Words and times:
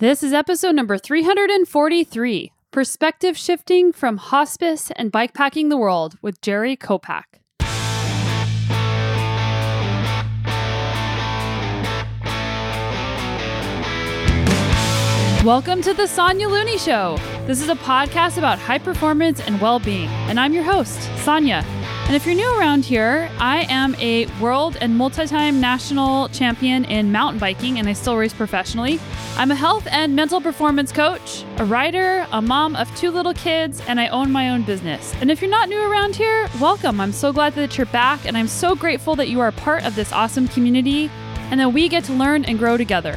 This 0.00 0.22
is 0.22 0.32
episode 0.32 0.74
number 0.74 0.96
343 0.96 2.52
Perspective 2.70 3.36
Shifting 3.36 3.92
from 3.92 4.16
Hospice 4.16 4.90
and 4.96 5.12
Bikepacking 5.12 5.68
the 5.68 5.76
World 5.76 6.16
with 6.22 6.40
Jerry 6.40 6.74
Kopack. 6.74 7.24
Welcome 15.44 15.82
to 15.82 15.92
the 15.92 16.06
Sonya 16.06 16.48
Looney 16.48 16.78
Show. 16.78 17.18
This 17.46 17.60
is 17.60 17.68
a 17.68 17.74
podcast 17.74 18.38
about 18.38 18.58
high 18.58 18.78
performance 18.78 19.40
and 19.40 19.60
well 19.60 19.80
being, 19.80 20.08
and 20.30 20.40
I'm 20.40 20.54
your 20.54 20.64
host, 20.64 20.98
Sonya. 21.18 21.62
And 22.10 22.16
if 22.16 22.26
you're 22.26 22.34
new 22.34 22.58
around 22.58 22.84
here, 22.84 23.30
I 23.38 23.66
am 23.68 23.94
a 24.00 24.26
world 24.40 24.76
and 24.80 24.96
multi 24.96 25.28
time 25.28 25.60
national 25.60 26.28
champion 26.30 26.84
in 26.86 27.12
mountain 27.12 27.38
biking, 27.38 27.78
and 27.78 27.88
I 27.88 27.92
still 27.92 28.16
race 28.16 28.34
professionally. 28.34 28.98
I'm 29.36 29.52
a 29.52 29.54
health 29.54 29.86
and 29.88 30.16
mental 30.16 30.40
performance 30.40 30.90
coach, 30.90 31.44
a 31.58 31.64
writer, 31.64 32.26
a 32.32 32.42
mom 32.42 32.74
of 32.74 32.92
two 32.96 33.12
little 33.12 33.32
kids, 33.32 33.80
and 33.86 34.00
I 34.00 34.08
own 34.08 34.32
my 34.32 34.50
own 34.50 34.62
business. 34.62 35.14
And 35.20 35.30
if 35.30 35.40
you're 35.40 35.52
not 35.52 35.68
new 35.68 35.80
around 35.80 36.16
here, 36.16 36.50
welcome. 36.60 37.00
I'm 37.00 37.12
so 37.12 37.32
glad 37.32 37.54
that 37.54 37.78
you're 37.78 37.86
back, 37.86 38.26
and 38.26 38.36
I'm 38.36 38.48
so 38.48 38.74
grateful 38.74 39.14
that 39.14 39.28
you 39.28 39.38
are 39.38 39.52
part 39.52 39.84
of 39.84 39.94
this 39.94 40.12
awesome 40.12 40.48
community 40.48 41.08
and 41.52 41.60
that 41.60 41.72
we 41.72 41.88
get 41.88 42.02
to 42.06 42.12
learn 42.12 42.44
and 42.44 42.58
grow 42.58 42.76
together. 42.76 43.16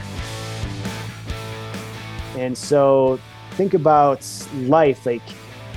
And 2.38 2.56
so 2.56 3.20
think 3.54 3.74
about 3.74 4.24
life 4.54 5.08
like 5.08 5.24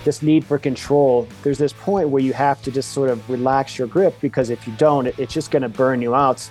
this 0.06 0.23
need 0.23 0.42
for 0.42 0.59
control, 0.59 1.28
there's 1.42 1.59
this 1.59 1.74
point 1.74 2.09
where 2.09 2.23
you 2.23 2.33
have 2.33 2.62
to 2.62 2.70
just 2.70 2.92
sort 2.92 3.10
of 3.10 3.28
relax 3.28 3.77
your 3.77 3.87
grip 3.87 4.19
because 4.23 4.48
if 4.48 4.66
you 4.66 4.73
don't, 4.78 5.06
it's 5.19 5.34
just 5.34 5.51
going 5.51 5.62
to 5.62 5.69
burn 5.69 6.01
you 6.01 6.14
out. 6.14 6.48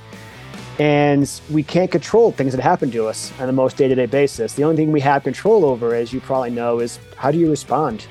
And 0.77 1.29
we 1.49 1.63
can't 1.63 1.89
control 1.89 2.31
things 2.31 2.53
that 2.53 2.61
happen 2.61 2.91
to 2.91 3.07
us 3.07 3.31
on 3.39 3.47
the 3.47 3.53
most 3.53 3.77
day 3.77 3.87
to 3.87 3.95
day 3.95 4.05
basis. 4.05 4.53
The 4.53 4.63
only 4.63 4.75
thing 4.75 4.91
we 4.91 4.99
have 4.99 5.23
control 5.23 5.65
over, 5.65 5.95
as 5.95 6.13
you 6.13 6.19
probably 6.19 6.51
know, 6.51 6.79
is 6.79 6.99
how 7.15 7.31
do 7.31 7.39
you 7.39 7.49
respond? 7.49 8.05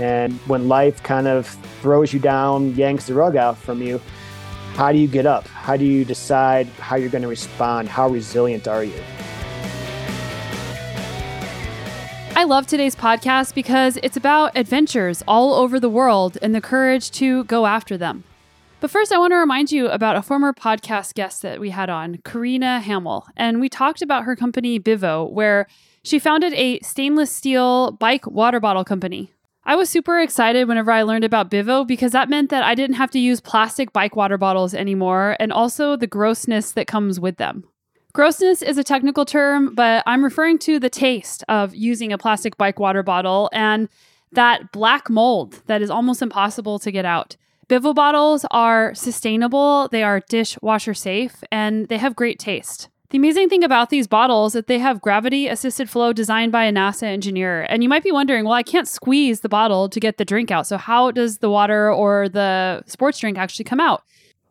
And 0.00 0.34
when 0.46 0.68
life 0.68 1.02
kind 1.02 1.26
of 1.26 1.46
throws 1.80 2.12
you 2.12 2.20
down, 2.20 2.74
yanks 2.74 3.06
the 3.06 3.14
rug 3.14 3.36
out 3.36 3.56
from 3.56 3.82
you, 3.82 4.00
how 4.74 4.92
do 4.92 4.98
you 4.98 5.08
get 5.08 5.24
up? 5.24 5.46
How 5.48 5.76
do 5.76 5.84
you 5.84 6.04
decide 6.04 6.66
how 6.78 6.96
you're 6.96 7.08
going 7.08 7.22
to 7.22 7.28
respond? 7.28 7.88
How 7.88 8.08
resilient 8.08 8.68
are 8.68 8.84
you? 8.84 9.00
I 12.36 12.42
love 12.42 12.66
today's 12.66 12.96
podcast 12.96 13.54
because 13.54 13.96
it's 14.02 14.16
about 14.16 14.56
adventures 14.56 15.22
all 15.28 15.54
over 15.54 15.78
the 15.78 15.88
world 15.88 16.36
and 16.42 16.52
the 16.52 16.60
courage 16.60 17.12
to 17.12 17.44
go 17.44 17.64
after 17.64 17.96
them. 17.96 18.24
But 18.80 18.90
first, 18.90 19.12
I 19.12 19.18
want 19.18 19.30
to 19.30 19.36
remind 19.36 19.70
you 19.70 19.86
about 19.86 20.16
a 20.16 20.22
former 20.22 20.52
podcast 20.52 21.14
guest 21.14 21.42
that 21.42 21.60
we 21.60 21.70
had 21.70 21.88
on, 21.88 22.18
Karina 22.24 22.80
Hamill. 22.80 23.28
And 23.36 23.60
we 23.60 23.68
talked 23.68 24.02
about 24.02 24.24
her 24.24 24.34
company, 24.34 24.80
Bivo, 24.80 25.30
where 25.30 25.68
she 26.02 26.18
founded 26.18 26.52
a 26.54 26.80
stainless 26.80 27.30
steel 27.30 27.92
bike 27.92 28.26
water 28.26 28.58
bottle 28.58 28.84
company. 28.84 29.32
I 29.64 29.76
was 29.76 29.88
super 29.88 30.18
excited 30.18 30.66
whenever 30.66 30.90
I 30.90 31.02
learned 31.02 31.24
about 31.24 31.52
Bivo 31.52 31.86
because 31.86 32.10
that 32.12 32.28
meant 32.28 32.50
that 32.50 32.64
I 32.64 32.74
didn't 32.74 32.96
have 32.96 33.12
to 33.12 33.20
use 33.20 33.40
plastic 33.40 33.92
bike 33.92 34.16
water 34.16 34.36
bottles 34.36 34.74
anymore 34.74 35.36
and 35.38 35.52
also 35.52 35.96
the 35.96 36.08
grossness 36.08 36.72
that 36.72 36.88
comes 36.88 37.20
with 37.20 37.36
them. 37.36 37.64
Grossness 38.14 38.62
is 38.62 38.78
a 38.78 38.84
technical 38.84 39.24
term, 39.24 39.74
but 39.74 40.04
I'm 40.06 40.22
referring 40.22 40.58
to 40.60 40.78
the 40.78 40.88
taste 40.88 41.42
of 41.48 41.74
using 41.74 42.12
a 42.12 42.18
plastic 42.18 42.56
bike 42.56 42.78
water 42.78 43.02
bottle 43.02 43.50
and 43.52 43.88
that 44.30 44.70
black 44.70 45.10
mold 45.10 45.60
that 45.66 45.82
is 45.82 45.90
almost 45.90 46.22
impossible 46.22 46.78
to 46.78 46.92
get 46.92 47.04
out. 47.04 47.36
Bivo 47.68 47.92
bottles 47.92 48.46
are 48.52 48.94
sustainable, 48.94 49.88
they 49.88 50.04
are 50.04 50.20
dishwasher 50.28 50.94
safe, 50.94 51.42
and 51.50 51.88
they 51.88 51.98
have 51.98 52.14
great 52.14 52.38
taste. 52.38 52.88
The 53.10 53.18
amazing 53.18 53.48
thing 53.48 53.64
about 53.64 53.90
these 53.90 54.06
bottles 54.06 54.52
is 54.52 54.60
that 54.60 54.66
they 54.68 54.78
have 54.78 55.00
gravity 55.00 55.48
assisted 55.48 55.90
flow 55.90 56.12
designed 56.12 56.52
by 56.52 56.66
a 56.66 56.72
NASA 56.72 57.04
engineer. 57.04 57.62
And 57.62 57.82
you 57.82 57.88
might 57.88 58.04
be 58.04 58.12
wondering, 58.12 58.44
well, 58.44 58.52
I 58.52 58.62
can't 58.62 58.86
squeeze 58.86 59.40
the 59.40 59.48
bottle 59.48 59.88
to 59.88 59.98
get 59.98 60.18
the 60.18 60.24
drink 60.24 60.52
out. 60.52 60.68
So 60.68 60.76
how 60.76 61.10
does 61.10 61.38
the 61.38 61.50
water 61.50 61.92
or 61.92 62.28
the 62.28 62.84
sports 62.86 63.18
drink 63.18 63.38
actually 63.38 63.64
come 63.64 63.80
out? 63.80 64.04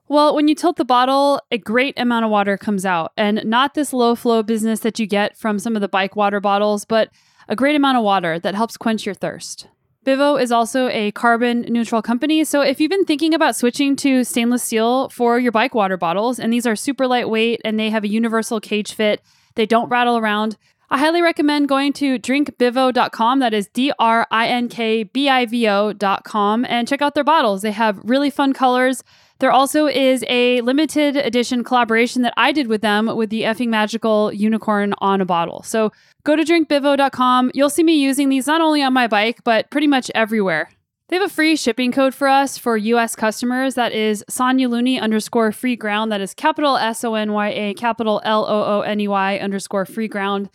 Well, 0.07 0.35
when 0.35 0.47
you 0.47 0.55
tilt 0.55 0.75
the 0.75 0.85
bottle, 0.85 1.41
a 1.49 1.57
great 1.57 1.97
amount 1.97 2.25
of 2.25 2.31
water 2.31 2.57
comes 2.57 2.85
out, 2.85 3.13
and 3.15 3.43
not 3.45 3.73
this 3.73 3.93
low 3.93 4.15
flow 4.15 4.43
business 4.43 4.81
that 4.81 4.99
you 4.99 5.07
get 5.07 5.37
from 5.37 5.59
some 5.59 5.75
of 5.75 5.81
the 5.81 5.87
bike 5.87 6.15
water 6.15 6.39
bottles, 6.39 6.85
but 6.85 7.09
a 7.47 7.55
great 7.55 7.75
amount 7.75 7.97
of 7.97 8.03
water 8.03 8.37
that 8.39 8.55
helps 8.55 8.77
quench 8.77 9.05
your 9.05 9.15
thirst. 9.15 9.67
Bivo 10.05 10.41
is 10.41 10.51
also 10.51 10.89
a 10.89 11.11
carbon 11.11 11.61
neutral 11.61 12.01
company. 12.01 12.43
So 12.43 12.61
if 12.61 12.81
you've 12.81 12.89
been 12.89 13.05
thinking 13.05 13.33
about 13.33 13.55
switching 13.55 13.95
to 13.97 14.25
stainless 14.25 14.63
steel 14.63 15.07
for 15.09 15.39
your 15.39 15.53
bike 15.53 15.73
water 15.73 15.95
bottles, 15.95 16.39
and 16.39 16.51
these 16.51 16.67
are 16.67 16.75
super 16.75 17.07
lightweight 17.07 17.61
and 17.63 17.79
they 17.79 17.89
have 17.89 18.03
a 18.03 18.09
universal 18.09 18.59
cage 18.59 18.93
fit, 18.93 19.21
they 19.55 19.65
don't 19.65 19.87
rattle 19.87 20.17
around. 20.17 20.57
I 20.89 20.99
highly 20.99 21.21
recommend 21.21 21.69
going 21.69 21.93
to 21.93 22.19
drinkbivo.com. 22.19 23.39
That 23.39 23.53
is 23.53 23.67
D 23.69 23.93
R 23.97 24.27
I 24.29 24.47
N 24.47 24.67
K 24.67 25.03
B 25.03 25.29
I 25.29 25.45
V 25.45 25.67
O.com 25.67 26.65
and 26.65 26.87
check 26.87 27.01
out 27.01 27.15
their 27.15 27.23
bottles. 27.23 27.61
They 27.61 27.71
have 27.71 27.99
really 28.03 28.29
fun 28.29 28.53
colors. 28.53 29.03
There 29.39 29.51
also 29.51 29.87
is 29.87 30.23
a 30.29 30.61
limited 30.61 31.17
edition 31.17 31.63
collaboration 31.63 32.21
that 32.21 32.33
I 32.37 32.51
did 32.51 32.67
with 32.67 32.81
them 32.81 33.13
with 33.15 33.29
the 33.29 33.41
effing 33.41 33.67
magical 33.67 34.31
unicorn 34.31 34.93
on 34.99 35.21
a 35.21 35.25
bottle. 35.25 35.63
So 35.63 35.91
go 36.23 36.35
to 36.35 36.43
drinkbivo.com. 36.43 37.51
You'll 37.53 37.69
see 37.69 37.83
me 37.83 37.95
using 37.95 38.29
these 38.29 38.47
not 38.47 38.61
only 38.61 38.81
on 38.81 38.93
my 38.93 39.07
bike, 39.07 39.43
but 39.43 39.69
pretty 39.69 39.87
much 39.87 40.09
everywhere. 40.15 40.69
They 41.09 41.17
have 41.17 41.29
a 41.29 41.33
free 41.33 41.55
shipping 41.55 41.91
code 41.91 42.15
for 42.15 42.27
us 42.27 42.57
for 42.57 42.77
US 42.77 43.15
customers. 43.15 43.75
That 43.75 43.91
is 43.91 44.23
Sonya 44.29 44.69
Looney 44.69 44.99
underscore 44.99 45.51
free 45.51 45.75
ground. 45.75 46.11
That 46.11 46.21
is 46.21 46.33
capital 46.33 46.77
S 46.77 47.03
O 47.03 47.13
N 47.15 47.33
Y 47.33 47.49
A, 47.49 47.73
capital 47.73 48.21
L 48.23 48.45
O 48.45 48.77
O 48.77 48.81
N 48.81 48.99
E 49.01 49.07
Y 49.07 49.37
underscore 49.37 49.85
free 49.85 50.07
ground. 50.07 50.49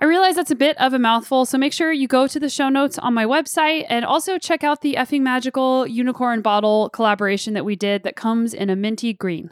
I 0.00 0.04
realize 0.04 0.36
that's 0.36 0.52
a 0.52 0.56
bit 0.56 0.78
of 0.78 0.92
a 0.92 0.98
mouthful, 0.98 1.44
so 1.44 1.58
make 1.58 1.72
sure 1.72 1.90
you 1.92 2.06
go 2.06 2.28
to 2.28 2.38
the 2.38 2.48
show 2.48 2.68
notes 2.68 2.98
on 2.98 3.14
my 3.14 3.24
website 3.24 3.84
and 3.88 4.04
also 4.04 4.38
check 4.38 4.62
out 4.62 4.80
the 4.80 4.94
effing 4.94 5.22
magical 5.22 5.88
unicorn 5.88 6.40
bottle 6.40 6.88
collaboration 6.90 7.52
that 7.54 7.64
we 7.64 7.74
did 7.74 8.04
that 8.04 8.14
comes 8.14 8.54
in 8.54 8.70
a 8.70 8.76
minty 8.76 9.12
green. 9.12 9.50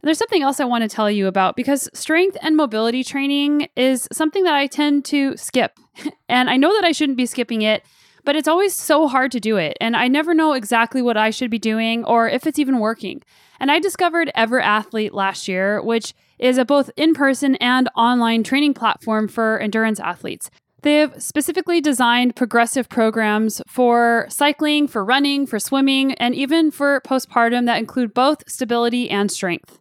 And 0.00 0.06
there's 0.06 0.18
something 0.18 0.42
else 0.42 0.60
I 0.60 0.66
want 0.66 0.82
to 0.82 0.88
tell 0.88 1.10
you 1.10 1.26
about 1.26 1.56
because 1.56 1.90
strength 1.94 2.36
and 2.42 2.56
mobility 2.56 3.02
training 3.02 3.70
is 3.74 4.06
something 4.12 4.44
that 4.44 4.54
I 4.54 4.68
tend 4.68 5.04
to 5.06 5.36
skip. 5.36 5.80
and 6.28 6.48
I 6.48 6.56
know 6.56 6.72
that 6.72 6.84
I 6.84 6.92
shouldn't 6.92 7.18
be 7.18 7.26
skipping 7.26 7.62
it, 7.62 7.82
but 8.24 8.36
it's 8.36 8.46
always 8.46 8.76
so 8.76 9.08
hard 9.08 9.32
to 9.32 9.40
do 9.40 9.56
it. 9.56 9.76
And 9.80 9.96
I 9.96 10.06
never 10.06 10.32
know 10.32 10.52
exactly 10.52 11.02
what 11.02 11.16
I 11.16 11.30
should 11.30 11.50
be 11.50 11.58
doing 11.58 12.04
or 12.04 12.28
if 12.28 12.46
it's 12.46 12.60
even 12.60 12.78
working. 12.78 13.24
And 13.58 13.68
I 13.68 13.80
discovered 13.80 14.30
Ever 14.36 14.60
Athlete 14.60 15.12
last 15.12 15.48
year, 15.48 15.82
which 15.82 16.14
is 16.38 16.58
a 16.58 16.64
both 16.64 16.90
in 16.96 17.14
person 17.14 17.56
and 17.56 17.88
online 17.96 18.42
training 18.42 18.74
platform 18.74 19.28
for 19.28 19.58
endurance 19.58 20.00
athletes. 20.00 20.50
They 20.82 20.96
have 20.96 21.20
specifically 21.20 21.80
designed 21.80 22.36
progressive 22.36 22.88
programs 22.88 23.60
for 23.66 24.26
cycling, 24.28 24.86
for 24.86 25.04
running, 25.04 25.46
for 25.46 25.58
swimming, 25.58 26.14
and 26.14 26.34
even 26.34 26.70
for 26.70 27.00
postpartum 27.00 27.66
that 27.66 27.78
include 27.78 28.14
both 28.14 28.48
stability 28.48 29.10
and 29.10 29.30
strength. 29.30 29.80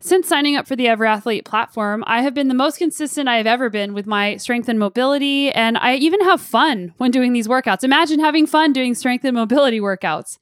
Since 0.00 0.28
signing 0.28 0.54
up 0.54 0.66
for 0.68 0.76
the 0.76 0.86
Ever 0.86 1.06
Athlete 1.06 1.46
platform, 1.46 2.04
I 2.06 2.20
have 2.20 2.34
been 2.34 2.48
the 2.48 2.54
most 2.54 2.76
consistent 2.76 3.26
I 3.26 3.38
have 3.38 3.46
ever 3.46 3.70
been 3.70 3.94
with 3.94 4.06
my 4.06 4.36
strength 4.36 4.68
and 4.68 4.78
mobility, 4.78 5.50
and 5.50 5.78
I 5.78 5.94
even 5.94 6.20
have 6.20 6.42
fun 6.42 6.92
when 6.98 7.10
doing 7.10 7.32
these 7.32 7.48
workouts. 7.48 7.82
Imagine 7.82 8.20
having 8.20 8.46
fun 8.46 8.74
doing 8.74 8.94
strength 8.94 9.24
and 9.24 9.34
mobility 9.34 9.80
workouts. 9.80 10.38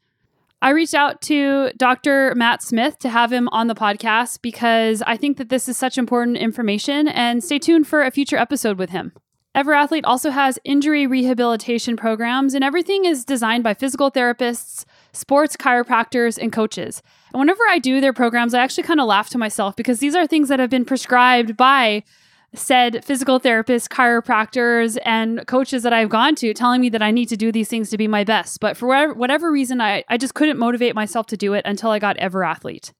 I 0.62 0.70
reached 0.70 0.94
out 0.94 1.20
to 1.22 1.72
Dr. 1.76 2.36
Matt 2.36 2.62
Smith 2.62 2.96
to 3.00 3.08
have 3.08 3.32
him 3.32 3.48
on 3.48 3.66
the 3.66 3.74
podcast 3.74 4.42
because 4.42 5.02
I 5.02 5.16
think 5.16 5.36
that 5.38 5.48
this 5.48 5.68
is 5.68 5.76
such 5.76 5.98
important 5.98 6.36
information 6.36 7.08
and 7.08 7.42
stay 7.42 7.58
tuned 7.58 7.88
for 7.88 8.00
a 8.00 8.12
future 8.12 8.36
episode 8.36 8.78
with 8.78 8.90
him. 8.90 9.10
Ever 9.56 9.74
Athlete 9.74 10.04
also 10.04 10.30
has 10.30 10.60
injury 10.62 11.04
rehabilitation 11.04 11.96
programs, 11.96 12.54
and 12.54 12.62
everything 12.62 13.04
is 13.04 13.24
designed 13.24 13.64
by 13.64 13.74
physical 13.74 14.08
therapists, 14.08 14.84
sports 15.12 15.56
chiropractors, 15.56 16.38
and 16.40 16.52
coaches. 16.52 17.02
And 17.32 17.40
whenever 17.40 17.62
I 17.68 17.80
do 17.80 18.00
their 18.00 18.12
programs, 18.12 18.54
I 18.54 18.62
actually 18.62 18.84
kind 18.84 19.00
of 19.00 19.06
laugh 19.06 19.30
to 19.30 19.38
myself 19.38 19.74
because 19.74 19.98
these 19.98 20.14
are 20.14 20.28
things 20.28 20.48
that 20.48 20.60
have 20.60 20.70
been 20.70 20.84
prescribed 20.84 21.56
by 21.56 22.04
said 22.54 23.04
physical 23.04 23.40
therapists, 23.40 23.88
chiropractors, 23.88 24.98
and 25.04 25.46
coaches 25.46 25.82
that 25.82 25.92
I've 25.92 26.10
gone 26.10 26.34
to 26.36 26.52
telling 26.54 26.80
me 26.80 26.88
that 26.90 27.02
I 27.02 27.10
need 27.10 27.28
to 27.30 27.36
do 27.36 27.50
these 27.52 27.68
things 27.68 27.90
to 27.90 27.98
be 27.98 28.08
my 28.08 28.24
best. 28.24 28.60
But 28.60 28.76
for 28.76 29.14
whatever, 29.14 29.50
reason, 29.52 29.80
I, 29.80 30.04
I 30.08 30.16
just 30.16 30.34
couldn't 30.34 30.58
motivate 30.58 30.94
myself 30.94 31.26
to 31.26 31.36
do 31.36 31.52
it 31.54 31.64
until 31.64 31.90
I 31.90 31.98
got 31.98 32.16
Ever 32.16 32.44
Athlete. 32.44 32.92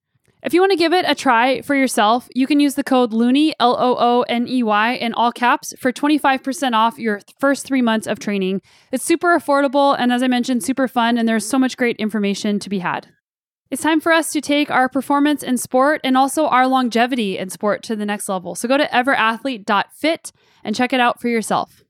If 0.43 0.53
you 0.53 0.61
want 0.61 0.73
to 0.73 0.77
give 0.77 0.93
it 0.93 1.05
a 1.07 1.15
try 1.15 1.61
for 1.63 1.77
yourself, 1.77 2.29
you 2.35 2.49
can 2.49 2.59
use 2.59 2.75
the 2.75 2.83
code 2.83 3.13
Looney, 3.13 3.55
L 3.61 3.77
O 3.79 3.97
O 3.97 4.23
N 4.23 4.49
E 4.49 4.63
Y, 4.65 4.93
in 4.95 5.15
all 5.15 5.31
caps 5.31 5.73
for 5.79 5.93
25% 5.93 6.73
off 6.73 6.99
your 6.99 7.21
first 7.39 7.65
three 7.65 7.81
months 7.81 8.09
of 8.09 8.19
training. 8.19 8.61
It's 8.91 9.05
super 9.05 9.39
affordable 9.39 9.95
and, 9.97 10.13
as 10.13 10.21
I 10.21 10.27
mentioned, 10.27 10.65
super 10.65 10.89
fun, 10.89 11.17
and 11.17 11.29
there's 11.29 11.49
so 11.49 11.61
much 11.61 11.77
great 11.77 11.97
information 11.99 12.59
to 12.59 12.69
be 12.69 12.81
had. 12.81 13.09
It's 13.73 13.81
time 13.81 14.03
for 14.03 14.13
us 14.13 14.31
to 14.33 14.43
take 14.43 14.71
our 14.71 14.87
performance 14.87 15.43
in 15.43 15.57
sport 15.57 16.03
and 16.05 16.15
also 16.15 16.45
our 16.45 16.67
longevity 16.67 17.39
in 17.39 17.49
sport 17.49 17.83
to 17.85 17.97
the 17.97 18.05
next 18.05 18.29
level. 18.29 18.55
So 18.55 18.69
go 18.69 18.77
to 18.77 18.85
everathlete.fit 18.89 20.31
and 20.63 20.77
check 20.77 20.93
it 20.93 21.01
out 21.01 21.23
for 21.23 21.29
yourself. 21.29 21.83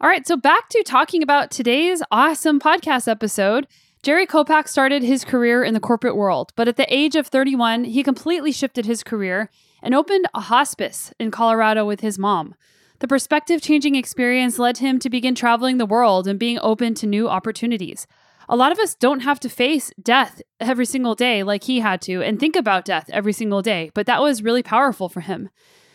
All 0.00 0.08
right, 0.08 0.26
so 0.26 0.38
back 0.38 0.70
to 0.70 0.82
talking 0.82 1.22
about 1.22 1.50
today's 1.50 2.02
awesome 2.10 2.58
podcast 2.58 3.08
episode. 3.08 3.66
Jerry 4.02 4.26
Kopack 4.26 4.68
started 4.68 5.02
his 5.02 5.22
career 5.22 5.62
in 5.62 5.74
the 5.74 5.80
corporate 5.80 6.16
world, 6.16 6.54
but 6.56 6.66
at 6.66 6.78
the 6.78 6.90
age 6.90 7.14
of 7.14 7.26
31, 7.26 7.84
he 7.84 8.02
completely 8.02 8.50
shifted 8.50 8.86
his 8.86 9.04
career 9.04 9.50
and 9.82 9.94
opened 9.94 10.24
a 10.32 10.40
hospice 10.40 11.12
in 11.20 11.30
Colorado 11.30 11.84
with 11.84 12.00
his 12.00 12.18
mom. 12.18 12.54
The 13.00 13.08
perspective 13.08 13.60
changing 13.60 13.96
experience 13.96 14.58
led 14.58 14.78
him 14.78 14.98
to 15.00 15.10
begin 15.10 15.34
traveling 15.34 15.76
the 15.76 15.84
world 15.84 16.26
and 16.26 16.38
being 16.38 16.58
open 16.62 16.94
to 16.94 17.06
new 17.06 17.28
opportunities. 17.28 18.06
A 18.48 18.56
lot 18.56 18.70
of 18.70 18.78
us 18.78 18.94
don't 18.94 19.20
have 19.20 19.40
to 19.40 19.48
face 19.48 19.90
death 20.00 20.40
every 20.60 20.86
single 20.86 21.14
day 21.14 21.42
like 21.42 21.64
he 21.64 21.80
had 21.80 22.00
to 22.02 22.22
and 22.22 22.38
think 22.38 22.54
about 22.54 22.84
death 22.84 23.10
every 23.12 23.32
single 23.32 23.60
day, 23.60 23.90
but 23.92 24.06
that 24.06 24.22
was 24.22 24.42
really 24.42 24.62
powerful 24.62 25.08
for 25.08 25.20
him. 25.20 25.48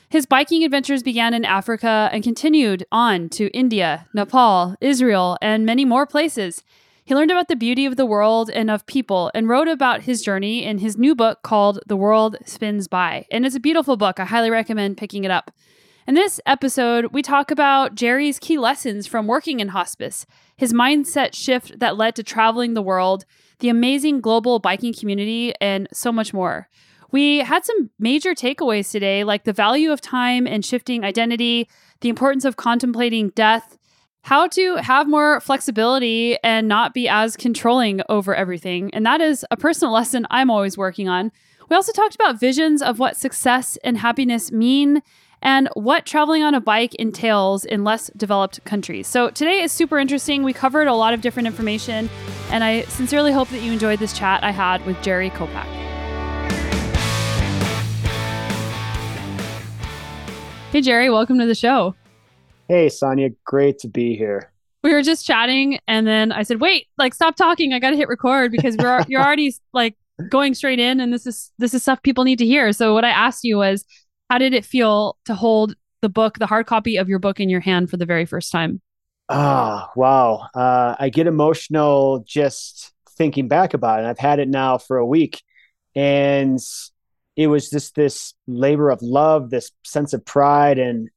His 0.10 0.26
biking 0.26 0.66
adventures 0.66 1.04
began 1.04 1.34
in 1.34 1.46
Africa 1.46 2.10
and 2.12 2.22
continued 2.22 2.86
on 2.92 3.30
to 3.30 3.48
India, 3.52 4.08
Nepal, 4.14 4.76
Israel, 4.82 5.38
and 5.42 5.66
many 5.66 5.86
more 5.86 6.06
places. 6.06 6.66
He 7.06 7.16
learned 7.16 7.32
about 7.32 7.48
the 7.48 7.56
beauty 7.56 7.86
of 7.86 7.96
the 7.96 8.06
world 8.06 8.50
and 8.50 8.70
of 8.70 8.86
people 8.86 9.32
and 9.34 9.48
wrote 9.48 9.70
about 9.70 10.02
his 10.02 10.22
journey 10.22 10.66
in 10.66 10.80
his 10.80 10.98
new 10.98 11.16
book 11.16 11.44
called 11.44 11.80
The 11.88 11.96
World 11.96 12.36
Spins 12.46 12.90
By. 12.90 13.26
And 13.32 13.46
it's 13.46 13.56
a 13.56 13.60
beautiful 13.62 13.96
book. 13.96 14.20
I 14.20 14.26
highly 14.26 14.50
recommend 14.50 14.98
picking 14.98 15.24
it 15.24 15.32
up. 15.32 15.52
In 16.08 16.16
this 16.16 16.40
episode, 16.48 17.14
we 17.14 17.22
talk 17.22 17.52
about 17.52 17.94
Jerry's 17.94 18.40
key 18.40 18.58
lessons 18.58 19.06
from 19.06 19.28
working 19.28 19.60
in 19.60 19.68
hospice, 19.68 20.26
his 20.58 20.74
mindset 20.74 21.36
shift 21.36 21.78
that 21.78 21.96
led 21.96 22.16
to 22.16 22.24
traveling 22.24 22.74
the 22.74 22.82
world, 22.82 23.24
the 23.60 23.70
amazing 23.70 24.20
global 24.20 24.58
biking 24.58 24.96
community, 24.96 25.54
and 25.62 25.88
so 25.94 26.12
much 26.12 26.34
more. 26.34 26.68
We 27.12 27.40
had 27.40 27.66
some 27.66 27.92
major 28.00 28.34
takeaways 28.34 28.92
today, 28.92 29.24
like 29.24 29.44
the 29.44 29.54
value 29.54 29.92
of 29.92 30.02
time 30.02 30.48
and 30.48 30.66
shifting 30.66 31.04
identity, 31.04 31.70
the 32.00 32.10
importance 32.10 32.46
of 32.46 32.56
contemplating 32.56 33.30
death, 33.30 33.78
how 34.24 34.48
to 34.48 34.78
have 34.78 35.08
more 35.08 35.40
flexibility 35.40 36.36
and 36.44 36.68
not 36.68 36.96
be 36.96 37.08
as 37.08 37.38
controlling 37.38 38.02
over 38.10 38.34
everything. 38.34 38.92
And 38.94 39.06
that 39.06 39.22
is 39.22 39.46
a 39.52 39.58
personal 39.58 39.94
lesson 40.00 40.26
I'm 40.32 40.50
always 40.50 40.80
working 40.80 41.08
on. 41.08 41.32
We 41.70 41.76
also 41.76 41.92
talked 41.92 42.16
about 42.16 42.40
visions 42.40 42.82
of 42.82 42.98
what 42.98 43.18
success 43.18 43.78
and 43.84 44.00
happiness 44.00 44.52
mean 44.52 45.04
and 45.42 45.70
what 45.74 46.06
traveling 46.06 46.44
on 46.44 46.54
a 46.54 46.62
bike 46.62 46.94
entails 46.96 47.66
in 47.66 47.84
less 47.84 48.12
developed 48.16 48.64
countries. 48.64 49.08
So 49.08 49.30
today 49.30 49.62
is 49.62 49.72
super 49.72 49.98
interesting. 49.98 50.44
We 50.44 50.54
covered 50.54 50.88
a 50.88 50.94
lot 50.94 51.14
of 51.14 51.22
different 51.22 51.48
information, 51.48 52.10
and 52.52 52.64
I 52.64 52.84
sincerely 52.84 53.32
hope 53.32 53.50
that 53.50 53.62
you 53.62 53.72
enjoyed 53.72 54.00
this 54.00 54.18
chat 54.18 54.44
I 54.44 54.52
had 54.52 54.86
with 54.86 55.02
Jerry 55.02 55.30
Kopack. 55.32 55.68
Hey, 60.72 60.82
Jerry, 60.82 61.10
welcome 61.10 61.38
to 61.40 61.46
the 61.46 61.56
show. 61.56 61.96
Hey, 62.68 62.88
Sonya, 62.88 63.32
great 63.44 63.80
to 63.80 63.90
be 63.90 64.16
here. 64.16 64.52
We 64.84 64.94
were 64.94 65.02
just 65.04 65.26
chatting, 65.26 65.80
and 65.88 66.08
then 66.08 66.32
I 66.32 66.44
said, 66.44 66.62
"Wait, 66.62 66.88
like, 66.98 67.14
stop 67.14 67.36
talking. 67.36 67.74
I 67.74 67.80
got 67.80 67.92
to 67.92 67.98
hit 67.98 68.08
record 68.08 68.52
because 68.52 68.78
we're 68.78 69.04
you're 69.08 69.22
already 69.22 69.54
like 69.74 69.96
going 70.30 70.54
straight 70.54 70.80
in, 70.80 71.00
and 71.00 71.12
this 71.12 71.28
is 71.28 71.52
this 71.58 71.74
is 71.74 71.82
stuff 71.82 72.02
people 72.02 72.24
need 72.24 72.40
to 72.40 72.46
hear." 72.46 72.72
So, 72.72 72.94
what 72.94 73.04
I 73.04 73.10
asked 73.10 73.44
you 73.44 73.58
was, 73.58 73.86
how 74.32 74.38
did 74.38 74.54
it 74.54 74.64
feel 74.64 75.18
to 75.26 75.36
hold 75.36 75.76
the 76.02 76.08
book, 76.08 76.40
the 76.40 76.48
hard 76.48 76.66
copy 76.66 76.96
of 76.96 77.10
your 77.10 77.20
book, 77.20 77.42
in 77.42 77.50
your 77.50 77.60
hand 77.60 77.90
for 77.90 77.98
the 77.98 78.06
very 78.06 78.26
first 78.26 78.50
time? 78.50 78.80
Ah, 79.28 79.90
oh, 79.90 80.00
wow. 80.00 80.48
Uh, 80.56 80.96
I 80.98 81.10
get 81.10 81.28
emotional 81.28 82.24
just 82.26 82.94
thinking 83.18 83.50
back 83.50 83.74
about 83.74 84.00
it. 84.00 84.06
I've 84.06 84.18
had 84.18 84.40
it 84.40 84.48
now 84.48 84.78
for 84.78 84.96
a 84.96 85.06
week, 85.06 85.44
and 85.98 86.58
it 87.36 87.48
was 87.48 87.70
just 87.70 87.94
this 87.94 88.34
labor 88.48 88.90
of 88.90 89.02
love, 89.02 89.50
this 89.50 89.70
sense 89.84 90.14
of 90.14 90.24
pride, 90.24 90.80
and 90.80 91.10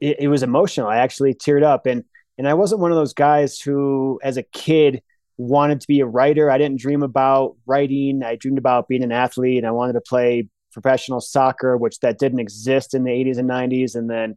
it, 0.00 0.20
it 0.20 0.28
was 0.28 0.42
emotional. 0.42 0.88
I 0.88 0.96
actually 0.96 1.34
teared 1.34 1.64
up, 1.64 1.84
and 1.84 2.02
and 2.38 2.48
I 2.48 2.54
wasn't 2.54 2.80
one 2.80 2.92
of 2.92 2.96
those 2.96 3.12
guys 3.12 3.60
who, 3.60 4.18
as 4.22 4.38
a 4.38 4.42
kid, 4.42 5.02
wanted 5.36 5.82
to 5.82 5.86
be 5.86 6.00
a 6.00 6.06
writer. 6.06 6.50
I 6.50 6.56
didn't 6.56 6.80
dream 6.80 7.02
about 7.02 7.56
writing. 7.66 8.22
I 8.24 8.36
dreamed 8.36 8.56
about 8.56 8.88
being 8.88 9.04
an 9.04 9.12
athlete, 9.12 9.66
I 9.66 9.70
wanted 9.70 9.92
to 9.92 10.00
play 10.00 10.48
professional 10.74 11.20
soccer, 11.20 11.76
which 11.76 12.00
that 12.00 12.18
didn't 12.18 12.40
exist 12.40 12.92
in 12.92 13.04
the 13.04 13.10
80s 13.10 13.38
and 13.38 13.48
90s. 13.48 13.94
And 13.94 14.10
then, 14.10 14.36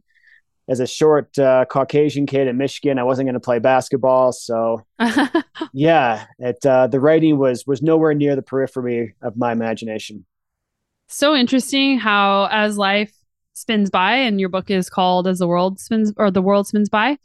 as 0.68 0.80
a 0.80 0.86
short 0.86 1.38
uh, 1.38 1.64
Caucasian 1.66 2.26
kid 2.26 2.46
in 2.46 2.56
Michigan, 2.56 2.98
I 2.98 3.02
wasn't 3.02 3.26
going 3.26 3.34
to 3.34 3.40
play 3.40 3.58
basketball. 3.58 4.32
So, 4.32 4.86
yeah, 5.72 6.26
it, 6.38 6.64
uh, 6.64 6.86
the 6.86 7.00
writing 7.00 7.38
was 7.38 7.66
was 7.66 7.82
nowhere 7.82 8.14
near 8.14 8.36
the 8.36 8.42
periphery 8.42 9.14
of 9.20 9.36
my 9.36 9.52
imagination 9.52 10.24
so 11.08 11.34
interesting 11.34 11.98
how 11.98 12.46
as 12.50 12.76
life 12.76 13.12
spins 13.54 13.90
by 13.90 14.12
and 14.12 14.38
your 14.38 14.48
book 14.48 14.70
is 14.70 14.88
called 14.88 15.26
as 15.26 15.38
the 15.38 15.48
world 15.48 15.80
spins 15.80 16.12
or 16.16 16.30
the 16.30 16.42
world 16.42 16.66
spins 16.66 16.88
by 16.88 17.18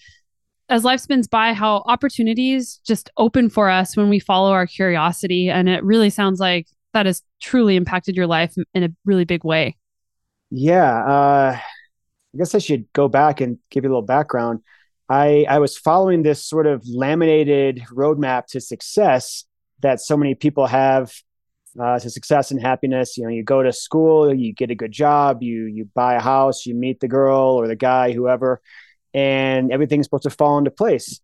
as 0.70 0.84
life 0.84 1.02
spins 1.02 1.28
by 1.28 1.54
how 1.54 1.84
opportunities 1.86 2.80
just 2.86 3.10
open 3.18 3.50
for 3.50 3.70
us 3.70 3.96
when 3.96 4.10
we 4.10 4.20
follow 4.20 4.52
our 4.52 4.66
curiosity 4.66 5.50
and 5.50 5.70
it 5.70 5.84
really 5.84 6.10
sounds 6.10 6.40
like 6.40 6.68
that 6.94 7.06
has 7.06 7.22
truly 7.42 7.76
impacted 7.76 8.16
your 8.16 8.28
life 8.28 8.56
in 8.74 8.84
a 8.84 8.90
really 9.06 9.26
big 9.26 9.44
way 9.44 9.76
yeah 10.50 11.06
uh, 11.06 11.58
i 12.34 12.38
guess 12.38 12.56
i 12.56 12.60
should 12.60 12.92
go 12.94 13.08
back 13.08 13.42
and 13.42 13.58
give 13.70 13.84
you 13.84 13.90
a 13.90 13.92
little 13.92 14.02
background 14.02 14.60
i 15.10 15.46
i 15.50 15.60
was 15.60 15.78
following 15.78 16.24
this 16.24 16.44
sort 16.44 16.68
of 16.68 16.84
laminated 16.88 17.84
roadmap 17.92 18.46
to 18.46 18.62
success 18.62 19.46
that 19.82 20.00
so 20.00 20.18
many 20.18 20.34
people 20.34 20.66
have 20.66 21.14
uh, 21.80 22.00
to 22.00 22.10
success 22.10 22.52
and 22.52 22.62
happiness. 22.62 23.18
You 23.18 23.24
know, 23.24 23.30
you 23.30 23.44
go 23.44 23.64
to 23.64 23.72
school, 23.72 24.34
you 24.34 24.54
get 24.54 24.72
a 24.72 24.76
good 24.76 24.92
job, 24.92 25.42
you 25.42 25.66
you 25.66 25.90
buy 25.94 26.16
a 26.16 26.20
house, 26.20 26.66
you 26.66 26.76
meet 26.76 27.00
the 27.00 27.08
girl 27.08 27.56
or 27.60 27.68
the 27.68 27.76
guy, 27.76 28.12
whoever, 28.12 28.62
and 29.14 29.72
everything's 29.72 30.06
supposed 30.06 30.24
to 30.24 30.30
fall 30.30 30.58
into 30.58 30.72
place. 30.72 31.20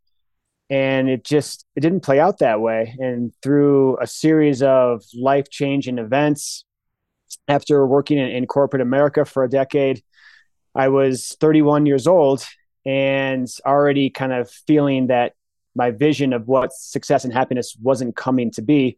And 0.70 1.10
it 1.10 1.24
just 1.24 1.66
it 1.76 1.80
didn't 1.80 2.02
play 2.02 2.20
out 2.20 2.40
that 2.40 2.62
way. 2.62 2.96
And 3.00 3.34
through 3.42 3.98
a 4.00 4.08
series 4.08 4.62
of 4.62 5.04
life 5.16 5.50
changing 5.50 5.98
events, 5.98 6.66
after 7.48 7.86
working 7.86 8.18
in, 8.18 8.28
in 8.28 8.46
corporate 8.46 8.82
America 8.82 9.26
for 9.26 9.44
a 9.44 9.50
decade, 9.50 10.04
I 10.76 10.90
was 10.90 11.36
31 11.40 11.86
years 11.86 12.08
old 12.08 12.46
and 12.86 13.48
already 13.66 14.10
kind 14.10 14.32
of 14.32 14.50
feeling 14.50 15.08
that 15.08 15.34
my 15.76 15.92
vision 15.92 16.34
of 16.34 16.48
what 16.48 16.74
success 16.74 17.24
and 17.24 17.34
happiness 17.34 17.76
wasn't 17.82 18.16
coming 18.16 18.52
to 18.52 18.62
be 18.62 18.98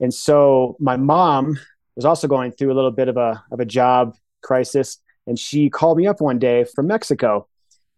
and 0.00 0.12
so 0.12 0.76
my 0.78 0.96
mom 0.96 1.58
was 1.94 2.04
also 2.04 2.28
going 2.28 2.52
through 2.52 2.72
a 2.72 2.76
little 2.76 2.90
bit 2.90 3.08
of 3.08 3.16
a 3.16 3.42
of 3.50 3.60
a 3.60 3.64
job 3.64 4.16
crisis, 4.42 4.98
and 5.26 5.38
she 5.38 5.70
called 5.70 5.98
me 5.98 6.06
up 6.06 6.20
one 6.20 6.38
day 6.38 6.64
from 6.64 6.86
Mexico, 6.86 7.48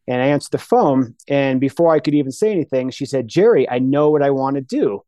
and 0.09 0.23
I 0.23 0.27
answered 0.27 0.53
the 0.53 0.59
phone. 0.59 1.15
And 1.29 1.61
before 1.61 1.95
I 1.95 2.01
could 2.01 2.15
even 2.15 2.33
say 2.33 2.51
anything, 2.51 2.91
she 2.91 3.07
said, 3.07 3.29
"Jerry, 3.29 3.69
I 3.69 3.79
know 3.79 4.11
what 4.11 4.23
I 4.23 4.31
want 4.31 4.57
to 4.57 4.63
do." 4.63 5.03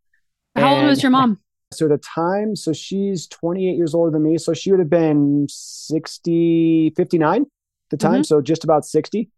How 0.55 0.75
and 0.75 0.81
old 0.81 0.89
was 0.89 1.03
your 1.03 1.11
mom? 1.11 1.41
So 1.73 1.87
at 1.87 1.91
the 1.91 1.99
time, 1.99 2.57
so 2.57 2.73
she's 2.73 3.27
28 3.29 3.77
years 3.77 3.95
older 3.95 4.11
than 4.11 4.25
me. 4.25 4.39
So 4.39 4.53
she 4.53 4.73
would 4.73 4.81
have 4.81 4.91
been 4.91 5.47
60, 5.49 6.93
59 6.97 7.43
at 7.43 7.47
the 7.91 7.97
time. 7.97 8.15
Mm-hmm. 8.15 8.23
So 8.23 8.41
just 8.41 8.65
about 8.65 8.85
60. 8.85 9.31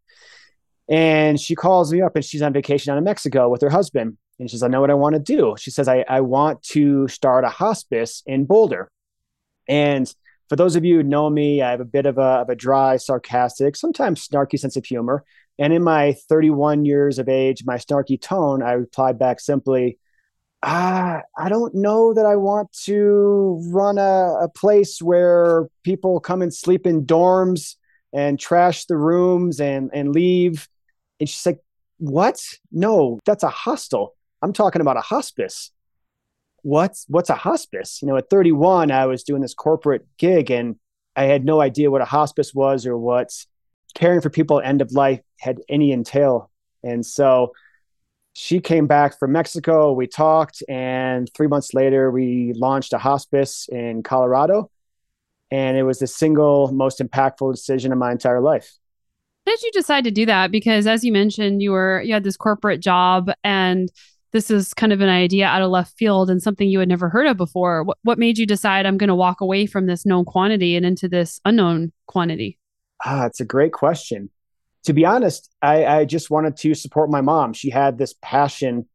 And 0.89 1.39
she 1.39 1.55
calls 1.55 1.93
me 1.93 2.01
up 2.01 2.17
and 2.17 2.25
she's 2.25 2.43
on 2.43 2.53
vacation 2.53 2.91
out 2.91 2.99
in 2.99 3.05
Mexico 3.05 3.49
with 3.49 3.61
her 3.61 3.71
husband. 3.71 4.17
And 4.39 4.51
she 4.51 4.57
says, 4.57 4.63
I 4.63 4.69
know 4.69 4.81
what 4.81 4.91
I 4.91 4.95
want 4.95 5.15
to 5.15 5.21
do. 5.21 5.55
She 5.59 5.71
says, 5.71 5.89
I, 5.89 6.05
I 6.09 6.23
want 6.23 6.63
to 6.65 7.07
start 7.07 7.45
a 7.45 7.51
hospice 7.51 8.23
in 8.27 8.47
Boulder. 8.47 8.91
And 9.69 10.13
for 10.49 10.57
those 10.57 10.75
of 10.75 10.85
you 10.85 10.97
who 10.97 11.03
know 11.03 11.31
me, 11.31 11.63
I 11.63 11.71
have 11.71 11.81
a 11.81 11.85
bit 11.85 12.07
of 12.07 12.19
a, 12.19 12.41
of 12.41 12.49
a 12.49 12.57
dry, 12.57 12.97
sarcastic, 12.97 13.77
sometimes 13.77 14.27
snarky 14.27 14.59
sense 14.59 14.77
of 14.77 14.85
humor. 14.85 15.25
And 15.59 15.73
in 15.73 15.83
my 15.83 16.13
31 16.29 16.85
years 16.85 17.19
of 17.19 17.29
age, 17.29 17.65
my 17.65 17.77
snarky 17.77 18.21
tone, 18.21 18.63
I 18.63 18.73
replied 18.73 19.19
back 19.19 19.39
simply, 19.41 19.99
ah, 20.63 21.21
I 21.37 21.49
don't 21.49 21.75
know 21.75 22.15
that 22.15 22.27
I 22.27 22.37
want 22.37 22.73
to 22.85 23.63
run 23.71 23.99
a, 23.99 24.35
a 24.43 24.49
place 24.49 25.03
where 25.03 25.69
people 25.83 26.21
come 26.21 26.43
and 26.43 26.55
sleep 26.55 26.87
in 26.87 27.05
dorms 27.05 27.77
and 28.13 28.39
trash 28.39 28.85
the 28.87 28.97
rooms 28.97 29.61
and, 29.61 29.91
and 29.93 30.15
leave. 30.15 30.69
And 31.21 31.29
she's 31.29 31.45
like, 31.47 31.61
What? 31.99 32.43
No, 32.71 33.19
that's 33.25 33.43
a 33.43 33.49
hostel. 33.49 34.15
I'm 34.41 34.53
talking 34.53 34.83
about 34.83 34.97
a 34.97 35.03
hospice. 35.03 35.71
What's 36.63 37.07
what's 37.09 37.31
a 37.31 37.35
hospice? 37.35 38.01
You 38.03 38.09
know, 38.09 38.17
at 38.17 38.31
31, 38.31 38.91
I 38.91 39.07
was 39.07 39.25
doing 39.25 39.43
this 39.43 39.55
corporate 39.55 40.07
gig 40.17 40.51
and 40.51 40.77
I 41.17 41.25
had 41.25 41.45
no 41.45 41.61
idea 41.61 41.91
what 41.91 42.03
a 42.03 42.07
hospice 42.07 42.55
was 42.55 42.87
or 42.87 42.97
what 42.97 43.31
caring 43.95 44.21
for 44.21 44.31
people 44.31 44.61
end 44.61 44.81
of 44.81 44.93
life 44.93 45.21
had 45.39 45.61
any 45.69 45.93
entail. 45.93 46.51
And 46.83 47.05
so 47.05 47.53
she 48.35 48.61
came 48.61 48.87
back 48.87 49.19
from 49.19 49.33
Mexico. 49.33 49.93
We 49.93 50.07
talked, 50.07 50.63
and 50.69 51.29
three 51.35 51.49
months 51.49 51.75
later, 51.75 52.11
we 52.11 52.55
launched 52.57 52.93
a 52.93 52.99
hospice 52.99 53.69
in 53.71 54.03
Colorado. 54.03 54.71
And 55.51 55.77
it 55.77 55.83
was 55.83 55.99
the 55.99 56.07
single 56.07 56.73
most 56.73 56.99
impactful 56.99 57.53
decision 57.53 57.93
of 57.93 57.99
my 57.99 58.11
entire 58.11 58.41
life. 58.41 58.73
How 59.47 59.53
did 59.53 59.63
you 59.63 59.73
decide 59.73 60.05
to 60.05 60.11
do 60.11 60.25
that? 60.27 60.51
Because 60.51 60.87
as 60.87 61.05
you 61.05 61.13
mentioned, 61.13 61.61
you 61.61 61.73
were 61.73 62.01
you 62.03 62.15
had 62.15 62.25
this 62.25 62.37
corporate 62.37 62.81
job 62.81 63.31
and 63.45 63.91
this 64.33 64.51
is 64.51 64.73
kind 64.73 64.93
of 64.93 65.01
an 65.03 65.11
idea 65.11 65.47
out 65.47 65.61
of 65.61 65.71
left 65.71 65.97
field 65.99 66.31
and 66.31 66.43
something 66.43 66.69
you 66.69 66.79
had 66.79 66.89
never 66.89 67.11
heard 67.11 67.27
of 67.27 67.37
before. 67.37 67.85
What, 67.85 67.99
what 68.03 68.19
made 68.19 68.39
you 68.39 68.47
decide 68.47 68.87
I'm 68.87 68.97
going 68.97 69.09
to 69.09 69.15
walk 69.15 69.43
away 69.43 69.67
from 69.67 69.87
this 69.87 70.07
known 70.07 70.25
quantity 70.25 70.75
and 70.75 70.87
into 70.87 71.07
this 71.07 71.41
unknown 71.45 71.93
quantity? 72.07 72.59
Ah, 73.05 73.27
it's 73.27 73.41
a 73.41 73.45
great 73.45 73.73
question. 73.73 74.31
To 74.85 74.93
be 74.93 75.05
honest, 75.05 75.51
I, 75.61 75.85
I 75.87 76.05
just 76.05 76.31
wanted 76.31 76.57
to 76.59 76.75
support 76.75 77.11
my 77.11 77.21
mom. 77.21 77.53
She 77.53 77.71
had 77.71 77.99
this 77.99 78.15
passion 78.21 78.89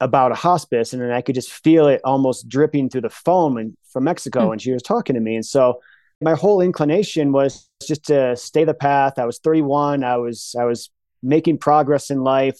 about 0.00 0.32
a 0.32 0.36
hospice, 0.36 0.92
and 0.92 1.02
then 1.02 1.10
I 1.10 1.20
could 1.20 1.34
just 1.34 1.52
feel 1.52 1.86
it 1.88 2.00
almost 2.04 2.48
dripping 2.48 2.90
through 2.90 3.02
the 3.02 3.10
phone 3.10 3.58
and, 3.58 3.76
from 3.92 4.04
Mexico. 4.04 4.48
Mm. 4.48 4.52
And 4.52 4.62
she 4.62 4.72
was 4.72 4.82
talking 4.82 5.14
to 5.14 5.20
me, 5.20 5.34
and 5.36 5.46
so 5.46 5.80
my 6.20 6.34
whole 6.34 6.60
inclination 6.60 7.32
was 7.32 7.68
just 7.86 8.06
to 8.06 8.36
stay 8.36 8.64
the 8.64 8.74
path. 8.74 9.18
I 9.18 9.26
was 9.26 9.38
31. 9.38 10.04
I 10.04 10.16
was 10.16 10.54
I 10.58 10.64
was 10.64 10.90
making 11.22 11.58
progress 11.58 12.10
in 12.10 12.22
life, 12.22 12.58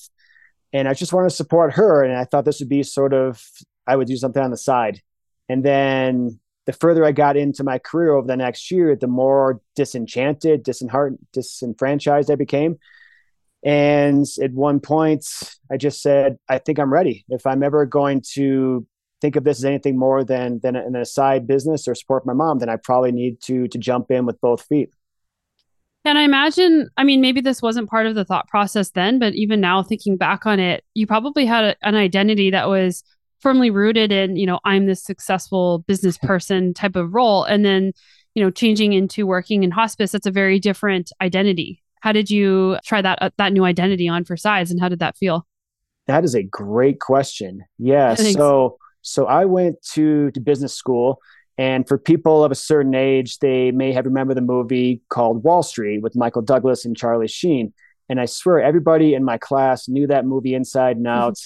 and 0.73 0.88
I 0.88 0.94
just 0.94 1.12
wanted 1.12 1.30
to 1.30 1.37
support 1.37 1.75
her. 1.75 2.02
And 2.02 2.16
I 2.16 2.25
thought 2.25 2.44
this 2.44 2.61
would 2.61 2.68
be 2.68 2.82
sort 2.82 3.12
of 3.12 3.42
I 3.87 3.96
would 3.96 4.08
do 4.08 4.16
something 4.16 4.42
on 4.42 4.50
the 4.50 4.56
side. 4.56 5.00
And 5.49 5.64
then 5.64 6.40
the 6.66 6.73
further 6.73 7.04
I 7.04 7.12
got 7.12 7.37
into 7.37 7.62
my 7.62 7.78
career 7.78 8.14
over 8.14 8.26
the 8.26 8.37
next 8.37 8.71
year, 8.71 8.97
the 8.97 9.06
more 9.06 9.61
disenchanted, 9.76 10.62
disheartened, 10.62 11.18
disenfranchised 11.33 12.30
I 12.30 12.37
became. 12.37 12.78
And 13.64 14.26
at 14.42 14.52
one 14.52 14.80
point, 14.80 15.26
I 15.71 15.76
just 15.76 16.02
said, 16.02 16.38
I 16.49 16.59
think 16.59 16.78
I'm 16.78 16.92
ready. 16.92 17.25
If 17.28 17.47
I'm 17.47 17.62
ever 17.62 17.87
going 17.87 18.23
to 18.33 18.87
think 19.21 19.37
of 19.37 19.44
this 19.44 19.59
as 19.59 19.64
anything 19.64 19.99
more 19.99 20.23
than 20.23 20.61
than 20.62 20.76
an 20.76 20.97
aside 20.97 21.47
business 21.47 21.88
or 21.88 21.94
support 21.94 22.26
my 22.26 22.35
mom, 22.35 22.59
then 22.59 22.68
I 22.68 22.76
probably 22.76 23.12
need 23.12 23.40
to 23.42 23.68
to 23.68 23.78
jump 23.78 24.11
in 24.11 24.26
with 24.26 24.40
both 24.40 24.62
feet. 24.62 24.90
And 26.06 26.18
I 26.18 26.23
imagine, 26.25 26.90
I 26.99 27.04
mean, 27.04 27.23
maybe 27.23 27.40
this 27.40 27.62
wasn't 27.62 27.88
part 27.88 28.06
of 28.06 28.14
the 28.14 28.26
thought 28.26 28.47
process 28.49 28.90
then, 28.90 29.18
but 29.18 29.35
even 29.35 29.62
now 29.62 29.83
thinking 29.83 30.18
back 30.18 30.44
on 30.44 30.61
it, 30.61 30.85
you 30.92 31.06
probably 31.06 31.47
had 31.47 31.64
a, 31.64 31.76
an 31.80 31.94
identity 31.94 32.50
that 32.50 32.68
was 32.68 33.02
firmly 33.44 33.70
rooted 33.70 34.10
in, 34.10 34.36
you 34.36 34.46
know, 34.46 34.58
I'm 34.64 34.86
this 34.86 35.04
successful 35.04 35.84
business 35.86 36.18
person 36.22 36.74
type 36.74 36.96
of 36.96 37.14
role. 37.14 37.44
And 37.44 37.64
then, 37.64 37.92
you 38.34 38.42
know, 38.42 38.50
changing 38.50 38.94
into 38.94 39.26
working 39.26 39.62
in 39.62 39.70
hospice, 39.70 40.10
that's 40.10 40.26
a 40.26 40.32
very 40.32 40.58
different 40.58 41.12
identity. 41.20 41.82
How 42.00 42.10
did 42.10 42.28
you 42.28 42.78
try 42.84 43.00
that 43.00 43.18
uh, 43.22 43.30
that 43.38 43.52
new 43.52 43.64
identity 43.64 44.08
on 44.08 44.24
for 44.24 44.36
size 44.36 44.70
and 44.70 44.80
how 44.80 44.88
did 44.88 44.98
that 44.98 45.16
feel? 45.16 45.46
That 46.06 46.24
is 46.24 46.34
a 46.34 46.42
great 46.42 46.98
question. 46.98 47.64
Yeah. 47.78 48.16
So 48.32 48.78
so 49.02 49.26
I 49.26 49.44
went 49.44 49.82
to, 49.92 50.30
to 50.30 50.40
business 50.40 50.74
school. 50.74 51.20
And 51.56 51.86
for 51.86 51.98
people 51.98 52.42
of 52.42 52.50
a 52.50 52.56
certain 52.56 52.94
age, 52.94 53.38
they 53.38 53.70
may 53.70 53.92
have 53.92 54.06
remembered 54.06 54.36
the 54.36 54.40
movie 54.40 55.02
called 55.08 55.44
Wall 55.44 55.62
Street 55.62 56.02
with 56.02 56.16
Michael 56.16 56.42
Douglas 56.42 56.84
and 56.84 56.96
Charlie 56.96 57.28
Sheen. 57.28 57.72
And 58.08 58.18
I 58.18 58.24
swear 58.24 58.60
everybody 58.60 59.14
in 59.14 59.22
my 59.22 59.38
class 59.38 59.88
knew 59.88 60.06
that 60.08 60.26
movie 60.26 60.54
inside 60.54 60.96
and 60.96 61.06
mm-hmm. 61.06 61.20
out. 61.20 61.38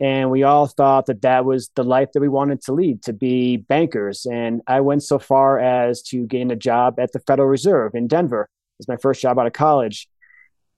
And 0.00 0.30
we 0.30 0.44
all 0.44 0.66
thought 0.66 1.06
that 1.06 1.22
that 1.22 1.44
was 1.44 1.70
the 1.74 1.82
life 1.82 2.12
that 2.12 2.20
we 2.20 2.28
wanted 2.28 2.62
to 2.62 2.72
lead, 2.72 3.02
to 3.04 3.12
be 3.12 3.56
bankers. 3.56 4.26
And 4.26 4.62
I 4.66 4.80
went 4.80 5.02
so 5.02 5.18
far 5.18 5.58
as 5.58 6.02
to 6.04 6.26
gain 6.26 6.50
a 6.50 6.56
job 6.56 7.00
at 7.00 7.12
the 7.12 7.20
Federal 7.20 7.48
Reserve 7.48 7.94
in 7.94 8.06
Denver. 8.06 8.42
It 8.42 8.78
was 8.78 8.88
my 8.88 8.96
first 8.96 9.20
job 9.20 9.38
out 9.38 9.46
of 9.46 9.52
college. 9.52 10.08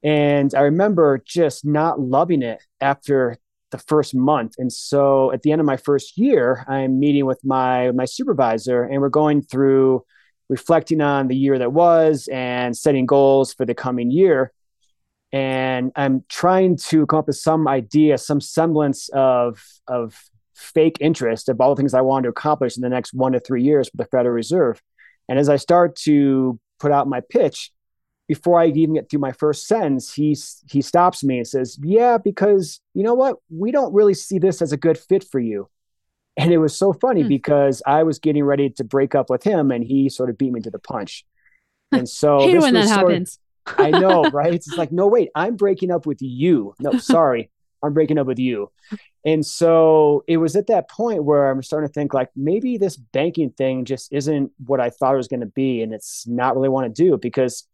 And 0.02 0.54
I 0.54 0.60
remember 0.62 1.22
just 1.24 1.64
not 1.64 2.00
loving 2.00 2.42
it 2.42 2.62
after 2.80 3.36
the 3.70 3.78
first 3.78 4.14
month. 4.14 4.54
And 4.58 4.72
so 4.72 5.32
at 5.32 5.42
the 5.42 5.52
end 5.52 5.60
of 5.60 5.66
my 5.66 5.76
first 5.76 6.16
year, 6.16 6.64
I'm 6.68 6.98
meeting 6.98 7.26
with 7.26 7.44
my 7.44 7.92
my 7.92 8.04
supervisor 8.04 8.82
and 8.82 9.00
we're 9.00 9.08
going 9.08 9.42
through 9.42 10.04
reflecting 10.48 11.00
on 11.00 11.28
the 11.28 11.36
year 11.36 11.58
that 11.58 11.72
was 11.72 12.28
and 12.32 12.76
setting 12.76 13.06
goals 13.06 13.52
for 13.54 13.64
the 13.64 13.74
coming 13.74 14.10
year. 14.10 14.52
And 15.32 15.92
I'm 15.94 16.24
trying 16.28 16.76
to 16.76 17.06
come 17.06 17.20
up 17.20 17.26
with 17.28 17.36
some 17.36 17.68
idea, 17.68 18.18
some 18.18 18.40
semblance 18.40 19.08
of 19.10 19.62
of 19.86 20.30
fake 20.54 20.98
interest 21.00 21.48
of 21.48 21.60
all 21.60 21.74
the 21.74 21.80
things 21.80 21.94
I 21.94 22.00
want 22.02 22.24
to 22.24 22.28
accomplish 22.28 22.76
in 22.76 22.82
the 22.82 22.88
next 22.88 23.14
one 23.14 23.32
to 23.32 23.40
three 23.40 23.62
years 23.62 23.88
with 23.92 23.98
the 23.98 24.10
Federal 24.16 24.34
Reserve. 24.34 24.82
And 25.28 25.38
as 25.38 25.48
I 25.48 25.56
start 25.56 25.96
to 26.00 26.58
put 26.78 26.92
out 26.92 27.08
my 27.08 27.20
pitch, 27.20 27.70
before 28.30 28.60
I 28.60 28.66
even 28.66 28.94
get 28.94 29.10
through 29.10 29.20
my 29.20 29.32
first 29.32 29.66
sentence, 29.66 30.14
he 30.14 30.36
he 30.68 30.82
stops 30.82 31.24
me 31.24 31.38
and 31.38 31.46
says, 31.46 31.78
"Yeah, 31.82 32.16
because 32.18 32.80
you 32.94 33.02
know 33.02 33.14
what? 33.14 33.38
We 33.48 33.72
don't 33.72 33.92
really 33.92 34.14
see 34.14 34.38
this 34.38 34.62
as 34.62 34.72
a 34.72 34.76
good 34.76 34.98
fit 34.98 35.24
for 35.24 35.40
you." 35.40 35.68
And 36.36 36.52
it 36.52 36.58
was 36.58 36.76
so 36.76 36.92
funny 36.92 37.24
mm. 37.24 37.28
because 37.28 37.82
I 37.86 38.04
was 38.04 38.20
getting 38.20 38.44
ready 38.44 38.70
to 38.70 38.84
break 38.84 39.16
up 39.16 39.30
with 39.30 39.42
him, 39.42 39.72
and 39.72 39.82
he 39.82 40.08
sort 40.08 40.30
of 40.30 40.38
beat 40.38 40.52
me 40.52 40.60
to 40.60 40.70
the 40.70 40.78
punch. 40.78 41.24
And 41.90 42.08
so 42.08 42.38
hate 42.46 42.60
when 42.60 42.74
that 42.74 42.86
happens. 42.86 43.34
Of, 43.34 43.38
I 43.78 43.90
know, 43.90 44.24
right? 44.32 44.54
It's 44.54 44.76
like, 44.76 44.92
no, 44.92 45.06
wait, 45.06 45.30
I'm 45.34 45.56
breaking 45.56 45.90
up 45.90 46.06
with 46.06 46.20
you. 46.20 46.74
No, 46.80 46.98
sorry, 46.98 47.50
I'm 47.82 47.92
breaking 47.92 48.18
up 48.18 48.26
with 48.26 48.38
you. 48.38 48.70
And 49.24 49.44
so 49.44 50.24
it 50.26 50.38
was 50.38 50.56
at 50.56 50.68
that 50.68 50.88
point 50.88 51.24
where 51.24 51.50
I'm 51.50 51.62
starting 51.62 51.88
to 51.88 51.92
think 51.92 52.14
like 52.14 52.30
maybe 52.34 52.78
this 52.78 52.96
banking 52.96 53.50
thing 53.50 53.84
just 53.84 54.12
isn't 54.12 54.50
what 54.66 54.80
I 54.80 54.90
thought 54.90 55.14
it 55.14 55.18
was 55.18 55.28
going 55.28 55.40
to 55.40 55.46
be, 55.46 55.82
and 55.82 55.92
it's 55.92 56.26
not 56.26 56.56
really 56.56 56.68
what 56.68 56.80
I 56.80 56.86
want 56.86 56.96
to 56.96 57.02
do 57.04 57.18
because 57.18 57.66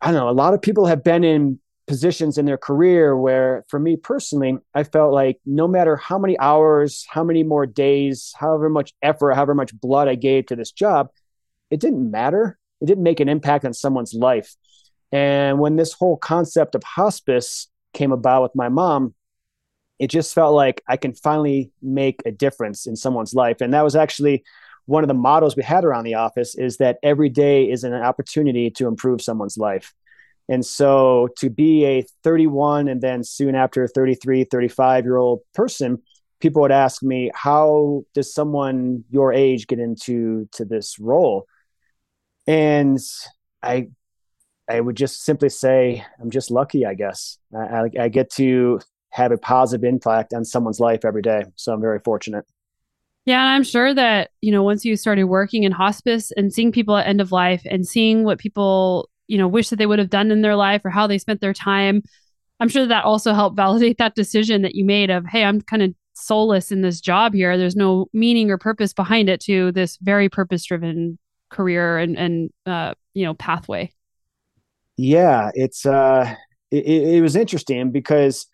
I 0.00 0.06
don't 0.08 0.16
know, 0.16 0.28
a 0.28 0.32
lot 0.32 0.54
of 0.54 0.62
people 0.62 0.86
have 0.86 1.02
been 1.02 1.24
in 1.24 1.58
positions 1.86 2.38
in 2.38 2.46
their 2.46 2.58
career 2.58 3.16
where, 3.16 3.64
for 3.68 3.78
me 3.78 3.96
personally, 3.96 4.58
I 4.74 4.84
felt 4.84 5.12
like 5.12 5.40
no 5.44 5.68
matter 5.68 5.96
how 5.96 6.18
many 6.18 6.38
hours, 6.38 7.06
how 7.08 7.24
many 7.24 7.42
more 7.42 7.66
days, 7.66 8.32
however 8.36 8.68
much 8.68 8.92
effort, 9.02 9.34
however 9.34 9.54
much 9.54 9.78
blood 9.78 10.08
I 10.08 10.14
gave 10.14 10.46
to 10.46 10.56
this 10.56 10.72
job, 10.72 11.08
it 11.70 11.80
didn't 11.80 12.10
matter. 12.10 12.58
It 12.80 12.86
didn't 12.86 13.02
make 13.02 13.20
an 13.20 13.28
impact 13.28 13.64
on 13.64 13.72
someone's 13.72 14.14
life. 14.14 14.54
And 15.14 15.60
when 15.60 15.76
this 15.76 15.92
whole 15.92 16.16
concept 16.16 16.74
of 16.74 16.82
hospice 16.82 17.68
came 17.92 18.10
about 18.10 18.42
with 18.42 18.56
my 18.56 18.68
mom, 18.68 19.14
it 20.00 20.08
just 20.08 20.34
felt 20.34 20.56
like 20.56 20.82
I 20.88 20.96
can 20.96 21.14
finally 21.14 21.70
make 21.80 22.20
a 22.26 22.32
difference 22.32 22.86
in 22.86 22.96
someone's 22.96 23.32
life. 23.32 23.60
And 23.60 23.72
that 23.74 23.84
was 23.84 23.94
actually 23.94 24.42
one 24.86 25.04
of 25.04 25.08
the 25.08 25.14
mottos 25.14 25.54
we 25.54 25.62
had 25.62 25.84
around 25.84 26.02
the 26.02 26.14
office 26.14 26.56
is 26.56 26.78
that 26.78 26.98
every 27.04 27.28
day 27.28 27.70
is 27.70 27.84
an 27.84 27.94
opportunity 27.94 28.70
to 28.70 28.88
improve 28.88 29.22
someone's 29.22 29.56
life. 29.56 29.94
And 30.48 30.66
so 30.66 31.28
to 31.38 31.48
be 31.48 31.84
a 31.84 32.04
31 32.24 32.88
and 32.88 33.00
then 33.00 33.22
soon 33.22 33.54
after 33.54 33.86
33, 33.86 34.42
35 34.42 35.04
year 35.04 35.16
old 35.16 35.42
person, 35.54 36.02
people 36.40 36.60
would 36.62 36.72
ask 36.72 37.04
me, 37.04 37.30
how 37.36 38.02
does 38.14 38.34
someone 38.34 39.04
your 39.10 39.32
age 39.32 39.68
get 39.68 39.78
into 39.78 40.48
to 40.54 40.64
this 40.64 40.98
role? 40.98 41.46
And 42.48 42.98
I 43.62 43.90
I 44.68 44.80
would 44.80 44.96
just 44.96 45.24
simply 45.24 45.48
say, 45.48 46.04
I'm 46.20 46.30
just 46.30 46.50
lucky, 46.50 46.86
I 46.86 46.94
guess. 46.94 47.38
I, 47.54 47.88
I 48.00 48.08
get 48.08 48.30
to 48.32 48.80
have 49.10 49.30
a 49.30 49.38
positive 49.38 49.84
impact 49.84 50.32
on 50.34 50.44
someone's 50.44 50.80
life 50.80 51.04
every 51.04 51.22
day. 51.22 51.44
So 51.56 51.72
I'm 51.72 51.80
very 51.80 52.00
fortunate. 52.00 52.44
Yeah, 53.26 53.40
and 53.40 53.50
I'm 53.50 53.62
sure 53.62 53.94
that, 53.94 54.30
you 54.42 54.52
know, 54.52 54.62
once 54.62 54.84
you 54.84 54.96
started 54.96 55.24
working 55.24 55.62
in 55.62 55.72
hospice 55.72 56.30
and 56.32 56.52
seeing 56.52 56.72
people 56.72 56.96
at 56.96 57.06
end 57.06 57.20
of 57.20 57.32
life 57.32 57.62
and 57.64 57.86
seeing 57.86 58.24
what 58.24 58.38
people, 58.38 59.08
you 59.28 59.38
know, 59.38 59.48
wish 59.48 59.70
that 59.70 59.76
they 59.76 59.86
would 59.86 59.98
have 59.98 60.10
done 60.10 60.30
in 60.30 60.42
their 60.42 60.56
life 60.56 60.82
or 60.84 60.90
how 60.90 61.06
they 61.06 61.16
spent 61.16 61.40
their 61.40 61.54
time, 61.54 62.02
I'm 62.60 62.68
sure 62.68 62.82
that, 62.82 62.88
that 62.88 63.04
also 63.04 63.32
helped 63.32 63.56
validate 63.56 63.98
that 63.98 64.14
decision 64.14 64.62
that 64.62 64.74
you 64.74 64.84
made 64.84 65.10
of, 65.10 65.26
hey, 65.26 65.44
I'm 65.44 65.60
kind 65.62 65.82
of 65.82 65.94
soulless 66.14 66.70
in 66.70 66.82
this 66.82 67.00
job 67.00 67.34
here. 67.34 67.56
There's 67.56 67.76
no 67.76 68.06
meaning 68.12 68.50
or 68.50 68.58
purpose 68.58 68.92
behind 68.92 69.28
it 69.28 69.40
to 69.42 69.72
this 69.72 69.96
very 69.98 70.28
purpose 70.28 70.64
driven 70.64 71.18
career 71.50 71.98
and, 71.98 72.18
and 72.18 72.50
uh, 72.66 72.94
you 73.14 73.24
know, 73.24 73.34
pathway. 73.34 73.92
Yeah, 74.96 75.50
it's, 75.54 75.84
uh, 75.86 76.34
it, 76.70 76.86
it 76.86 77.22
was 77.22 77.36
interesting 77.36 77.90
because 77.90 78.46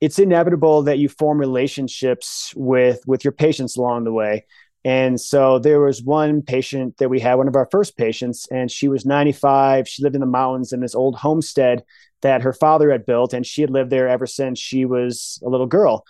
it's 0.00 0.18
inevitable 0.18 0.82
that 0.82 0.98
you 0.98 1.08
form 1.08 1.38
relationships 1.38 2.52
with 2.54 3.00
with 3.06 3.24
your 3.24 3.32
patients 3.32 3.76
along 3.76 4.04
the 4.04 4.12
way. 4.12 4.44
And 4.84 5.18
so 5.20 5.58
there 5.58 5.80
was 5.80 6.02
one 6.02 6.42
patient 6.42 6.98
that 6.98 7.08
we 7.08 7.18
had 7.18 7.34
one 7.36 7.48
of 7.48 7.56
our 7.56 7.66
first 7.72 7.96
patients 7.96 8.46
and 8.52 8.70
she 8.70 8.88
was 8.88 9.06
95 9.06 9.88
she 9.88 10.02
lived 10.02 10.14
in 10.14 10.20
the 10.20 10.26
mountains 10.26 10.72
in 10.72 10.80
this 10.80 10.94
old 10.94 11.16
homestead 11.16 11.82
that 12.22 12.42
her 12.42 12.52
father 12.52 12.90
had 12.92 13.06
built 13.06 13.32
and 13.32 13.46
she 13.46 13.62
had 13.62 13.70
lived 13.70 13.90
there 13.90 14.08
ever 14.08 14.26
since 14.26 14.58
she 14.58 14.84
was 14.84 15.40
a 15.44 15.48
little 15.48 15.66
girl 15.66 16.04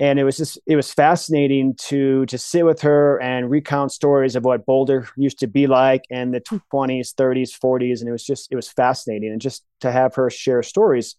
and 0.00 0.18
it 0.18 0.24
was 0.24 0.36
just 0.36 0.58
it 0.66 0.76
was 0.76 0.92
fascinating 0.92 1.74
to 1.74 2.24
to 2.26 2.38
sit 2.38 2.64
with 2.64 2.80
her 2.82 3.20
and 3.20 3.50
recount 3.50 3.92
stories 3.92 4.36
of 4.36 4.44
what 4.44 4.66
boulder 4.66 5.08
used 5.16 5.38
to 5.40 5.46
be 5.46 5.66
like 5.66 6.04
in 6.10 6.30
the 6.30 6.40
20s 6.40 7.14
30s 7.14 7.58
40s 7.58 8.00
and 8.00 8.08
it 8.08 8.12
was 8.12 8.24
just 8.24 8.48
it 8.52 8.56
was 8.56 8.68
fascinating 8.68 9.30
and 9.30 9.40
just 9.40 9.64
to 9.80 9.90
have 9.90 10.14
her 10.14 10.30
share 10.30 10.62
stories 10.62 11.16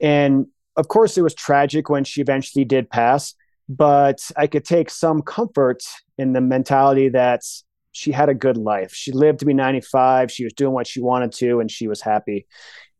and 0.00 0.46
of 0.78 0.86
course, 0.86 1.18
it 1.18 1.22
was 1.22 1.34
tragic 1.34 1.90
when 1.90 2.04
she 2.04 2.20
eventually 2.20 2.64
did 2.64 2.88
pass, 2.88 3.34
but 3.68 4.30
I 4.36 4.46
could 4.46 4.64
take 4.64 4.90
some 4.90 5.22
comfort 5.22 5.82
in 6.16 6.32
the 6.32 6.40
mentality 6.40 7.08
that 7.10 7.42
she 7.90 8.12
had 8.12 8.28
a 8.28 8.34
good 8.34 8.56
life. 8.56 8.94
She 8.94 9.10
lived 9.10 9.40
to 9.40 9.44
be 9.44 9.54
95. 9.54 10.30
She 10.30 10.44
was 10.44 10.52
doing 10.52 10.72
what 10.72 10.86
she 10.86 11.00
wanted 11.00 11.32
to, 11.32 11.58
and 11.58 11.68
she 11.68 11.88
was 11.88 12.00
happy. 12.00 12.46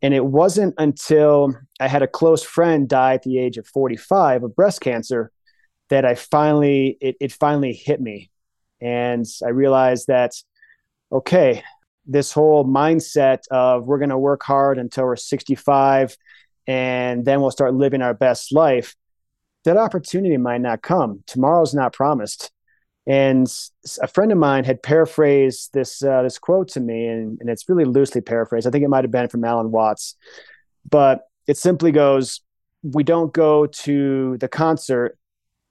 And 0.00 0.14
it 0.14 0.24
wasn't 0.24 0.74
until 0.78 1.54
I 1.80 1.88
had 1.88 2.02
a 2.02 2.08
close 2.08 2.42
friend 2.42 2.88
die 2.88 3.14
at 3.14 3.22
the 3.22 3.38
age 3.38 3.56
of 3.56 3.66
45 3.66 4.44
of 4.44 4.54
breast 4.54 4.80
cancer 4.80 5.32
that 5.90 6.04
I 6.04 6.14
finally, 6.14 6.96
it, 7.00 7.16
it 7.20 7.32
finally 7.32 7.72
hit 7.72 8.00
me. 8.00 8.30
And 8.80 9.26
I 9.44 9.48
realized 9.48 10.06
that, 10.06 10.32
okay, 11.10 11.64
this 12.08 12.32
whole 12.32 12.64
mindset 12.64 13.40
of 13.50 13.84
we're 13.84 13.98
going 13.98 14.08
to 14.08 14.18
work 14.18 14.42
hard 14.42 14.78
until 14.78 15.04
we're 15.04 15.16
65 15.16 16.16
and 16.66 17.24
then 17.24 17.40
we'll 17.40 17.50
start 17.50 17.74
living 17.74 18.02
our 18.02 18.14
best 18.14 18.52
life 18.52 18.96
that 19.64 19.76
opportunity 19.76 20.38
might 20.38 20.62
not 20.62 20.82
come 20.82 21.22
tomorrow's 21.26 21.74
not 21.74 21.92
promised 21.92 22.50
and 23.08 23.48
a 24.02 24.06
friend 24.06 24.30
of 24.30 24.38
mine 24.38 24.64
had 24.64 24.82
paraphrased 24.82 25.70
this 25.72 26.02
uh, 26.02 26.22
this 26.22 26.38
quote 26.38 26.68
to 26.68 26.80
me 26.80 27.06
and, 27.06 27.40
and 27.40 27.50
it's 27.50 27.68
really 27.68 27.84
loosely 27.84 28.20
paraphrased 28.20 28.66
i 28.66 28.70
think 28.70 28.84
it 28.84 28.88
might 28.88 29.04
have 29.04 29.10
been 29.10 29.28
from 29.28 29.44
alan 29.44 29.70
watts 29.70 30.14
but 30.88 31.22
it 31.48 31.56
simply 31.56 31.90
goes 31.90 32.40
we 32.82 33.02
don't 33.02 33.32
go 33.32 33.66
to 33.66 34.36
the 34.38 34.48
concert 34.48 35.18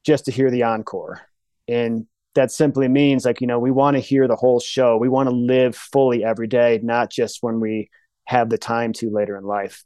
just 0.03 0.25
to 0.25 0.32
hear 0.32 0.51
the 0.51 0.63
encore 0.63 1.22
and 1.67 2.08
that 2.38 2.51
simply 2.51 2.88
means 2.88 3.25
like, 3.25 3.41
you 3.41 3.48
know, 3.48 3.58
we 3.58 3.72
want 3.72 3.96
to 3.96 4.00
hear 4.00 4.27
the 4.27 4.36
whole 4.36 4.60
show. 4.60 4.96
We 4.96 5.10
want 5.10 5.27
to 5.27 5.36
live 5.36 5.75
fully 5.75 6.24
every 6.24 6.48
day, 6.48 6.79
not 6.84 7.10
just 7.10 7.39
when 7.41 7.60
we 7.60 7.89
have 8.25 8.50
the 8.50 8.60
time 8.60 8.94
to 8.94 9.10
later 9.10 9.36
in 9.38 9.44
life. 9.44 9.84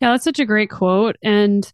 Yeah, 0.00 0.12
that's 0.12 0.24
such 0.24 0.40
a 0.40 0.46
great 0.46 0.70
quote. 0.70 1.16
And 1.22 1.70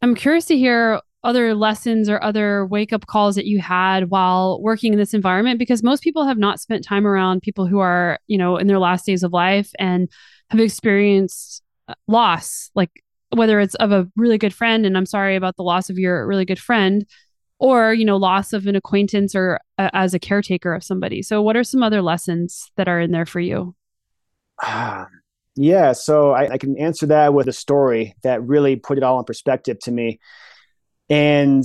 I'm 0.00 0.14
curious 0.14 0.46
to 0.46 0.56
hear 0.56 1.02
other 1.22 1.54
lessons 1.54 2.08
or 2.08 2.22
other 2.22 2.66
wake 2.66 2.92
up 2.92 3.06
calls 3.06 3.34
that 3.34 3.46
you 3.46 3.60
had 3.60 4.10
while 4.10 4.60
working 4.62 4.92
in 4.92 4.98
this 4.98 5.12
environment 5.12 5.58
because 5.58 5.82
most 5.82 6.02
people 6.02 6.26
have 6.26 6.38
not 6.38 6.60
spent 6.60 6.82
time 6.84 7.06
around 7.06 7.42
people 7.42 7.66
who 7.66 7.78
are, 7.78 8.18
you 8.26 8.38
know, 8.38 8.56
in 8.56 8.66
their 8.66 8.78
last 8.78 9.04
days 9.04 9.22
of 9.22 9.32
life 9.32 9.70
and 9.78 10.08
have 10.48 10.60
experienced 10.60 11.62
uh, 11.88 11.94
loss, 12.08 12.70
like 12.74 12.90
whether 13.30 13.60
it's 13.60 13.74
of 13.76 13.92
a 13.92 14.08
really 14.16 14.38
good 14.38 14.54
friend 14.54 14.86
and 14.86 14.96
I'm 14.96 15.06
sorry 15.06 15.36
about 15.36 15.56
the 15.56 15.62
loss 15.62 15.90
of 15.90 15.98
your 15.98 16.26
really 16.26 16.46
good 16.46 16.58
friend 16.58 17.04
or, 17.58 17.92
you 17.92 18.06
know, 18.06 18.16
loss 18.16 18.54
of 18.54 18.66
an 18.66 18.74
acquaintance 18.74 19.34
or 19.34 19.60
uh, 19.76 19.90
as 19.92 20.14
a 20.14 20.18
caretaker 20.18 20.72
of 20.72 20.82
somebody. 20.82 21.22
So 21.22 21.42
what 21.42 21.56
are 21.56 21.64
some 21.64 21.82
other 21.82 22.00
lessons 22.00 22.70
that 22.76 22.88
are 22.88 22.98
in 22.98 23.10
there 23.10 23.26
for 23.26 23.40
you? 23.40 23.74
Ah, 24.62 25.06
yeah, 25.54 25.92
so 25.92 26.30
I, 26.30 26.52
I 26.52 26.58
can 26.58 26.78
answer 26.78 27.06
that 27.06 27.34
with 27.34 27.46
a 27.46 27.52
story 27.52 28.14
that 28.22 28.42
really 28.42 28.76
put 28.76 28.96
it 28.96 29.04
all 29.04 29.18
in 29.18 29.24
perspective 29.26 29.78
to 29.80 29.90
me 29.90 30.18
and 31.10 31.64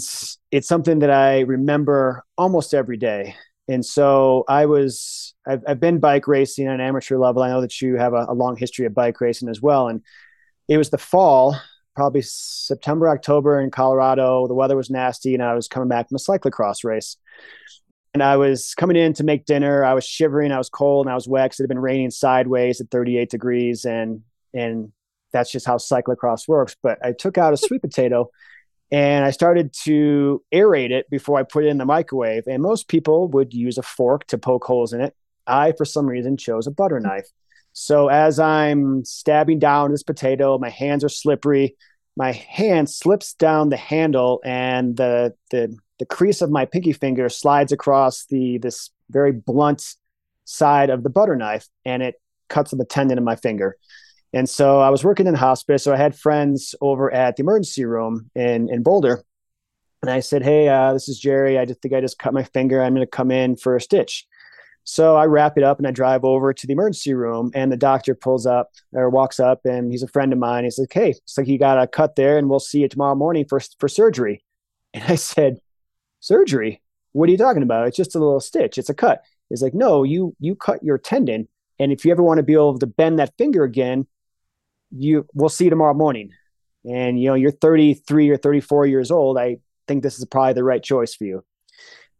it's 0.51 0.67
something 0.67 0.99
that 0.99 1.11
I 1.11 1.41
remember 1.41 2.23
almost 2.35 2.73
every 2.73 2.97
day. 2.97 3.35
And 3.67 3.85
so 3.85 4.43
I 4.47 4.65
was, 4.65 5.35
I've, 5.47 5.63
I've 5.67 5.79
been 5.79 5.99
bike 5.99 6.27
racing 6.27 6.67
on 6.67 6.73
an 6.73 6.81
amateur 6.81 7.17
level. 7.17 7.43
I 7.43 7.49
know 7.49 7.61
that 7.61 7.79
you 7.79 7.95
have 7.95 8.13
a, 8.13 8.25
a, 8.29 8.33
long 8.33 8.57
history 8.57 8.87
of 8.87 8.95
bike 8.95 9.21
racing 9.21 9.49
as 9.49 9.61
well. 9.61 9.87
And 9.87 10.01
it 10.67 10.77
was 10.77 10.89
the 10.89 10.97
fall, 10.97 11.55
probably 11.95 12.23
September, 12.23 13.07
October 13.07 13.61
in 13.61 13.69
Colorado. 13.69 14.47
The 14.47 14.55
weather 14.55 14.75
was 14.75 14.89
nasty, 14.89 15.35
and 15.35 15.43
I 15.43 15.53
was 15.53 15.67
coming 15.67 15.89
back 15.89 16.09
from 16.09 16.15
a 16.15 16.19
cyclocross 16.19 16.83
race. 16.83 17.17
And 18.15 18.23
I 18.23 18.37
was 18.37 18.73
coming 18.75 18.97
in 18.97 19.13
to 19.13 19.23
make 19.23 19.45
dinner. 19.45 19.83
I 19.83 19.93
was 19.93 20.05
shivering. 20.05 20.51
I 20.51 20.57
was 20.57 20.69
cold 20.69 21.05
and 21.05 21.11
I 21.11 21.15
was 21.15 21.27
wet 21.27 21.45
because 21.45 21.59
it 21.59 21.63
had 21.63 21.69
been 21.69 21.79
raining 21.79 22.11
sideways 22.11 22.81
at 22.81 22.89
38 22.89 23.29
degrees. 23.29 23.85
And, 23.85 24.21
and 24.53 24.91
that's 25.33 25.51
just 25.51 25.67
how 25.67 25.77
cyclocross 25.77 26.47
works. 26.47 26.75
But 26.81 26.97
I 27.03 27.11
took 27.11 27.37
out 27.37 27.53
a 27.53 27.57
sweet 27.57 27.81
potato 27.81 28.29
and 28.91 29.25
I 29.25 29.31
started 29.31 29.73
to 29.83 30.43
aerate 30.53 30.91
it 30.91 31.09
before 31.09 31.39
I 31.39 31.43
put 31.43 31.65
it 31.65 31.69
in 31.69 31.77
the 31.77 31.85
microwave. 31.85 32.43
And 32.47 32.61
most 32.61 32.87
people 32.87 33.27
would 33.29 33.53
use 33.53 33.77
a 33.77 33.83
fork 33.83 34.27
to 34.27 34.37
poke 34.37 34.63
holes 34.63 34.93
in 34.93 35.01
it. 35.01 35.15
I, 35.47 35.73
for 35.73 35.85
some 35.85 36.05
reason, 36.05 36.37
chose 36.37 36.67
a 36.67 36.71
butter 36.71 36.97
hmm. 36.97 37.07
knife. 37.07 37.27
So 37.73 38.07
as 38.07 38.39
I'm 38.39 39.03
stabbing 39.03 39.59
down 39.59 39.91
this 39.91 40.03
potato, 40.03 40.57
my 40.57 40.69
hands 40.69 41.03
are 41.03 41.09
slippery. 41.09 41.75
My 42.15 42.31
hand 42.31 42.89
slips 42.89 43.33
down 43.33 43.67
the 43.67 43.77
handle, 43.77 44.39
and 44.45 44.95
the 44.95 45.33
the 45.51 45.77
the 45.99 46.05
crease 46.05 46.41
of 46.41 46.49
my 46.49 46.63
pinky 46.63 46.93
finger 46.93 47.27
slides 47.27 47.73
across 47.73 48.25
the 48.27 48.57
this 48.59 48.91
very 49.09 49.33
blunt 49.33 49.95
side 50.45 50.89
of 50.89 51.03
the 51.03 51.09
butter 51.09 51.35
knife, 51.35 51.67
and 51.83 52.01
it 52.01 52.15
cuts 52.47 52.71
the 52.71 52.85
tendon 52.85 53.17
in 53.17 53.25
my 53.25 53.35
finger. 53.35 53.77
And 54.35 54.49
so 54.49 54.81
I 54.81 54.89
was 54.89 55.03
working 55.03 55.27
in 55.27 55.33
hospice. 55.33 55.85
So 55.85 55.93
I 55.93 55.97
had 55.97 56.13
friends 56.13 56.75
over 56.81 57.11
at 57.11 57.37
the 57.37 57.41
emergency 57.41 57.85
room 57.85 58.29
in, 58.35 58.69
in 58.69 58.83
Boulder. 58.83 59.23
And 60.01 60.11
I 60.11 60.19
said, 60.19 60.43
Hey, 60.43 60.67
uh, 60.67 60.91
this 60.91 61.07
is 61.07 61.17
Jerry. 61.17 61.57
I 61.57 61.63
just 61.63 61.81
think 61.81 61.93
I 61.93 62.01
just 62.01 62.19
cut 62.19 62.33
my 62.33 62.43
finger. 62.43 62.83
I'm 62.83 62.93
going 62.93 63.07
to 63.07 63.09
come 63.09 63.31
in 63.31 63.55
for 63.55 63.77
a 63.77 63.81
stitch. 63.81 64.27
So 64.83 65.15
I 65.15 65.25
wrap 65.25 65.57
it 65.57 65.63
up 65.63 65.77
and 65.77 65.87
I 65.87 65.91
drive 65.91 66.25
over 66.25 66.53
to 66.53 66.67
the 66.67 66.73
emergency 66.73 67.13
room. 67.13 67.49
And 67.55 67.71
the 67.71 67.77
doctor 67.77 68.13
pulls 68.13 68.45
up 68.45 68.71
or 68.91 69.09
walks 69.09 69.39
up 69.39 69.61
and 69.65 69.89
he's 69.89 70.03
a 70.03 70.07
friend 70.09 70.33
of 70.33 70.37
mine. 70.37 70.65
He's 70.65 70.77
like, 70.77 70.91
Hey, 70.91 71.11
it's 71.11 71.37
like 71.37 71.47
you 71.47 71.57
got 71.57 71.81
a 71.81 71.87
cut 71.87 72.17
there 72.17 72.37
and 72.37 72.49
we'll 72.49 72.59
see 72.59 72.81
you 72.81 72.89
tomorrow 72.89 73.15
morning 73.15 73.45
for, 73.47 73.61
for 73.79 73.87
surgery. 73.87 74.43
And 74.93 75.03
I 75.11 75.15
said, 75.15 75.59
Surgery? 76.19 76.81
What 77.13 77.29
are 77.29 77.31
you 77.31 77.37
talking 77.37 77.63
about? 77.63 77.87
It's 77.87 77.97
just 77.97 78.15
a 78.15 78.19
little 78.19 78.41
stitch. 78.41 78.77
It's 78.77 78.89
a 78.89 78.93
cut. 78.93 79.23
He's 79.47 79.61
like, 79.61 79.73
No, 79.73 80.03
you 80.03 80.35
you 80.41 80.55
cut 80.55 80.83
your 80.83 80.97
tendon. 80.97 81.47
And 81.79 81.91
if 81.91 82.03
you 82.03 82.11
ever 82.11 82.23
want 82.23 82.37
to 82.37 82.43
be 82.43 82.53
able 82.53 82.79
to 82.79 82.87
bend 82.87 83.19
that 83.19 83.33
finger 83.37 83.63
again, 83.63 84.07
you 84.91 85.27
we'll 85.33 85.49
see 85.49 85.65
you 85.65 85.69
tomorrow 85.69 85.93
morning. 85.93 86.31
And 86.85 87.19
you 87.19 87.29
know 87.29 87.35
you're 87.35 87.51
33 87.51 88.29
or 88.29 88.37
34 88.37 88.85
years 88.85 89.09
old 89.09 89.37
i 89.37 89.57
think 89.87 90.03
this 90.03 90.19
is 90.19 90.25
probably 90.25 90.53
the 90.53 90.63
right 90.63 90.83
choice 90.83 91.15
for 91.15 91.25
you. 91.25 91.43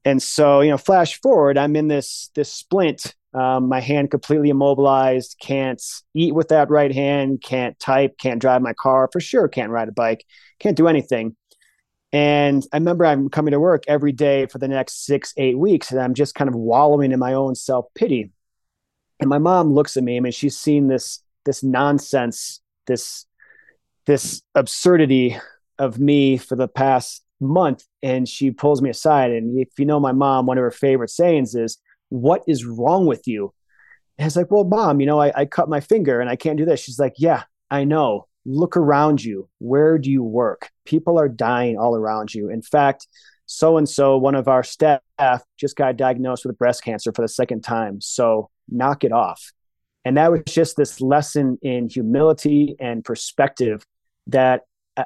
And 0.03 0.21
so 0.21 0.61
you 0.61 0.71
know 0.71 0.77
flash 0.77 1.19
forward 1.21 1.57
i'm 1.57 1.75
in 1.75 1.87
this 1.87 2.29
this 2.35 2.51
splint. 2.51 3.15
Um, 3.33 3.67
my 3.67 3.81
hand 3.81 4.11
completely 4.11 4.49
immobilized 4.49 5.35
can't 5.41 5.81
eat 6.13 6.33
with 6.33 6.47
that 6.49 6.69
right 6.69 6.93
hand 6.93 7.41
can't 7.41 7.77
type 7.79 8.17
can't 8.17 8.39
drive 8.39 8.61
my 8.61 8.71
car 8.71 9.09
for 9.11 9.19
sure 9.19 9.49
can't 9.49 9.71
ride 9.71 9.89
a 9.89 9.91
bike 9.91 10.25
can't 10.59 10.77
do 10.77 10.87
anything. 10.87 11.35
And 12.13 12.65
i 12.71 12.77
remember 12.77 13.05
i'm 13.05 13.29
coming 13.29 13.51
to 13.51 13.59
work 13.59 13.83
every 13.87 14.13
day 14.13 14.45
for 14.45 14.57
the 14.57 14.69
next 14.69 15.05
six 15.05 15.33
eight 15.37 15.57
weeks 15.57 15.91
and 15.91 15.99
i'm 15.99 16.13
just 16.13 16.33
kind 16.33 16.47
of 16.47 16.55
wallowing 16.55 17.11
in 17.11 17.19
my 17.19 17.33
own 17.33 17.55
self-pity. 17.55 18.31
And 19.19 19.29
my 19.29 19.37
mom 19.37 19.73
looks 19.73 19.97
at 19.97 20.03
me 20.03 20.17
I 20.17 20.21
mean 20.21 20.31
she's 20.31 20.57
seen 20.57 20.87
this 20.87 21.21
this 21.45 21.63
nonsense, 21.63 22.61
this 22.87 23.25
this 24.05 24.41
absurdity 24.53 25.37
of 25.79 25.99
me 25.99 26.37
for 26.37 26.55
the 26.55 26.67
past 26.67 27.23
month 27.39 27.83
and 28.03 28.27
she 28.29 28.51
pulls 28.51 28.81
me 28.81 28.89
aside. 28.89 29.31
And 29.31 29.59
if 29.59 29.69
you 29.77 29.85
know 29.85 29.99
my 29.99 30.11
mom 30.11 30.45
one 30.45 30.57
of 30.57 30.63
her 30.63 30.71
favorite 30.71 31.09
sayings 31.09 31.55
is 31.55 31.77
what 32.09 32.43
is 32.47 32.65
wrong 32.65 33.05
with 33.05 33.27
you? 33.27 33.53
And 34.17 34.25
i 34.25 34.27
was 34.27 34.35
like 34.35 34.51
well 34.51 34.63
mom 34.63 34.99
you 34.99 35.05
know 35.05 35.19
I, 35.19 35.31
I 35.35 35.45
cut 35.45 35.67
my 35.67 35.81
finger 35.81 36.21
and 36.21 36.29
i 36.29 36.35
can't 36.35 36.57
do 36.57 36.65
this. 36.65 36.79
She's 36.79 36.99
like 36.99 37.15
yeah 37.17 37.43
i 37.71 37.83
know. 37.83 38.27
Look 38.47 38.77
around 38.77 39.23
you. 39.23 39.49
Where 39.57 39.97
do 39.97 40.11
you 40.11 40.23
work? 40.23 40.69
People 40.85 41.19
are 41.19 41.27
dying 41.27 41.79
all 41.79 41.95
around 41.95 42.33
you. 42.33 42.49
In 42.49 42.61
fact 42.61 43.07
so 43.47 43.77
and 43.77 43.87
so 43.87 44.17
one 44.17 44.33
of 44.35 44.47
our 44.47 44.63
staff 44.63 45.01
just 45.57 45.75
got 45.75 45.97
diagnosed 45.97 46.45
with 46.45 46.57
breast 46.57 46.83
cancer 46.83 47.11
for 47.11 47.21
the 47.21 47.27
second 47.27 47.61
time. 47.61 48.01
So 48.01 48.49
knock 48.69 49.03
it 49.03 49.11
off 49.11 49.51
and 50.05 50.17
that 50.17 50.31
was 50.31 50.41
just 50.47 50.77
this 50.77 51.01
lesson 51.01 51.57
in 51.63 51.89
humility 51.89 52.75
and 52.79 53.03
perspective 53.03 53.85
that 54.27 54.61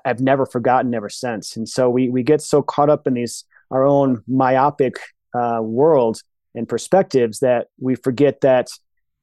I've 0.05 0.19
never 0.19 0.45
forgotten 0.45 0.93
ever 0.93 1.09
since. 1.09 1.55
And 1.55 1.67
so 1.67 1.89
we 1.89 2.09
we 2.09 2.21
get 2.21 2.41
so 2.41 2.61
caught 2.61 2.89
up 2.89 3.07
in 3.07 3.15
these 3.15 3.45
our 3.71 3.85
own 3.85 4.23
myopic 4.27 4.95
uh, 5.33 5.59
world 5.61 6.21
and 6.53 6.67
perspectives 6.67 7.39
that 7.39 7.67
we 7.79 7.95
forget 7.95 8.41
that 8.41 8.69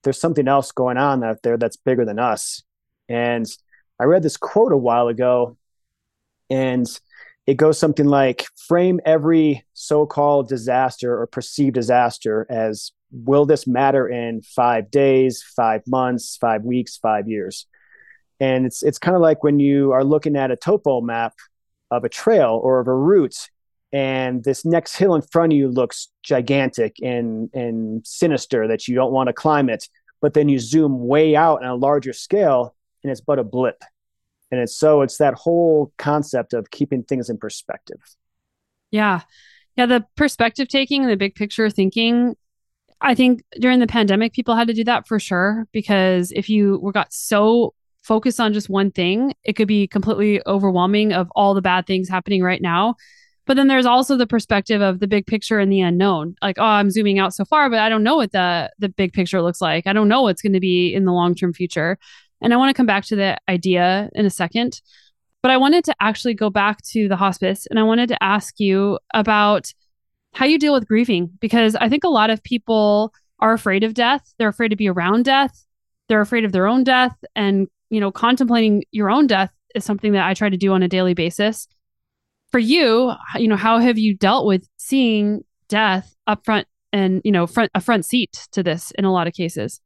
there's 0.03 0.21
something 0.21 0.49
else 0.49 0.73
going 0.73 0.97
on 0.97 1.23
out 1.23 1.43
there 1.43 1.57
that's 1.57 1.77
bigger 1.77 2.05
than 2.05 2.19
us. 2.19 2.63
And 3.09 3.47
I 4.01 4.05
read 4.05 4.23
this 4.23 4.37
quote 4.37 4.73
a 4.73 4.77
while 4.77 5.09
ago, 5.09 5.57
and 6.49 6.87
it 7.47 7.55
goes 7.55 7.79
something 7.79 8.07
like 8.07 8.47
frame 8.57 9.01
every 9.05 9.65
so-called 9.73 10.49
disaster 10.49 11.21
or 11.21 11.27
perceived 11.27 11.75
disaster 11.75 12.47
as 12.49 12.93
will 13.11 13.47
this 13.47 13.67
matter 13.67 14.09
in 14.09 14.43
five 14.43 14.91
days, 14.91 15.43
five 15.43 15.83
months, 15.87 16.37
five 16.37 16.63
weeks, 16.63 16.97
five 16.97 17.29
years? 17.29 17.67
And 18.41 18.67
it's 18.67 18.83
it's 18.83 18.99
kind 18.99 19.15
of 19.15 19.23
like 19.23 19.43
when 19.43 19.59
you 19.61 19.93
are 19.93 20.05
looking 20.05 20.37
at 20.37 20.51
a 20.51 20.57
topo 20.57 21.01
map 21.01 21.35
of 21.91 22.05
a 22.05 22.09
trail 22.09 22.61
or 22.63 22.81
of 22.81 22.89
a 22.89 22.95
route, 22.95 23.49
and 23.93 24.45
this 24.45 24.65
next 24.65 24.97
hill 24.97 25.15
in 25.15 25.23
front 25.23 25.53
of 25.53 25.57
you 25.57 25.69
looks 25.69 26.09
gigantic 26.23 26.97
and 27.03 27.51
and 27.55 28.07
sinister 28.07 28.69
that 28.69 28.89
you 28.89 28.95
don't 28.95 29.13
want 29.13 29.29
to 29.29 29.33
climb 29.33 29.71
it, 29.71 29.89
but 30.21 30.35
then 30.35 30.49
you 30.49 30.59
zoom 30.59 31.07
way 31.07 31.35
out 31.35 31.63
on 31.63 31.69
a 31.69 31.75
larger 31.75 32.13
scale, 32.13 32.75
and 33.03 33.11
it's 33.11 33.21
but 33.21 33.39
a 33.39 33.45
blip. 33.45 33.83
And 34.51 34.61
it's 34.61 34.77
so 34.77 35.03
it's 35.03 35.19
that 35.19 35.35
whole 35.35 35.93
concept 35.97 36.53
of 36.53 36.71
keeping 36.71 37.03
things 37.03 37.31
in 37.31 37.39
perspective. 37.39 38.01
Yeah. 38.91 39.23
Yeah, 39.77 39.87
the 39.87 40.07
perspective 40.17 40.69
taking 40.69 41.07
the 41.07 41.17
big 41.17 41.35
picture 41.35 41.69
thinking 41.69 42.37
I 43.01 43.15
think 43.15 43.43
during 43.61 43.81
the 43.81 43.87
pandemic, 43.87 44.33
people 44.33 44.55
had 44.55 44.69
to 44.69 44.75
do 44.75 44.85
that 44.85 45.07
for 45.07 45.19
sure 45.19 45.67
because 45.73 46.33
if 46.33 46.49
you 46.49 46.79
were 46.79 46.93
got 46.93 47.13
so 47.13 47.75
focused 48.03 48.41
on 48.41 48.53
just 48.53 48.69
one 48.69 48.91
thing, 48.91 49.35
it 49.45 49.55
could 49.55 49.69
be 49.69 49.87
completely 49.87 50.41
overwhelming 50.47 51.13
of 51.13 51.31
all 51.35 51.55
the 51.55 51.63
bad 51.63 51.87
things 51.87 52.09
happening 52.09 52.43
right 52.43 52.63
now. 52.63 52.95
But 53.47 53.57
then 53.57 53.69
there's 53.69 53.87
also 53.87 54.17
the 54.17 54.27
perspective 54.27 54.81
of 54.81 54.99
the 54.99 55.07
big 55.07 55.27
picture 55.27 55.59
and 55.59 55.71
the 55.71 55.81
unknown. 55.81 56.35
Like, 56.43 56.59
oh, 56.59 56.65
I'm 56.65 56.91
zooming 56.91 57.19
out 57.19 57.35
so 57.35 57.45
far, 57.45 57.71
but 57.71 57.79
I 57.79 57.89
don't 57.89 58.03
know 58.03 58.17
what 58.17 58.33
the 58.33 58.71
the 58.79 58.89
big 58.89 59.13
picture 59.13 59.41
looks 59.41 59.61
like. 59.61 59.87
I 59.87 59.93
don't 59.93 60.09
know 60.09 60.23
what's 60.23 60.43
going 60.43 60.53
to 60.53 60.61
be 60.61 60.93
in 60.93 61.05
the 61.05 61.13
long 61.13 61.35
term 61.35 61.53
future. 61.53 61.99
And 62.41 62.53
I 62.53 62.57
want 62.57 62.71
to 62.71 62.75
come 62.75 62.87
back 62.87 63.05
to 63.07 63.17
the 63.17 63.39
idea 63.49 64.11
in 64.15 64.27
a 64.27 64.31
second. 64.31 64.81
But 65.43 65.53
I 65.53 65.57
wanted 65.59 65.85
to 65.85 65.95
actually 66.01 66.35
go 66.35 66.51
back 66.51 66.83
to 66.87 67.09
the 67.09 67.17
hospice 67.17 67.67
and 67.67 67.79
I 67.79 67.85
wanted 67.85 68.09
to 68.09 68.23
ask 68.23 68.59
you 68.59 68.99
about 69.15 69.73
how 70.37 70.45
you 70.45 70.59
deal 70.59 70.75
with 70.75 70.87
grieving 70.87 71.31
because 71.41 71.75
I 71.77 71.89
think 71.89 72.05
a 72.05 72.09
lot 72.09 72.29
of 72.29 72.43
people 72.43 73.15
are 73.39 73.55
afraid 73.55 73.83
of 73.85 73.95
death. 73.95 74.35
They're 74.39 74.49
afraid 74.49 74.69
to 74.69 74.77
be 74.77 74.87
around 74.87 75.25
death. 75.25 75.65
They're 76.09 76.21
afraid 76.21 76.45
of 76.45 76.53
their 76.53 76.67
own 76.67 76.85
death 76.85 77.17
and, 77.35 77.69
you 77.89 78.01
know, 78.01 78.13
contemplating 78.13 78.85
your 78.93 79.11
own 79.11 79.27
death 79.27 79.51
is 79.75 79.85
something 79.85 80.13
that 80.13 80.27
I 80.27 80.35
try 80.35 80.51
to 80.51 80.57
do 80.59 80.75
on 80.75 80.83
a 80.83 80.89
daily 80.89 81.15
basis. 81.15 81.67
For 82.53 82.59
you, 82.59 83.15
you 83.37 83.49
know, 83.49 83.57
how 83.57 83.79
have 83.79 83.99
you 83.99 84.15
dealt 84.15 84.47
with 84.47 84.69
seeing 84.77 85.43
death 85.69 86.15
up 86.27 86.45
front 86.45 86.69
and, 86.93 87.23
you 87.25 87.33
know, 87.33 87.47
front 87.47 87.71
a 87.75 87.81
front 87.81 88.05
seat 88.05 88.47
to 88.53 88.63
this 88.63 88.91
in 88.93 89.07
a 89.07 89.13
lot 89.13 89.27
of 89.27 89.33
cases? 89.33 89.81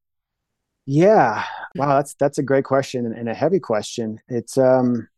Yeah. 0.85 1.45
Wow, 1.77 1.95
that's 1.95 2.15
that's 2.15 2.39
a 2.39 2.43
great 2.43 2.65
question 2.65 3.07
and 3.07 3.29
a 3.29 3.35
heavy 3.35 3.61
question. 3.61 4.19
It's 4.27 4.59
um 4.59 5.09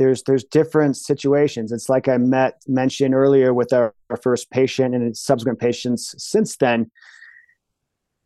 there's 0.00 0.22
there's 0.22 0.44
different 0.44 0.96
situations. 0.96 1.72
It's 1.72 1.90
like 1.90 2.08
I 2.08 2.16
met 2.16 2.62
mentioned 2.66 3.14
earlier 3.14 3.52
with 3.52 3.70
our, 3.70 3.94
our 4.08 4.16
first 4.16 4.50
patient 4.50 4.94
and 4.94 5.14
subsequent 5.14 5.58
patients 5.58 6.14
since 6.16 6.56
then. 6.56 6.90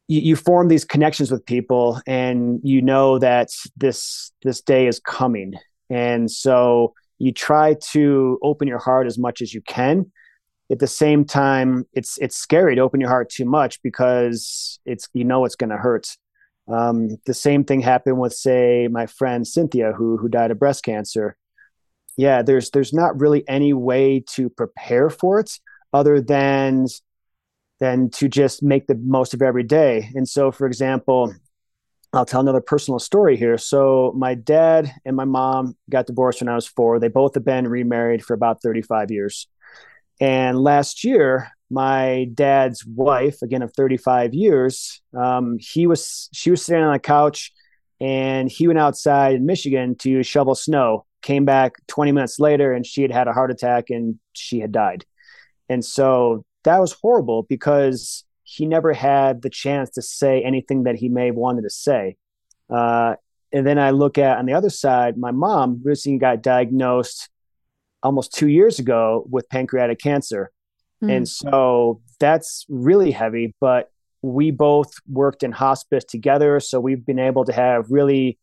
You, 0.07 0.21
you 0.21 0.37
form 0.37 0.69
these 0.69 0.85
connections 0.85 1.33
with 1.33 1.45
people, 1.45 2.01
and 2.07 2.61
you 2.63 2.81
know 2.81 3.19
that 3.19 3.49
this 3.77 4.31
this 4.43 4.61
day 4.61 4.87
is 4.87 5.01
coming, 5.01 5.55
and 5.91 6.31
so 6.31 6.95
you 7.19 7.33
try 7.33 7.75
to 7.93 8.39
open 8.45 8.69
your 8.69 8.79
heart 8.79 9.09
as 9.09 9.19
much 9.19 9.43
as 9.43 9.53
you 9.53 9.61
can. 9.63 10.13
At 10.71 10.79
the 10.79 10.87
same 10.87 11.25
time, 11.25 11.89
it's 11.93 12.19
it's 12.19 12.37
scary 12.37 12.77
to 12.77 12.83
open 12.83 13.01
your 13.01 13.11
heart 13.11 13.31
too 13.31 13.47
much 13.47 13.83
because 13.83 14.79
it's 14.87 15.09
you 15.13 15.25
know 15.25 15.45
it's 15.45 15.57
going 15.57 15.71
to 15.71 15.77
hurt. 15.77 16.17
Um, 16.69 17.19
the 17.27 17.35
same 17.35 17.65
thing 17.65 17.81
happened 17.81 18.21
with, 18.21 18.33
say, 18.33 18.89
my 18.89 19.07
friend 19.07 19.45
Cynthia, 19.45 19.91
who 19.91 20.19
who 20.19 20.29
died 20.29 20.53
of 20.53 20.61
breast 20.61 20.85
cancer 20.85 21.37
yeah 22.17 22.43
there's 22.43 22.71
there's 22.71 22.93
not 22.93 23.19
really 23.21 23.47
any 23.49 23.73
way 23.73 24.23
to 24.35 24.49
prepare 24.49 25.11
for 25.11 25.41
it 25.41 25.51
other 25.93 26.21
than 26.21 26.87
than 27.81 28.11
to 28.11 28.29
just 28.29 28.63
make 28.63 28.87
the 28.87 28.95
most 28.95 29.35
of 29.35 29.43
every 29.43 29.63
day. 29.63 30.11
And 30.15 30.29
so 30.29 30.51
for 30.51 30.67
example 30.67 31.33
i'll 32.13 32.25
tell 32.25 32.41
another 32.41 32.61
personal 32.61 33.01
story 33.01 33.37
here. 33.37 33.59
So 33.59 34.13
my 34.17 34.35
dad 34.35 34.93
and 35.05 35.17
my 35.17 35.25
mom 35.25 35.77
got 35.91 36.07
divorced 36.07 36.41
when 36.41 36.49
i 36.49 36.55
was 36.55 36.67
four. 36.67 36.99
They 36.99 37.09
both 37.09 37.35
have 37.35 37.45
been 37.45 37.67
remarried 37.67 38.25
for 38.25 38.35
about 38.35 38.63
35 38.63 39.11
years. 39.11 39.49
And 40.21 40.59
last 40.59 41.03
year 41.03 41.51
my 41.71 42.29
dad's 42.35 42.85
wife 42.87 43.43
again 43.43 43.63
of 43.63 43.73
35 43.75 44.33
years 44.35 45.03
um, 45.17 45.57
he 45.59 45.87
was 45.87 46.29
she 46.33 46.51
was 46.51 46.65
sitting 46.65 46.85
on 46.85 46.95
a 46.95 46.99
couch 46.99 47.53
and 48.01 48.51
he 48.51 48.67
went 48.67 48.79
outside 48.79 49.35
in 49.35 49.47
michigan 49.47 49.97
to 49.97 50.23
shovel 50.23 50.55
snow 50.55 51.05
came 51.25 51.45
back 51.45 51.75
20 51.89 52.13
minutes 52.13 52.39
later 52.39 52.73
and 52.73 52.87
she 52.87 53.03
had 53.03 53.11
had 53.11 53.27
a 53.27 53.33
heart 53.33 53.51
attack 53.51 53.91
and 53.91 54.19
she 54.35 54.61
had 54.61 54.71
died. 54.71 55.05
And 55.69 55.85
so 55.85 56.45
that 56.63 56.81
was 56.81 56.93
horrible 56.93 57.43
because 57.43 58.25
he 58.45 58.67
never 58.67 58.93
had 58.93 59.43
the 59.43 59.51
chance 59.51 59.91
to 59.91 60.03
say 60.03 60.43
anything 60.43 60.85
that 60.85 60.97
he 60.97 61.09
may 61.09 61.27
have 61.27 61.35
wanted 61.35 61.63
to 61.63 61.71
say. 61.71 62.17
Uh, 62.71 63.17
and 63.53 63.67
then 63.67 63.79
I 63.79 63.91
look 63.91 64.19
at 64.19 64.39
on 64.39 64.47
the 64.47 64.53
other 64.53 64.71
side, 64.71 65.17
my 65.17 65.31
mom 65.31 65.81
recently 65.83 66.19
got 66.19 66.43
diagnosed 66.43 67.31
almost 68.03 68.35
two 68.35 68.49
years 68.49 68.79
ago 68.79 69.25
with 69.31 69.49
pancreatic 69.49 69.99
cancer. 69.99 70.51
Mm. 71.03 71.17
And 71.17 71.29
so 71.29 72.03
that's 72.21 72.67
really 72.69 73.11
heavy, 73.11 73.55
but 73.61 73.91
we 74.23 74.51
both 74.51 74.93
worked 75.09 75.43
in 75.43 75.53
hospice 75.53 76.05
together. 76.05 76.61
So 76.61 76.81
we've 76.81 77.05
been 77.05 77.19
able 77.19 77.45
to 77.47 77.53
have 77.53 77.91
really 77.91 78.39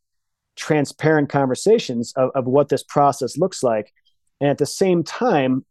transparent 0.56 1.30
conversations 1.30 2.14
of, 2.16 2.32
of 2.36 2.46
what 2.46 2.70
this 2.70 2.84
process 2.84 3.38
looks 3.38 3.64
like. 3.64 3.94
And 4.40 4.50
at 4.50 4.58
the 4.58 4.66
same 4.66 5.04
time, 5.04 5.66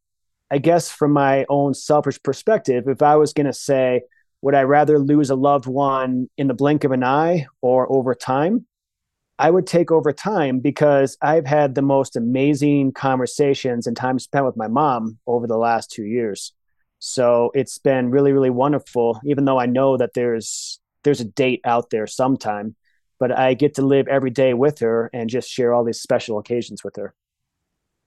I 0.51 0.59
guess 0.59 0.91
from 0.91 1.13
my 1.13 1.47
own 1.49 1.75
selfish 1.75 2.23
perspective, 2.23 2.89
if 2.89 3.03
I 3.03 3.17
was 3.17 3.33
going 3.33 3.47
to 3.47 3.53
say, 3.53 4.03
would 4.43 4.55
I 4.55 4.63
rather 4.63 4.99
lose 4.99 5.31
a 5.31 5.35
loved 5.35 5.67
one 5.67 6.29
in 6.37 6.49
the 6.49 6.55
blink 6.55 6.85
of 6.85 6.93
an 6.93 7.05
eye 7.05 7.47
or 7.61 7.91
over 7.93 8.15
time? 8.15 8.67
I 9.39 9.51
would 9.51 9.67
take 9.67 9.91
over 9.91 10.13
time 10.13 10.61
because 10.61 11.17
I've 11.23 11.47
had 11.47 11.75
the 11.75 11.83
most 11.83 12.17
amazing 12.17 12.93
conversations 12.93 13.87
and 13.87 13.97
time 13.97 14.19
spent 14.19 14.45
with 14.45 14.57
my 14.57 14.69
mom 14.69 15.19
over 15.27 15.47
the 15.47 15.57
last 15.57 15.91
two 15.91 16.05
years. 16.05 16.53
So 16.99 17.51
it's 17.55 17.79
been 17.79 18.11
really, 18.11 18.33
really 18.33 18.51
wonderful, 18.51 19.19
even 19.25 19.47
though 19.47 19.59
I 19.59 19.67
know 19.67 19.97
that 19.97 20.13
there's 20.15 20.79
there's 21.03 21.21
a 21.21 21.25
date 21.25 21.63
out 21.65 21.89
there 21.89 22.07
sometime 22.07 22.77
but 23.21 23.31
I 23.39 23.55
get 23.55 23.75
to 23.75 23.83
live 23.83 24.09
every 24.09 24.31
day 24.31 24.55
with 24.55 24.81
her 24.81 25.11
and 25.13 25.31
just 25.31 25.49
share 25.49 25.73
all 25.73 25.85
these 25.85 26.01
special 26.01 26.39
occasions 26.39 26.83
with 26.83 26.97
her. 26.97 27.15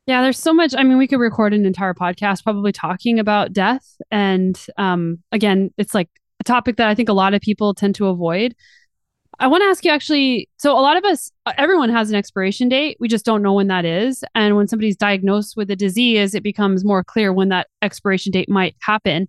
Yeah, 0.08 0.22
there's 0.22 0.40
so 0.40 0.54
much. 0.54 0.74
I 0.76 0.84
mean, 0.84 0.98
we 0.98 1.08
could 1.08 1.20
record 1.20 1.54
an 1.54 1.66
entire 1.66 1.94
podcast 1.94 2.44
probably 2.44 2.74
talking 2.74 3.20
about 3.20 3.54
death. 3.54 4.02
And 4.12 4.60
um, 4.78 5.20
again, 5.32 5.72
it's 5.78 5.94
like 5.94 6.10
a 6.42 6.44
topic 6.44 6.76
that 6.78 6.90
I 6.90 6.96
think 6.96 7.08
a 7.08 7.14
lot 7.14 7.34
of 7.34 7.42
people 7.42 7.74
tend 7.74 7.96
to 7.96 8.08
avoid. 8.08 8.54
I 9.40 9.48
want 9.48 9.62
to 9.62 9.68
ask 9.68 9.86
you 9.86 9.92
actually 9.92 10.50
so, 10.58 10.78
a 10.78 10.82
lot 10.82 10.98
of 10.98 11.06
us, 11.06 11.32
everyone 11.58 11.90
has 11.90 12.10
an 12.10 12.16
expiration 12.16 12.68
date. 12.68 12.98
We 13.00 13.08
just 13.08 13.26
don't 13.26 13.42
know 13.42 13.54
when 13.54 13.68
that 13.68 13.86
is. 13.86 14.24
And 14.36 14.56
when 14.56 14.68
somebody's 14.68 14.98
diagnosed 14.98 15.56
with 15.56 15.72
a 15.72 15.76
disease, 15.76 16.36
it 16.36 16.44
becomes 16.44 16.84
more 16.84 17.04
clear 17.04 17.32
when 17.32 17.50
that 17.50 17.68
expiration 17.82 18.32
date 18.32 18.50
might 18.50 18.76
happen. 18.82 19.28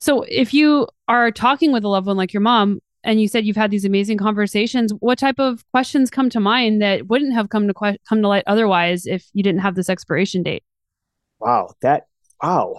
So, 0.00 0.22
if 0.22 0.54
you 0.54 0.88
are 1.08 1.30
talking 1.30 1.72
with 1.72 1.84
a 1.84 1.88
loved 1.88 2.06
one 2.06 2.16
like 2.16 2.32
your 2.32 2.40
mom, 2.40 2.80
and 3.04 3.20
you 3.20 3.28
said 3.28 3.44
you've 3.44 3.56
had 3.56 3.70
these 3.70 3.84
amazing 3.84 4.18
conversations 4.18 4.92
what 5.00 5.18
type 5.18 5.38
of 5.38 5.64
questions 5.70 6.10
come 6.10 6.30
to 6.30 6.40
mind 6.40 6.80
that 6.82 7.08
wouldn't 7.08 7.34
have 7.34 7.48
come 7.48 7.66
to 7.66 7.74
que- 7.74 7.98
come 8.08 8.22
to 8.22 8.28
light 8.28 8.44
otherwise 8.46 9.06
if 9.06 9.28
you 9.32 9.42
didn't 9.42 9.60
have 9.60 9.74
this 9.74 9.88
expiration 9.88 10.42
date? 10.42 10.64
Wow 11.40 11.74
that 11.82 12.06
wow. 12.42 12.76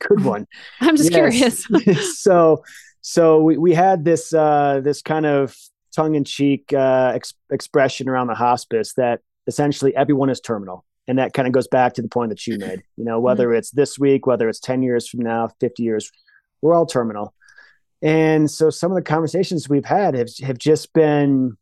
Good 0.00 0.24
one. 0.24 0.46
I'm 0.80 0.96
just 0.96 1.12
curious. 1.12 1.66
So 2.14 2.64
so 3.02 3.40
we, 3.40 3.56
we 3.56 3.74
had 3.74 4.04
this 4.04 4.32
uh 4.32 4.80
this 4.82 5.02
kind 5.02 5.26
of 5.26 5.56
tongue-in-cheek 5.94 6.72
uh 6.72 7.12
ex- 7.14 7.34
expression 7.50 8.08
around 8.08 8.28
the 8.28 8.34
hospice 8.34 8.94
that 8.94 9.20
essentially 9.46 9.94
everyone 9.96 10.30
is 10.30 10.40
terminal 10.40 10.84
and 11.08 11.18
that 11.18 11.32
kind 11.32 11.48
of 11.48 11.52
goes 11.52 11.66
back 11.66 11.94
to 11.94 12.02
the 12.02 12.08
point 12.08 12.28
that 12.28 12.46
you 12.46 12.58
made 12.58 12.82
you 12.96 13.04
know 13.04 13.18
whether 13.18 13.48
mm-hmm. 13.48 13.56
it's 13.56 13.70
this 13.72 13.98
week 13.98 14.26
whether 14.26 14.48
it's 14.48 14.60
10 14.60 14.82
years 14.82 15.08
from 15.08 15.20
now 15.20 15.48
50 15.60 15.82
years 15.82 16.10
we're 16.62 16.74
all 16.74 16.86
terminal 16.86 17.34
and 18.02 18.50
so 18.50 18.70
some 18.70 18.90
of 18.90 18.96
the 18.96 19.02
conversations 19.02 19.68
we've 19.68 19.84
had 19.84 20.14
have, 20.14 20.28
have 20.42 20.58
just 20.58 20.92
been 20.92 21.56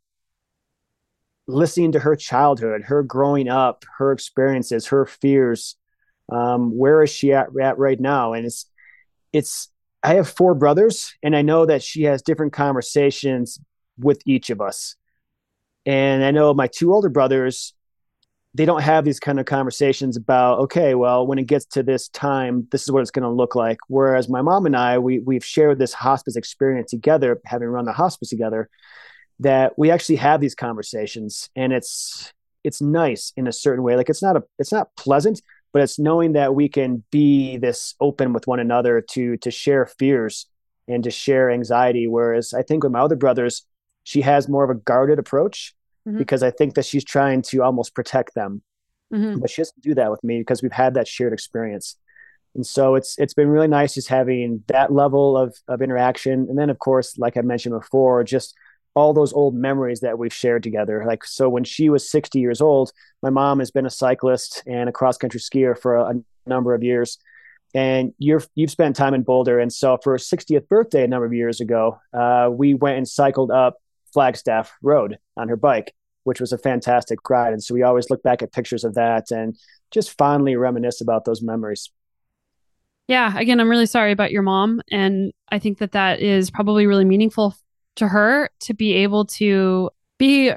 listening 1.46 1.92
to 1.92 1.98
her 1.98 2.14
childhood, 2.14 2.82
her 2.82 3.02
growing 3.02 3.48
up, 3.48 3.84
her 3.98 4.12
experiences, 4.12 4.86
her 4.88 5.06
fears. 5.06 5.76
Um, 6.30 6.76
where 6.76 7.02
is 7.02 7.10
she 7.10 7.32
at, 7.32 7.48
at 7.60 7.78
right 7.78 7.98
now? 7.98 8.34
And 8.34 8.46
it's, 8.46 8.66
it's, 9.32 9.68
I 10.02 10.14
have 10.14 10.28
four 10.28 10.54
brothers, 10.54 11.14
and 11.22 11.34
I 11.34 11.42
know 11.42 11.66
that 11.66 11.82
she 11.82 12.04
has 12.04 12.22
different 12.22 12.52
conversations 12.52 13.58
with 13.98 14.20
each 14.26 14.50
of 14.50 14.60
us. 14.60 14.94
And 15.86 16.22
I 16.22 16.30
know 16.30 16.54
my 16.54 16.68
two 16.68 16.92
older 16.92 17.08
brothers, 17.08 17.72
they 18.58 18.64
don't 18.64 18.82
have 18.82 19.04
these 19.04 19.20
kind 19.20 19.38
of 19.38 19.46
conversations 19.46 20.16
about 20.16 20.58
okay 20.58 20.96
well 20.96 21.24
when 21.24 21.38
it 21.38 21.46
gets 21.46 21.64
to 21.64 21.80
this 21.80 22.08
time 22.08 22.66
this 22.72 22.82
is 22.82 22.90
what 22.90 23.02
it's 23.02 23.12
going 23.12 23.22
to 23.22 23.30
look 23.30 23.54
like. 23.54 23.78
Whereas 23.86 24.28
my 24.28 24.42
mom 24.42 24.66
and 24.66 24.76
i 24.76 24.98
we, 24.98 25.20
we've 25.20 25.44
shared 25.44 25.78
this 25.78 25.94
hospice 25.94 26.34
experience 26.34 26.90
together 26.90 27.40
having 27.44 27.68
run 27.68 27.84
the 27.84 27.92
hospice 27.92 28.30
together 28.30 28.68
that 29.38 29.78
we 29.78 29.92
actually 29.92 30.16
have 30.16 30.40
these 30.40 30.56
conversations 30.56 31.48
and 31.54 31.72
it's 31.72 32.32
it's 32.64 32.82
nice 32.82 33.32
in 33.36 33.46
a 33.46 33.52
certain 33.52 33.84
way. 33.84 33.94
Like 33.94 34.10
it's 34.10 34.22
not 34.22 34.36
a 34.36 34.42
it's 34.58 34.72
not 34.72 34.94
pleasant 34.96 35.40
but 35.72 35.82
it's 35.82 35.98
knowing 35.98 36.32
that 36.32 36.54
we 36.54 36.68
can 36.68 37.04
be 37.12 37.58
this 37.58 37.94
open 38.00 38.32
with 38.32 38.48
one 38.48 38.58
another 38.58 39.00
to 39.12 39.36
to 39.36 39.52
share 39.52 39.86
fears 39.86 40.46
and 40.88 41.04
to 41.04 41.12
share 41.12 41.48
anxiety. 41.48 42.08
Whereas 42.08 42.52
i 42.54 42.62
think 42.62 42.82
with 42.82 42.90
my 42.90 43.00
other 43.00 43.16
brothers 43.16 43.62
she 44.02 44.22
has 44.22 44.48
more 44.48 44.64
of 44.64 44.70
a 44.70 44.74
guarded 44.74 45.20
approach 45.20 45.76
mm-hmm. 46.06 46.18
because 46.18 46.42
I 46.42 46.50
think 46.50 46.74
that 46.74 46.84
she's 46.84 47.04
trying 47.04 47.42
to 47.42 47.62
almost 47.62 47.94
protect 47.94 48.34
them. 48.34 48.62
Mm-hmm. 49.12 49.40
But 49.40 49.50
she 49.50 49.62
doesn't 49.62 49.80
do 49.80 49.94
that 49.94 50.10
with 50.10 50.22
me 50.22 50.38
because 50.38 50.62
we've 50.62 50.72
had 50.72 50.94
that 50.94 51.08
shared 51.08 51.32
experience. 51.32 51.96
And 52.54 52.66
so 52.66 52.94
it's 52.94 53.18
it's 53.18 53.34
been 53.34 53.48
really 53.48 53.68
nice 53.68 53.94
just 53.94 54.08
having 54.08 54.64
that 54.68 54.92
level 54.92 55.36
of 55.36 55.56
of 55.66 55.80
interaction. 55.80 56.46
And 56.48 56.58
then 56.58 56.70
of 56.70 56.78
course, 56.78 57.16
like 57.18 57.36
I 57.36 57.40
mentioned 57.40 57.78
before, 57.78 58.24
just 58.24 58.54
all 58.94 59.14
those 59.14 59.32
old 59.32 59.54
memories 59.54 60.00
that 60.00 60.18
we've 60.18 60.32
shared 60.32 60.62
together. 60.62 61.04
Like 61.06 61.24
so 61.24 61.48
when 61.48 61.64
she 61.64 61.88
was 61.88 62.10
60 62.10 62.38
years 62.40 62.60
old, 62.60 62.92
my 63.22 63.30
mom 63.30 63.60
has 63.60 63.70
been 63.70 63.86
a 63.86 63.90
cyclist 63.90 64.62
and 64.66 64.88
a 64.88 64.92
cross 64.92 65.16
country 65.16 65.40
skier 65.40 65.78
for 65.78 65.96
a, 65.96 66.10
a 66.10 66.14
number 66.46 66.74
of 66.74 66.82
years 66.82 67.18
and 67.74 68.14
you're 68.18 68.42
you've 68.54 68.70
spent 68.70 68.96
time 68.96 69.14
in 69.14 69.22
Boulder, 69.22 69.58
and 69.58 69.72
so 69.72 69.98
for 70.02 70.12
her 70.12 70.18
60th 70.18 70.68
birthday 70.68 71.04
a 71.04 71.08
number 71.08 71.26
of 71.26 71.34
years 71.34 71.60
ago, 71.60 71.98
uh, 72.12 72.48
we 72.50 72.74
went 72.74 72.96
and 72.96 73.06
cycled 73.06 73.50
up 73.50 73.76
Flagstaff 74.12 74.72
Road 74.82 75.18
on 75.36 75.48
her 75.48 75.56
bike, 75.56 75.94
which 76.24 76.40
was 76.40 76.52
a 76.52 76.58
fantastic 76.58 77.18
ride. 77.28 77.52
And 77.52 77.62
so 77.62 77.74
we 77.74 77.82
always 77.82 78.10
look 78.10 78.22
back 78.22 78.42
at 78.42 78.52
pictures 78.52 78.84
of 78.84 78.94
that 78.94 79.30
and 79.30 79.56
just 79.90 80.16
fondly 80.18 80.56
reminisce 80.56 81.00
about 81.00 81.24
those 81.24 81.42
memories. 81.42 81.90
Yeah, 83.06 83.38
again, 83.38 83.58
I'm 83.58 83.70
really 83.70 83.86
sorry 83.86 84.12
about 84.12 84.32
your 84.32 84.42
mom. 84.42 84.82
And 84.90 85.32
I 85.50 85.58
think 85.58 85.78
that 85.78 85.92
that 85.92 86.20
is 86.20 86.50
probably 86.50 86.86
really 86.86 87.06
meaningful 87.06 87.54
to 87.96 88.06
her 88.06 88.50
to 88.60 88.74
be 88.74 88.92
able 88.92 89.24
to 89.24 89.90
be, 90.18 90.52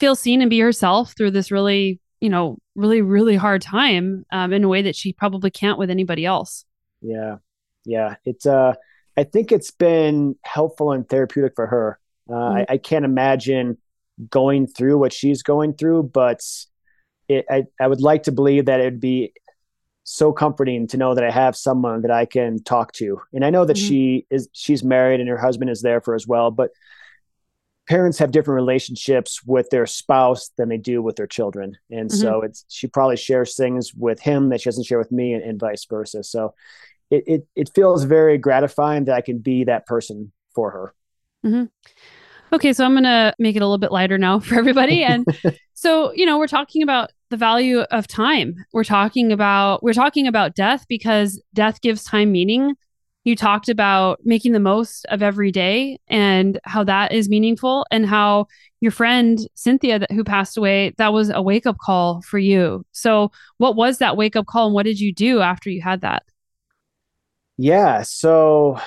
feel 0.00 0.16
seen 0.16 0.40
and 0.40 0.50
be 0.50 0.58
herself 0.58 1.14
through 1.16 1.30
this 1.30 1.52
really, 1.52 2.00
you 2.20 2.28
know, 2.28 2.58
really, 2.74 3.02
really 3.02 3.36
hard 3.36 3.62
time 3.62 4.24
um, 4.32 4.52
in 4.52 4.64
a 4.64 4.68
way 4.68 4.82
that 4.82 4.96
she 4.96 5.12
probably 5.12 5.50
can't 5.50 5.78
with 5.78 5.90
anybody 5.90 6.26
else. 6.26 6.64
Yeah. 7.00 7.36
Yeah. 7.84 8.16
It's, 8.24 8.46
uh, 8.46 8.74
I 9.16 9.24
think 9.24 9.52
it's 9.52 9.70
been 9.70 10.34
helpful 10.42 10.90
and 10.90 11.08
therapeutic 11.08 11.52
for 11.54 11.66
her. 11.66 12.00
Uh, 12.32 12.36
mm-hmm. 12.36 12.56
I, 12.56 12.66
I, 12.74 12.78
can't 12.78 13.04
imagine 13.04 13.76
going 14.30 14.66
through 14.66 14.96
what 14.98 15.12
she's 15.12 15.42
going 15.42 15.74
through, 15.74 16.04
but 16.04 16.40
it, 17.28 17.44
I, 17.50 17.64
I 17.78 17.88
would 17.88 18.00
like 18.00 18.22
to 18.24 18.32
believe 18.32 18.66
that 18.66 18.80
it'd 18.80 19.00
be 19.00 19.34
so 20.04 20.32
comforting 20.32 20.86
to 20.88 20.96
know 20.96 21.14
that 21.14 21.24
I 21.24 21.30
have 21.30 21.56
someone 21.56 22.02
that 22.02 22.10
I 22.10 22.24
can 22.24 22.62
talk 22.62 22.92
to. 22.94 23.20
And 23.32 23.44
I 23.44 23.50
know 23.50 23.64
that 23.64 23.76
mm-hmm. 23.76 23.88
she 23.88 24.26
is 24.30 24.48
she's 24.52 24.82
married 24.82 25.20
and 25.20 25.28
her 25.28 25.36
husband 25.36 25.70
is 25.70 25.82
there 25.82 26.00
for 26.00 26.14
as 26.14 26.26
well, 26.26 26.50
but 26.50 26.70
parents 27.88 28.18
have 28.18 28.30
different 28.30 28.56
relationships 28.56 29.42
with 29.44 29.68
their 29.70 29.86
spouse 29.86 30.50
than 30.56 30.68
they 30.68 30.78
do 30.78 31.02
with 31.02 31.16
their 31.16 31.26
children 31.26 31.76
and 31.90 32.10
mm-hmm. 32.10 32.20
so 32.20 32.42
it's 32.42 32.64
she 32.68 32.86
probably 32.86 33.16
shares 33.16 33.56
things 33.56 33.92
with 33.94 34.20
him 34.20 34.48
that 34.48 34.60
she 34.60 34.68
doesn't 34.68 34.84
share 34.84 34.98
with 34.98 35.12
me 35.12 35.32
and, 35.32 35.42
and 35.42 35.60
vice 35.60 35.84
versa 35.86 36.22
so 36.22 36.54
it, 37.10 37.24
it, 37.26 37.46
it 37.56 37.70
feels 37.74 38.04
very 38.04 38.38
gratifying 38.38 39.04
that 39.04 39.16
i 39.16 39.20
can 39.20 39.38
be 39.38 39.64
that 39.64 39.86
person 39.86 40.32
for 40.54 40.70
her 40.70 40.94
mm-hmm. 41.44 41.64
Okay 42.52 42.72
so 42.72 42.84
i'm 42.84 42.94
gonna 42.94 43.34
make 43.38 43.56
it 43.56 43.62
a 43.62 43.66
little 43.66 43.78
bit 43.78 43.92
lighter 43.92 44.18
now 44.18 44.38
for 44.40 44.56
everybody 44.56 45.02
and 45.02 45.26
so 45.74 46.12
you 46.12 46.26
know 46.26 46.38
we're 46.38 46.46
talking 46.46 46.82
about 46.82 47.10
the 47.30 47.36
value 47.36 47.80
of 47.80 48.06
time 48.06 48.54
we're 48.72 48.84
talking 48.84 49.32
about 49.32 49.82
we're 49.82 49.92
talking 49.92 50.26
about 50.26 50.54
death 50.54 50.84
because 50.88 51.42
death 51.54 51.80
gives 51.80 52.04
time 52.04 52.30
meaning 52.30 52.74
you 53.24 53.36
talked 53.36 53.68
about 53.68 54.18
making 54.24 54.52
the 54.52 54.60
most 54.60 55.06
of 55.06 55.22
every 55.22 55.52
day 55.52 55.98
and 56.08 56.58
how 56.64 56.82
that 56.84 57.12
is 57.12 57.28
meaningful 57.28 57.86
and 57.90 58.06
how 58.06 58.46
your 58.80 58.90
friend 58.90 59.38
Cynthia 59.54 60.00
that, 60.00 60.10
who 60.10 60.24
passed 60.24 60.56
away 60.56 60.92
that 60.98 61.12
was 61.12 61.30
a 61.30 61.40
wake 61.40 61.66
up 61.66 61.78
call 61.78 62.20
for 62.22 62.38
you. 62.38 62.84
So 62.90 63.30
what 63.58 63.76
was 63.76 63.98
that 63.98 64.16
wake 64.16 64.34
up 64.34 64.46
call 64.46 64.66
and 64.66 64.74
what 64.74 64.84
did 64.84 64.98
you 64.98 65.14
do 65.14 65.40
after 65.40 65.70
you 65.70 65.80
had 65.80 66.00
that? 66.00 66.24
Yeah, 67.58 68.02
so 68.02 68.80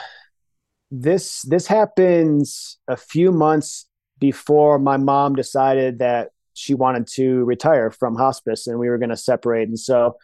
this 1.02 1.42
this 1.44 1.68
happens 1.68 2.78
a 2.88 2.98
few 2.98 3.32
months 3.32 3.88
before 4.20 4.80
my 4.80 4.98
mom 4.98 5.36
decided 5.36 6.00
that 6.00 6.30
she 6.54 6.74
wanted 6.74 7.06
to 7.06 7.44
retire 7.44 7.92
from 7.92 8.16
hospice 8.16 8.68
and 8.68 8.80
we 8.80 8.90
were 8.90 8.98
going 8.98 9.10
to 9.10 9.18
separate 9.18 9.68
and 9.68 9.80
so 9.80 10.18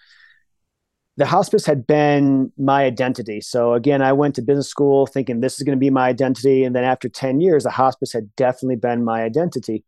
the 1.17 1.25
hospice 1.25 1.65
had 1.65 1.85
been 1.85 2.51
my 2.57 2.85
identity. 2.85 3.41
So 3.41 3.73
again, 3.73 4.01
I 4.01 4.13
went 4.13 4.35
to 4.35 4.41
business 4.41 4.69
school 4.69 5.05
thinking 5.05 5.39
this 5.39 5.57
is 5.57 5.63
going 5.63 5.77
to 5.77 5.79
be 5.79 5.89
my 5.89 6.07
identity. 6.07 6.63
And 6.63 6.75
then 6.75 6.83
after 6.83 7.09
10 7.09 7.41
years, 7.41 7.63
the 7.63 7.69
hospice 7.69 8.13
had 8.13 8.33
definitely 8.35 8.77
been 8.77 9.03
my 9.03 9.21
identity. 9.21 9.83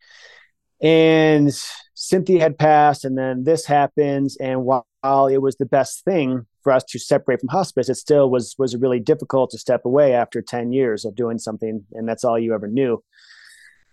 And 0.82 1.52
Cynthia 1.94 2.42
had 2.42 2.60
passed, 2.60 3.06
and 3.06 3.18
then 3.18 3.46
this 3.46 3.66
happens. 3.66 4.36
And 4.38 4.66
while 4.66 4.86
it 5.04 5.42
was 5.42 5.56
the 5.58 5.66
best 5.66 6.04
thing 6.06 6.46
for 6.62 6.72
us 6.72 6.84
to 6.86 7.00
separate 7.00 7.42
from 7.42 7.50
hospice, 7.50 7.90
it 7.90 7.96
still 7.96 8.30
was 8.30 8.56
was 8.58 8.76
really 8.76 9.00
difficult 9.00 9.52
to 9.52 9.58
step 9.58 9.86
away 9.86 10.14
after 10.14 10.42
10 10.42 10.72
years 10.72 11.06
of 11.06 11.16
doing 11.16 11.38
something, 11.38 11.86
and 11.94 12.08
that's 12.08 12.24
all 12.24 12.40
you 12.40 12.54
ever 12.54 12.68
knew. 12.68 13.04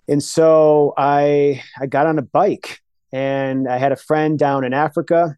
And 0.09 0.23
so 0.23 0.94
I 0.96 1.62
I 1.81 1.87
got 1.87 2.07
on 2.07 2.18
a 2.18 2.23
bike 2.23 2.81
and 3.12 3.68
I 3.68 3.79
had 3.79 3.92
a 3.92 3.96
friend 3.96 4.38
down 4.38 4.64
in 4.64 4.73
Africa 4.73 5.37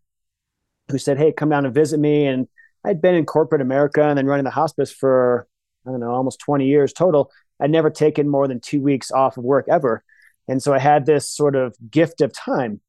who 0.90 0.98
said, 0.98 1.18
Hey, 1.18 1.32
come 1.32 1.48
down 1.48 1.64
and 1.64 1.74
visit 1.74 1.98
me. 1.98 2.26
And 2.26 2.48
I'd 2.84 3.00
been 3.00 3.14
in 3.14 3.26
corporate 3.26 3.60
America 3.60 4.02
and 4.02 4.18
then 4.18 4.26
running 4.26 4.44
the 4.44 4.50
hospice 4.50 4.92
for, 4.92 5.46
I 5.86 5.90
don't 5.90 6.00
know, 6.00 6.10
almost 6.10 6.40
20 6.40 6.66
years 6.66 6.92
total. 6.92 7.30
I'd 7.60 7.70
never 7.70 7.90
taken 7.90 8.28
more 8.28 8.48
than 8.48 8.60
two 8.60 8.82
weeks 8.82 9.10
off 9.10 9.36
of 9.36 9.44
work 9.44 9.66
ever. 9.70 10.04
And 10.48 10.62
so 10.62 10.74
I 10.74 10.78
had 10.78 11.06
this 11.06 11.30
sort 11.30 11.54
of 11.54 11.76
gift 11.90 12.20
of 12.20 12.32
time. 12.32 12.80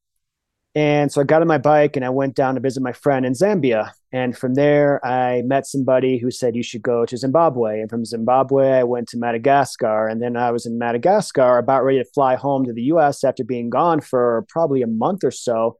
And 0.76 1.12
so 1.12 1.22
I 1.22 1.24
got 1.24 1.42
on 1.42 1.48
my 1.48 1.60
bike 1.60 1.96
and 1.96 2.04
I 2.04 2.10
went 2.10 2.36
down 2.36 2.56
to 2.56 2.62
visit 2.62 2.82
my 2.82 2.94
friend 2.94 3.28
in 3.28 3.34
Zambia. 3.34 3.92
And 4.12 4.36
from 4.36 4.56
there, 4.56 5.06
I 5.06 5.44
met 5.44 5.68
somebody 5.68 6.18
who 6.18 6.32
said, 6.32 6.56
You 6.56 6.64
should 6.64 6.82
go 6.82 7.06
to 7.06 7.16
Zimbabwe. 7.16 7.82
And 7.82 7.90
from 7.90 8.06
Zimbabwe, 8.06 8.72
I 8.72 8.84
went 8.84 9.08
to 9.10 9.18
Madagascar. 9.18 10.08
And 10.08 10.22
then 10.22 10.36
I 10.36 10.50
was 10.52 10.66
in 10.66 10.80
Madagascar, 10.80 11.60
about 11.60 11.84
ready 11.84 12.00
to 12.00 12.06
fly 12.06 12.36
home 12.36 12.66
to 12.66 12.74
the 12.74 12.84
US 12.84 13.24
after 13.24 13.44
being 13.44 13.70
gone 13.70 14.02
for 14.02 14.46
probably 14.50 14.82
a 14.82 14.88
month 14.88 15.24
or 15.24 15.32
so 15.32 15.78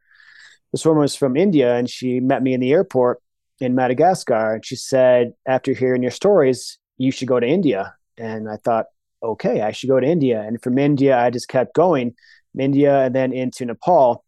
this 0.73 0.86
woman 0.86 1.01
was 1.01 1.15
from 1.15 1.38
India 1.38 1.75
and 1.75 1.89
she 1.89 2.19
met 2.19 2.43
me 2.43 2.53
in 2.53 2.60
the 2.60 2.73
airport 2.73 3.21
in 3.62 3.75
Madagascar. 3.75 4.56
And 4.56 4.65
she 4.65 4.75
said, 4.75 5.34
after 5.47 5.71
hearing 5.71 6.01
your 6.01 6.12
stories, 6.12 6.79
you 6.97 7.12
should 7.12 7.27
go 7.27 7.39
to 7.39 7.47
India. 7.47 7.95
And 8.17 8.49
I 8.49 8.58
thought, 8.58 8.88
okay, 9.21 9.62
I 9.62 9.71
should 9.71 9.89
go 9.89 9.99
to 9.99 10.06
India. 10.06 10.41
And 10.41 10.62
from 10.62 10.79
India, 10.79 11.17
I 11.17 11.29
just 11.29 11.47
kept 11.47 11.75
going, 11.75 12.15
India 12.60 13.06
and 13.06 13.15
then 13.15 13.32
into 13.34 13.65
Nepal. 13.65 14.25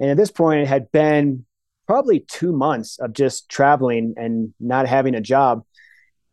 And 0.00 0.10
at 0.10 0.16
this 0.16 0.30
point, 0.30 0.62
it 0.62 0.68
had 0.68 0.90
been 0.92 1.44
probably 1.86 2.20
two 2.20 2.52
months 2.52 2.98
of 2.98 3.12
just 3.12 3.48
traveling 3.48 4.14
and 4.16 4.52
not 4.60 4.86
having 4.86 5.14
a 5.14 5.20
job. 5.20 5.64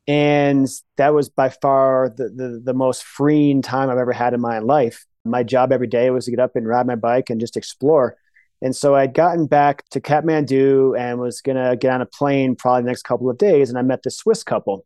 And 0.08 0.68
that 0.98 1.14
was 1.14 1.30
by 1.30 1.50
far 1.50 2.14
the, 2.16 2.30
the, 2.30 2.62
the 2.64 2.74
most 2.74 3.04
freeing 3.04 3.62
time 3.62 3.90
I've 3.90 3.98
ever 3.98 4.12
had 4.12 4.34
in 4.34 4.42
my 4.42 4.60
life. 4.60 5.06
My 5.24 5.44
job 5.44 5.72
every 5.72 5.88
day 5.88 6.10
was 6.10 6.26
to 6.26 6.32
get 6.32 6.40
up 6.40 6.56
and 6.56 6.68
ride 6.68 6.88
my 6.88 6.96
bike 6.96 7.30
and 7.30 7.40
just 7.40 7.56
explore. 7.56 8.18
And 8.62 8.76
so 8.76 8.96
I'd 8.96 9.14
gotten 9.14 9.46
back 9.46 9.88
to 9.90 10.02
Kathmandu 10.02 10.98
and 10.98 11.20
was 11.20 11.42
going 11.42 11.58
to 11.58 11.78
get 11.78 11.94
on 11.94 12.02
a 12.02 12.06
plane 12.06 12.56
probably 12.56 12.84
the 12.84 12.88
next 12.88 13.04
couple 13.04 13.30
of 13.30 13.38
days. 13.38 13.70
And 13.70 13.78
I 13.78 13.82
met 13.82 14.04
this 14.04 14.18
Swiss 14.18 14.44
couple. 14.44 14.86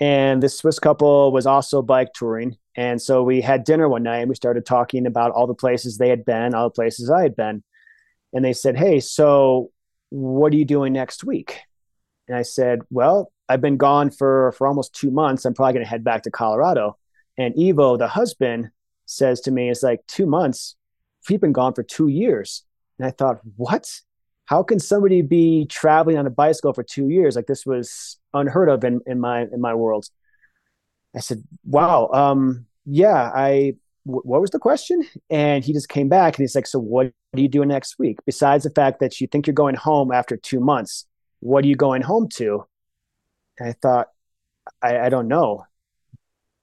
And 0.00 0.42
this 0.42 0.58
Swiss 0.58 0.78
couple 0.78 1.32
was 1.32 1.46
also 1.46 1.82
bike 1.82 2.12
touring. 2.14 2.56
And 2.78 3.02
so 3.02 3.24
we 3.24 3.40
had 3.40 3.64
dinner 3.64 3.88
one 3.88 4.04
night 4.04 4.18
and 4.18 4.28
we 4.28 4.36
started 4.36 4.64
talking 4.64 5.04
about 5.04 5.32
all 5.32 5.48
the 5.48 5.54
places 5.54 5.98
they 5.98 6.10
had 6.10 6.24
been, 6.24 6.54
all 6.54 6.68
the 6.68 6.74
places 6.74 7.10
I 7.10 7.22
had 7.22 7.34
been. 7.34 7.64
And 8.32 8.44
they 8.44 8.52
said, 8.52 8.76
Hey, 8.76 9.00
so 9.00 9.72
what 10.10 10.52
are 10.52 10.56
you 10.56 10.64
doing 10.64 10.92
next 10.92 11.24
week? 11.24 11.58
And 12.28 12.36
I 12.36 12.42
said, 12.42 12.82
Well, 12.88 13.32
I've 13.48 13.60
been 13.60 13.78
gone 13.78 14.12
for, 14.12 14.52
for 14.52 14.68
almost 14.68 14.94
two 14.94 15.10
months. 15.10 15.44
I'm 15.44 15.54
probably 15.54 15.72
going 15.72 15.84
to 15.84 15.90
head 15.90 16.04
back 16.04 16.22
to 16.22 16.30
Colorado. 16.30 16.96
And 17.36 17.52
Evo, 17.56 17.98
the 17.98 18.06
husband, 18.06 18.70
says 19.06 19.40
to 19.40 19.50
me, 19.50 19.70
It's 19.70 19.82
like 19.82 20.06
two 20.06 20.26
months 20.26 20.76
he'd 21.26 21.40
been 21.40 21.52
gone 21.52 21.74
for 21.74 21.82
two 21.82 22.06
years. 22.06 22.62
And 23.00 23.08
I 23.08 23.10
thought, 23.10 23.40
what? 23.56 23.92
How 24.44 24.62
can 24.62 24.78
somebody 24.78 25.22
be 25.22 25.66
traveling 25.66 26.16
on 26.16 26.28
a 26.28 26.30
bicycle 26.30 26.72
for 26.72 26.84
two 26.84 27.08
years? 27.08 27.34
Like 27.34 27.46
this 27.46 27.66
was 27.66 28.18
unheard 28.32 28.68
of 28.68 28.84
in, 28.84 29.00
in 29.04 29.18
my 29.18 29.42
in 29.42 29.60
my 29.60 29.74
world. 29.74 30.06
I 31.14 31.20
said, 31.20 31.42
wow, 31.64 32.08
um, 32.12 32.66
yeah, 32.88 33.30
I 33.34 33.74
w- 34.06 34.22
what 34.24 34.40
was 34.40 34.50
the 34.50 34.58
question? 34.58 35.06
And 35.28 35.62
he 35.62 35.72
just 35.72 35.88
came 35.88 36.08
back 36.08 36.36
and 36.36 36.42
he's 36.42 36.54
like, 36.54 36.66
so 36.66 36.78
what 36.78 37.06
are 37.06 37.40
you 37.40 37.48
doing 37.48 37.68
next 37.68 37.98
week? 37.98 38.18
Besides 38.24 38.64
the 38.64 38.70
fact 38.70 39.00
that 39.00 39.20
you 39.20 39.26
think 39.26 39.46
you're 39.46 39.54
going 39.54 39.74
home 39.74 40.10
after 40.10 40.36
two 40.36 40.60
months, 40.60 41.06
what 41.40 41.64
are 41.64 41.68
you 41.68 41.76
going 41.76 42.02
home 42.02 42.28
to? 42.34 42.64
And 43.58 43.68
I 43.68 43.72
thought, 43.72 44.08
I, 44.82 44.98
I 45.00 45.08
don't 45.08 45.28
know. 45.28 45.64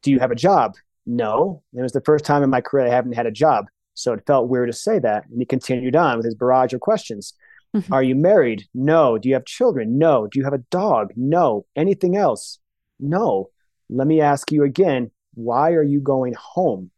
Do 0.02 0.12
you 0.12 0.20
have 0.20 0.32
a 0.32 0.36
job? 0.36 0.76
No. 1.06 1.62
It 1.74 1.82
was 1.82 1.92
the 1.92 2.02
first 2.02 2.26
time 2.26 2.44
in 2.44 2.50
my 2.50 2.62
career 2.62 2.88
I 2.88 2.90
haven't 2.90 3.14
had 3.14 3.28
a 3.28 3.32
job. 3.32 3.66
So 3.94 4.14
it 4.14 4.26
felt 4.26 4.50
weird 4.50 4.70
to 4.70 4.74
say 4.74 5.00
that. 5.00 5.28
And 5.30 5.40
he 5.40 5.46
continued 5.46 5.96
on 5.96 6.18
with 6.18 6.26
his 6.26 6.36
barrage 6.36 6.74
of 6.74 6.82
questions. 6.82 7.34
Mm-hmm. 7.76 7.94
Are 7.94 8.04
you 8.04 8.16
married? 8.16 8.66
No. 8.74 9.18
Do 9.18 9.30
you 9.30 9.36
have 9.36 9.46
children? 9.46 9.98
No. 9.98 10.28
Do 10.28 10.40
you 10.40 10.46
have 10.46 10.54
a 10.54 10.64
dog? 10.70 11.12
No. 11.16 11.66
Anything 11.76 12.18
else? 12.18 12.60
No. 13.00 13.50
Let 13.90 14.08
me 14.08 14.22
ask 14.22 14.52
you 14.52 14.64
again 14.64 15.12
why 15.36 15.72
are 15.74 15.84
you 15.84 16.00
going 16.00 16.34
home? 16.34 16.92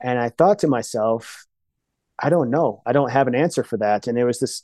And 0.00 0.18
I 0.18 0.30
thought 0.30 0.60
to 0.60 0.68
myself, 0.68 1.46
I 2.18 2.30
don't 2.30 2.50
know. 2.50 2.82
I 2.86 2.92
don't 2.92 3.10
have 3.10 3.28
an 3.28 3.34
answer 3.34 3.62
for 3.62 3.76
that. 3.78 4.06
And 4.06 4.18
it 4.18 4.24
was 4.24 4.40
this, 4.40 4.62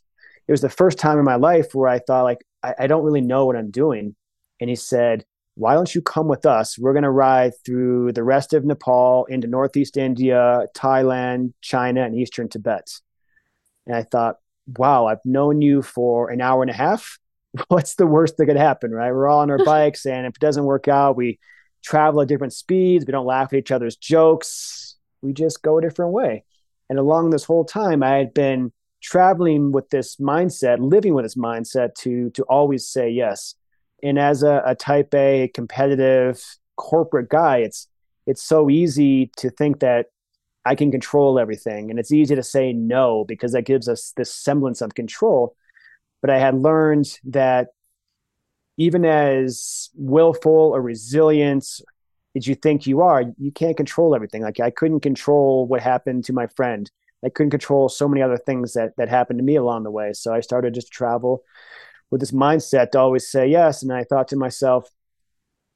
it 0.49 0.53
was 0.53 0.61
the 0.61 0.71
first 0.71 0.99
time 0.99 1.19
in 1.19 1.25
my 1.25 1.37
life 1.37 1.75
where 1.75 1.88
I 1.88 1.99
thought, 1.99 2.25
like, 2.25 2.45
I, 2.62 2.75
I 2.81 2.87
don't 2.87 3.05
really 3.05 3.21
know 3.21 3.47
what 3.47 3.57
I'm 3.57 3.71
doing. 3.71 4.15
And 4.61 4.71
he 4.71 4.77
said, 4.77 5.25
why 5.55 5.75
don't 5.75 5.95
you 5.95 6.01
come 6.01 6.29
with 6.29 6.47
us? 6.47 6.79
We're 6.79 6.95
going 6.95 7.03
to 7.03 7.11
ride 7.11 7.53
through 7.65 8.12
the 8.12 8.23
rest 8.23 8.55
of 8.55 8.65
Nepal 8.65 9.27
into 9.27 9.47
Northeast 9.47 9.97
India, 9.97 10.67
Thailand, 10.75 11.53
China, 11.61 12.05
and 12.05 12.15
Eastern 12.15 12.49
Tibet. 12.49 12.88
And 13.87 13.95
I 13.95 14.03
thought, 14.03 14.37
wow, 14.79 15.07
I've 15.07 15.25
known 15.25 15.61
you 15.61 15.83
for 15.83 16.31
an 16.31 16.41
hour 16.41 16.62
and 16.62 16.71
a 16.71 16.75
half. 16.75 17.19
What's 17.69 17.97
the 17.97 18.07
worst 18.07 18.38
that 18.38 18.47
could 18.47 18.57
happen, 18.57 18.93
right? 18.93 19.12
We're 19.12 19.29
all 19.29 19.41
on 19.41 19.51
our 19.51 19.59
bikes, 19.65 20.07
and 20.07 20.27
if 20.27 20.37
it 20.37 20.41
doesn't 20.41 20.65
work 20.65 20.88
out, 20.88 21.17
we 21.17 21.38
travel 21.83 22.21
at 22.21 22.29
different 22.29 22.53
speeds. 22.53 23.05
We 23.07 23.12
don't 23.12 23.27
laugh 23.27 23.53
at 23.53 23.59
each 23.59 23.71
other's 23.71 23.97
jokes. 23.97 24.97
We 25.21 25.33
just 25.33 25.62
go 25.62 25.79
a 25.79 25.83
different 25.83 26.12
way. 26.12 26.45
And 26.88 26.99
along 26.99 27.31
this 27.31 27.45
whole 27.45 27.64
time, 27.64 28.03
I 28.03 28.16
had 28.16 28.35
been 28.35 28.73
traveling 29.03 29.73
with 29.73 29.90
this 29.90 30.16
mindset, 30.16 30.79
living 30.81 31.14
with 31.14 31.25
this 31.25 31.37
mindset 31.37 31.95
to 31.97 32.31
to 32.31 32.42
always 32.45 32.87
say 32.87 33.11
yes 33.11 33.55
and 34.03 34.18
as 34.18 34.42
a, 34.42 34.62
a 34.66 34.75
type 34.75 35.14
A 35.14 35.49
competitive 35.55 36.42
corporate 36.77 37.29
guy, 37.29 37.59
it's 37.59 37.88
it's 38.27 38.42
so 38.42 38.68
easy 38.71 39.31
to 39.37 39.51
think 39.51 39.81
that 39.81 40.07
I 40.64 40.75
can 40.75 40.90
control 40.90 41.38
everything. 41.38 41.90
And 41.90 41.99
it's 41.99 42.12
easy 42.12 42.35
to 42.37 42.42
say 42.42 42.73
no 42.73 43.25
because 43.27 43.53
that 43.53 43.62
gives 43.62 43.88
us 43.88 44.12
this 44.16 44.33
semblance 44.33 44.81
of 44.81 44.95
control. 44.95 45.57
But 46.21 46.31
I 46.31 46.38
had 46.38 46.55
learned 46.55 47.18
that 47.25 47.68
even 48.77 49.05
as 49.05 49.91
willful 49.95 50.73
or 50.75 50.81
resilient 50.81 51.67
as 52.37 52.47
you 52.47 52.55
think 52.55 52.87
you 52.87 53.03
are, 53.03 53.25
you 53.39 53.53
can't 53.53 53.77
control 53.77 54.15
everything. 54.15 54.43
Like 54.43 54.61
I 54.61 54.71
couldn't 54.71 55.01
control 55.01 55.67
what 55.67 55.83
happened 55.83 56.25
to 56.25 56.33
my 56.33 56.47
friend. 56.47 56.91
I 57.25 57.29
couldn't 57.29 57.51
control 57.51 57.89
so 57.89 58.09
many 58.09 58.23
other 58.23 58.39
things 58.39 58.73
that 58.73 58.97
that 58.97 59.09
happened 59.09 59.39
to 59.39 59.45
me 59.45 59.57
along 59.57 59.85
the 59.85 59.91
way. 59.91 60.13
So 60.13 60.33
I 60.33 60.41
started 60.41 60.75
just 60.75 60.89
to 60.89 60.93
travel 60.93 61.45
with 62.11 62.21
this 62.21 62.33
mindset 62.33 62.91
to 62.93 62.99
always 62.99 63.31
say 63.31 63.47
yes. 63.47 63.83
And 63.83 63.93
I 63.93 64.05
thought 64.05 64.29
to 64.29 64.37
myself, 64.37 64.91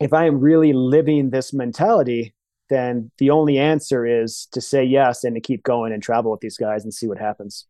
if 0.01 0.13
I 0.13 0.27
am 0.27 0.41
really 0.41 0.73
living 0.73 1.31
this 1.31 1.53
mentality, 1.53 2.35
then 2.69 3.11
the 3.19 3.31
only 3.31 3.59
answer 3.59 4.05
is 4.05 4.47
to 4.53 4.61
say 4.61 4.83
yes 4.83 5.25
and 5.25 5.37
to 5.37 5.41
keep 5.41 5.63
going 5.63 5.93
and 5.93 6.03
travel 6.03 6.31
with 6.31 6.41
these 6.41 6.57
guys 6.57 6.85
and 6.85 6.93
see 6.93 7.07
what 7.07 7.19
happens. 7.19 7.67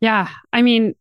Yeah. 0.00 0.28
I 0.52 0.62
mean, 0.62 0.94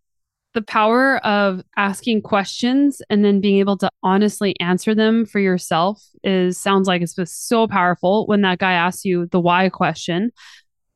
the 0.53 0.61
power 0.63 1.17
of 1.25 1.61
asking 1.77 2.23
questions 2.23 3.01
and 3.09 3.23
then 3.23 3.39
being 3.39 3.59
able 3.59 3.77
to 3.77 3.89
honestly 4.01 4.59
answer 4.59 4.95
them 4.95 5.25
for 5.25 5.39
yourself 5.39 6.03
is 6.23 6.59
sounds 6.59 6.87
like 6.87 7.01
it's 7.01 7.15
just 7.15 7.47
so 7.47 7.67
powerful 7.67 8.25
when 8.25 8.41
that 8.41 8.57
guy 8.57 8.73
asks 8.73 9.05
you 9.05 9.27
the 9.27 9.39
why 9.39 9.69
question. 9.69 10.31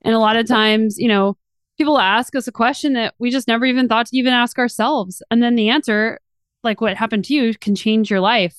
And 0.01 0.15
a 0.15 0.19
lot 0.19 0.37
of 0.37 0.47
times, 0.47 0.97
you 0.97 1.07
know, 1.07 1.37
people 1.77 1.99
ask 1.99 2.35
us 2.35 2.47
a 2.47 2.51
question 2.51 2.93
that 2.93 3.13
we 3.19 3.29
just 3.29 3.47
never 3.47 3.65
even 3.65 3.87
thought 3.87 4.07
to 4.07 4.17
even 4.17 4.33
ask 4.33 4.57
ourselves. 4.57 5.21
And 5.29 5.41
then 5.41 5.55
the 5.55 5.69
answer, 5.69 6.19
like 6.63 6.81
what 6.81 6.97
happened 6.97 7.25
to 7.25 7.33
you, 7.33 7.53
can 7.53 7.75
change 7.75 8.09
your 8.09 8.21
life. 8.21 8.55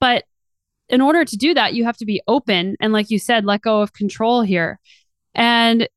But 0.00 0.24
in 0.88 1.00
order 1.00 1.24
to 1.24 1.36
do 1.36 1.54
that, 1.54 1.74
you 1.74 1.84
have 1.84 1.96
to 1.98 2.04
be 2.04 2.20
open 2.28 2.76
and, 2.80 2.92
like 2.92 3.10
you 3.10 3.18
said, 3.18 3.44
let 3.44 3.62
go 3.62 3.80
of 3.80 3.92
control 3.92 4.42
here. 4.42 4.78
And 5.34 5.88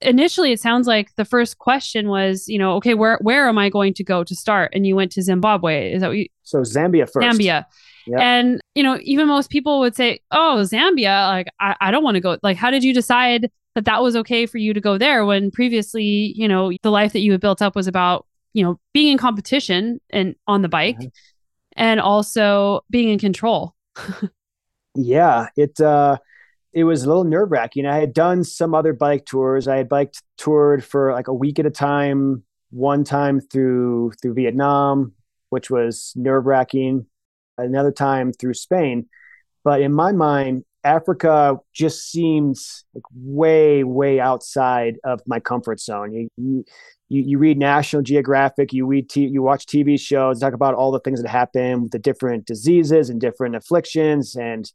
initially 0.00 0.52
it 0.52 0.60
sounds 0.60 0.86
like 0.86 1.14
the 1.16 1.24
first 1.24 1.58
question 1.58 2.08
was, 2.08 2.48
you 2.48 2.58
know, 2.58 2.74
okay, 2.76 2.94
where 2.94 3.18
where 3.22 3.48
am 3.48 3.58
I 3.58 3.70
going 3.70 3.94
to 3.94 4.04
go 4.04 4.24
to 4.24 4.34
start? 4.34 4.72
And 4.74 4.86
you 4.86 4.96
went 4.96 5.12
to 5.12 5.22
Zimbabwe. 5.22 5.92
Is 5.92 6.00
that 6.00 6.08
what 6.08 6.18
you 6.18 6.26
So 6.42 6.60
Zambia 6.60 7.10
first. 7.10 7.26
Zambia. 7.26 7.64
Yep. 8.06 8.20
And, 8.20 8.60
you 8.74 8.82
know, 8.82 8.98
even 9.02 9.26
most 9.28 9.50
people 9.50 9.80
would 9.80 9.96
say, 9.96 10.20
oh, 10.30 10.60
Zambia, 10.60 11.28
like, 11.28 11.46
I, 11.58 11.74
I 11.80 11.90
don't 11.90 12.04
want 12.04 12.16
to 12.16 12.20
go. 12.20 12.38
Like, 12.42 12.56
how 12.56 12.70
did 12.70 12.84
you 12.84 12.92
decide 12.92 13.50
that 13.74 13.86
that 13.86 14.02
was 14.02 14.14
okay 14.16 14.46
for 14.46 14.58
you 14.58 14.74
to 14.74 14.80
go 14.80 14.98
there 14.98 15.24
when 15.24 15.50
previously, 15.50 16.32
you 16.36 16.46
know, 16.46 16.72
the 16.82 16.90
life 16.90 17.12
that 17.12 17.20
you 17.20 17.32
had 17.32 17.40
built 17.40 17.62
up 17.62 17.74
was 17.74 17.86
about, 17.86 18.26
you 18.52 18.62
know, 18.62 18.78
being 18.92 19.12
in 19.12 19.18
competition 19.18 20.00
and 20.10 20.34
on 20.46 20.62
the 20.62 20.68
bike 20.68 20.98
mm-hmm. 20.98 21.08
and 21.76 22.00
also 22.00 22.82
being 22.90 23.08
in 23.08 23.18
control? 23.18 23.74
yeah. 24.94 25.48
It, 25.56 25.80
uh, 25.80 26.18
it 26.74 26.84
was 26.84 27.04
a 27.04 27.08
little 27.08 27.24
nerve 27.24 27.52
wracking. 27.52 27.86
I 27.86 27.98
had 27.98 28.12
done 28.12 28.42
some 28.42 28.74
other 28.74 28.92
bike 28.92 29.24
tours. 29.24 29.68
I 29.68 29.76
had 29.76 29.88
biked 29.88 30.22
toured 30.36 30.84
for 30.84 31.12
like 31.12 31.28
a 31.28 31.34
week 31.34 31.58
at 31.60 31.66
a 31.66 31.70
time, 31.70 32.42
one 32.70 33.04
time 33.04 33.40
through 33.40 34.12
through 34.20 34.34
Vietnam, 34.34 35.12
which 35.50 35.70
was 35.70 36.12
nerve 36.16 36.46
wracking, 36.46 37.06
another 37.56 37.92
time 37.92 38.32
through 38.32 38.54
Spain. 38.54 39.06
But 39.62 39.82
in 39.82 39.92
my 39.92 40.10
mind, 40.10 40.64
Africa 40.82 41.58
just 41.72 42.10
seems 42.10 42.84
like 42.92 43.04
way, 43.14 43.84
way 43.84 44.20
outside 44.20 44.98
of 45.04 45.22
my 45.26 45.40
comfort 45.40 45.80
zone. 45.80 46.12
You, 46.12 46.28
you, 46.36 46.64
you 47.08 47.38
read 47.38 47.56
National 47.56 48.02
Geographic, 48.02 48.72
you 48.72 48.84
read, 48.84 49.08
t- 49.08 49.26
you 49.26 49.42
watch 49.42 49.64
TV 49.64 49.98
shows, 49.98 50.40
talk 50.40 50.52
about 50.52 50.74
all 50.74 50.92
the 50.92 51.00
things 51.00 51.22
that 51.22 51.30
happen 51.30 51.84
with 51.84 51.92
the 51.92 51.98
different 51.98 52.44
diseases 52.44 53.08
and 53.08 53.18
different 53.18 53.56
afflictions, 53.56 54.36
and 54.36 54.70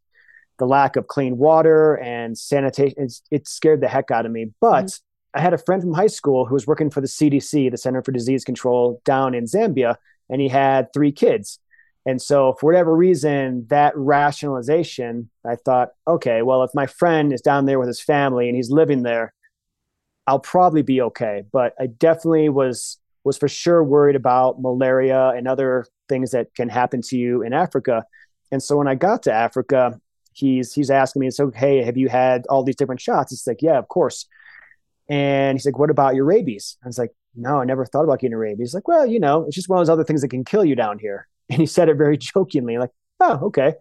the 0.59 0.67
lack 0.67 0.95
of 0.95 1.07
clean 1.07 1.37
water 1.37 1.95
and 1.95 2.37
sanitation. 2.37 3.07
It 3.31 3.47
scared 3.47 3.81
the 3.81 3.87
heck 3.87 4.11
out 4.11 4.25
of 4.25 4.31
me. 4.31 4.51
But 4.61 4.85
mm-hmm. 4.85 5.37
I 5.37 5.41
had 5.41 5.53
a 5.53 5.57
friend 5.57 5.81
from 5.81 5.93
high 5.93 6.07
school 6.07 6.45
who 6.45 6.53
was 6.53 6.67
working 6.67 6.89
for 6.89 7.01
the 7.01 7.07
CDC, 7.07 7.71
the 7.71 7.77
Center 7.77 8.03
for 8.03 8.11
Disease 8.11 8.43
Control, 8.43 9.01
down 9.05 9.33
in 9.33 9.45
Zambia, 9.45 9.95
and 10.29 10.41
he 10.41 10.49
had 10.49 10.93
three 10.93 11.11
kids. 11.11 11.59
And 12.05 12.21
so, 12.21 12.55
for 12.59 12.67
whatever 12.67 12.95
reason, 12.95 13.67
that 13.69 13.95
rationalization, 13.95 15.29
I 15.45 15.55
thought, 15.55 15.89
okay, 16.07 16.41
well, 16.41 16.63
if 16.63 16.71
my 16.73 16.85
friend 16.85 17.33
is 17.33 17.41
down 17.41 17.65
there 17.65 17.77
with 17.77 17.87
his 17.87 18.01
family 18.01 18.47
and 18.47 18.55
he's 18.55 18.71
living 18.71 19.03
there, 19.03 19.33
I'll 20.25 20.39
probably 20.39 20.81
be 20.81 21.01
okay. 21.01 21.43
But 21.51 21.73
I 21.79 21.87
definitely 21.87 22.49
was 22.49 22.97
was 23.23 23.37
for 23.37 23.47
sure 23.49 23.83
worried 23.83 24.15
about 24.15 24.61
malaria 24.61 25.29
and 25.29 25.47
other 25.47 25.85
things 26.07 26.31
that 26.31 26.55
can 26.55 26.69
happen 26.69 27.01
to 27.01 27.17
you 27.17 27.43
in 27.43 27.53
Africa. 27.53 28.05
And 28.51 28.63
so 28.63 28.77
when 28.77 28.87
I 28.87 28.95
got 28.95 29.23
to 29.23 29.33
Africa, 29.33 29.99
he's 30.39 30.73
he's 30.73 30.89
asking 30.89 31.21
me, 31.21 31.31
so 31.31 31.51
hey, 31.51 31.83
have 31.83 31.97
you 31.97 32.09
had 32.09 32.45
all 32.49 32.63
these 32.63 32.75
different 32.75 33.01
shots? 33.01 33.31
It's 33.31 33.45
like, 33.47 33.61
yeah, 33.61 33.77
of 33.77 33.87
course. 33.87 34.27
And 35.09 35.57
he's 35.57 35.65
like, 35.65 35.77
what 35.79 35.89
about 35.89 36.15
your 36.15 36.25
rabies? 36.25 36.77
I 36.83 36.87
was 36.87 36.99
like, 36.99 37.11
no, 37.35 37.59
I 37.59 37.65
never 37.65 37.85
thought 37.85 38.03
about 38.03 38.19
getting 38.19 38.37
rabies. 38.37 38.69
He's 38.69 38.73
like, 38.73 38.87
well, 38.87 39.05
you 39.05 39.19
know, 39.19 39.45
it's 39.45 39.55
just 39.55 39.69
one 39.69 39.79
of 39.79 39.85
those 39.85 39.91
other 39.91 40.03
things 40.03 40.21
that 40.21 40.29
can 40.29 40.45
kill 40.45 40.65
you 40.65 40.75
down 40.75 40.99
here. 40.99 41.27
And 41.51 41.59
he 41.59 41.65
said 41.65 41.89
it 41.89 41.95
very 41.95 42.15
jokingly, 42.35 42.77
like, 42.77 42.91
oh, 43.19 43.39
okay. 43.45 43.73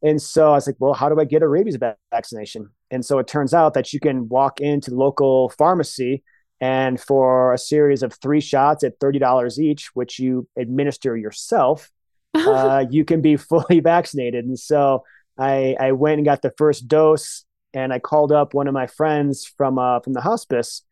And 0.00 0.22
so 0.22 0.50
I 0.50 0.54
was 0.54 0.68
like, 0.68 0.76
well, 0.78 0.92
how 0.92 1.08
do 1.08 1.18
I 1.20 1.24
get 1.24 1.42
a 1.42 1.48
rabies 1.48 1.76
vaccination? 2.12 2.70
And 2.92 3.04
so 3.04 3.18
it 3.18 3.26
turns 3.26 3.52
out 3.52 3.74
that 3.74 3.92
you 3.92 3.98
can 3.98 4.28
walk 4.28 4.60
into 4.60 4.90
the 4.90 4.96
local 4.96 5.48
pharmacy 5.48 6.22
and 6.60 7.00
for 7.00 7.52
a 7.52 7.58
series 7.58 8.02
of 8.02 8.14
three 8.14 8.40
shots 8.40 8.82
at 8.84 8.98
$30 8.98 9.58
each, 9.58 9.90
which 9.94 10.18
you 10.18 10.48
administer 10.56 11.16
yourself, 11.16 11.90
uh, 12.34 12.84
you 12.90 13.04
can 13.04 13.20
be 13.20 13.36
fully 13.36 13.80
vaccinated. 13.80 14.44
And 14.44 14.58
so 14.58 15.04
I, 15.38 15.76
I 15.78 15.92
went 15.92 16.18
and 16.18 16.24
got 16.24 16.42
the 16.42 16.52
first 16.56 16.88
dose 16.88 17.44
and 17.74 17.92
I 17.92 17.98
called 17.98 18.32
up 18.32 18.54
one 18.54 18.68
of 18.68 18.74
my 18.74 18.86
friends 18.86 19.44
from 19.44 19.78
uh, 19.78 20.00
from 20.00 20.14
the 20.14 20.22
hospice 20.22 20.82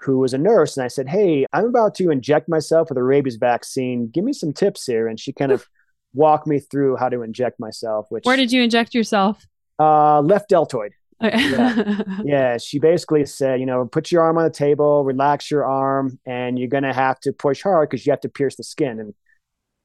who 0.00 0.18
was 0.18 0.32
a 0.32 0.38
nurse 0.38 0.76
and 0.76 0.84
I 0.84 0.88
said, 0.88 1.08
"Hey, 1.08 1.44
I'm 1.52 1.64
about 1.66 1.94
to 1.96 2.10
inject 2.10 2.48
myself 2.48 2.88
with 2.88 2.98
a 2.98 3.02
rabies 3.02 3.36
vaccine. 3.36 4.08
Give 4.08 4.24
me 4.24 4.32
some 4.32 4.52
tips 4.52 4.86
here." 4.86 5.08
And 5.08 5.18
she 5.18 5.32
kind 5.32 5.50
of 5.50 5.66
walked 6.14 6.46
me 6.46 6.60
through 6.60 6.96
how 6.96 7.08
to 7.08 7.22
inject 7.22 7.58
myself. 7.58 8.06
Which 8.10 8.24
where 8.24 8.36
did 8.36 8.52
you 8.52 8.62
inject 8.62 8.94
yourself? 8.94 9.46
Uh, 9.78 10.20
left 10.20 10.48
deltoid. 10.48 10.92
yeah. 11.20 12.02
yeah, 12.24 12.58
she 12.58 12.78
basically 12.78 13.26
said, 13.26 13.58
you 13.58 13.66
know, 13.66 13.84
put 13.86 14.12
your 14.12 14.22
arm 14.22 14.38
on 14.38 14.44
the 14.44 14.50
table, 14.50 15.02
relax 15.02 15.50
your 15.50 15.64
arm, 15.64 16.20
and 16.24 16.56
you're 16.56 16.68
gonna 16.68 16.94
have 16.94 17.18
to 17.20 17.32
push 17.32 17.62
hard 17.62 17.90
because 17.90 18.06
you 18.06 18.12
have 18.12 18.20
to 18.20 18.28
pierce 18.28 18.54
the 18.54 18.62
skin. 18.62 19.00
And 19.00 19.14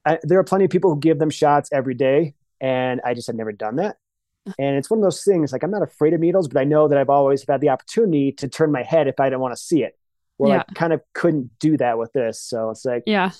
I, 0.06 0.19
there 0.21 0.38
are 0.38 0.43
plenty 0.43 0.65
of 0.65 0.71
people 0.71 0.93
who 0.93 0.99
give 0.99 1.17
them 1.17 1.32
shots 1.32 1.69
every 1.73 1.95
day, 1.95 2.36
and 2.62 3.02
I 3.04 3.15
just 3.15 3.26
had 3.26 3.36
never 3.36 3.52
done 3.52 3.78
that. 3.78 3.97
And 4.60 4.75
it's 4.75 4.89
one 4.89 4.99
of 4.99 5.03
those 5.03 5.23
things 5.23 5.51
like 5.51 5.63
I'm 5.63 5.71
not 5.71 5.84
afraid 5.84 6.13
of 6.13 6.19
needles, 6.19 6.47
but 6.47 6.60
I 6.60 6.63
know 6.63 6.88
that 6.88 6.97
I've 6.97 7.10
always 7.10 7.45
had 7.47 7.62
the 7.62 7.69
opportunity 7.69 8.32
to 8.34 8.47
turn 8.47 8.71
my 8.71 8.84
head 8.84 9.08
if 9.08 9.19
I 9.19 9.25
didn't 9.25 9.39
want 9.39 9.56
to 9.56 9.62
see 9.62 9.84
it. 9.84 9.97
Well, 10.38 10.51
yeah. 10.51 10.63
I 10.67 10.73
kind 10.73 10.93
of 10.93 11.01
couldn't 11.13 11.51
do 11.60 11.77
that 11.77 11.97
with 11.97 12.12
this. 12.13 12.41
So 12.41 12.71
it's 12.71 12.84
like, 12.84 13.03
yeah, 13.06 13.32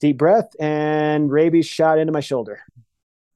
deep 0.00 0.18
breath 0.18 0.50
and 0.58 1.30
rabies 1.30 1.66
shot 1.66 1.98
into 1.98 2.12
my 2.12 2.20
shoulder. 2.20 2.60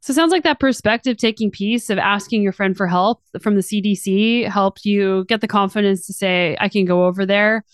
So 0.00 0.12
it 0.12 0.14
sounds 0.14 0.32
like 0.32 0.44
that 0.44 0.60
perspective 0.60 1.16
taking 1.16 1.50
piece 1.50 1.90
of 1.90 1.98
asking 1.98 2.42
your 2.42 2.52
friend 2.52 2.76
for 2.76 2.86
help 2.86 3.22
from 3.40 3.56
the 3.56 3.60
CDC 3.60 4.48
helped 4.48 4.84
you 4.84 5.24
get 5.28 5.40
the 5.40 5.48
confidence 5.48 6.06
to 6.06 6.12
say, 6.12 6.56
I 6.60 6.68
can 6.68 6.84
go 6.84 7.06
over 7.06 7.26
there. 7.26 7.64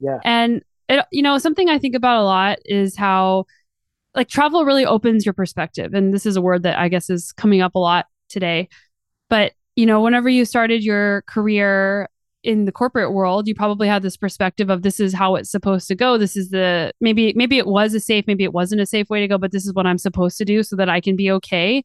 Yeah. 0.00 0.18
And, 0.24 0.62
it, 0.88 1.04
you 1.12 1.22
know, 1.22 1.38
something 1.38 1.68
I 1.68 1.78
think 1.78 1.94
about 1.94 2.20
a 2.20 2.24
lot 2.24 2.58
is 2.64 2.96
how 2.96 3.44
like 4.14 4.28
travel 4.28 4.64
really 4.64 4.86
opens 4.86 5.26
your 5.26 5.32
perspective. 5.34 5.94
And 5.94 6.12
this 6.12 6.26
is 6.26 6.36
a 6.36 6.42
word 6.42 6.62
that 6.64 6.78
I 6.78 6.88
guess 6.88 7.10
is 7.10 7.32
coming 7.32 7.60
up 7.60 7.74
a 7.74 7.78
lot 7.78 8.06
today. 8.32 8.68
But, 9.28 9.52
you 9.76 9.86
know, 9.86 10.00
whenever 10.00 10.28
you 10.28 10.44
started 10.44 10.82
your 10.82 11.22
career 11.22 12.08
in 12.42 12.64
the 12.64 12.72
corporate 12.72 13.12
world, 13.12 13.46
you 13.46 13.54
probably 13.54 13.86
had 13.86 14.02
this 14.02 14.16
perspective 14.16 14.68
of 14.68 14.82
this 14.82 14.98
is 14.98 15.14
how 15.14 15.36
it's 15.36 15.50
supposed 15.50 15.86
to 15.88 15.94
go. 15.94 16.18
This 16.18 16.36
is 16.36 16.50
the 16.50 16.92
maybe 17.00 17.32
maybe 17.36 17.58
it 17.58 17.66
was 17.66 17.94
a 17.94 18.00
safe, 18.00 18.26
maybe 18.26 18.44
it 18.44 18.52
wasn't 18.52 18.80
a 18.80 18.86
safe 18.86 19.08
way 19.08 19.20
to 19.20 19.28
go, 19.28 19.38
but 19.38 19.52
this 19.52 19.64
is 19.64 19.72
what 19.72 19.86
I'm 19.86 19.98
supposed 19.98 20.38
to 20.38 20.44
do 20.44 20.62
so 20.62 20.76
that 20.76 20.88
I 20.88 21.00
can 21.00 21.16
be 21.16 21.30
okay. 21.30 21.82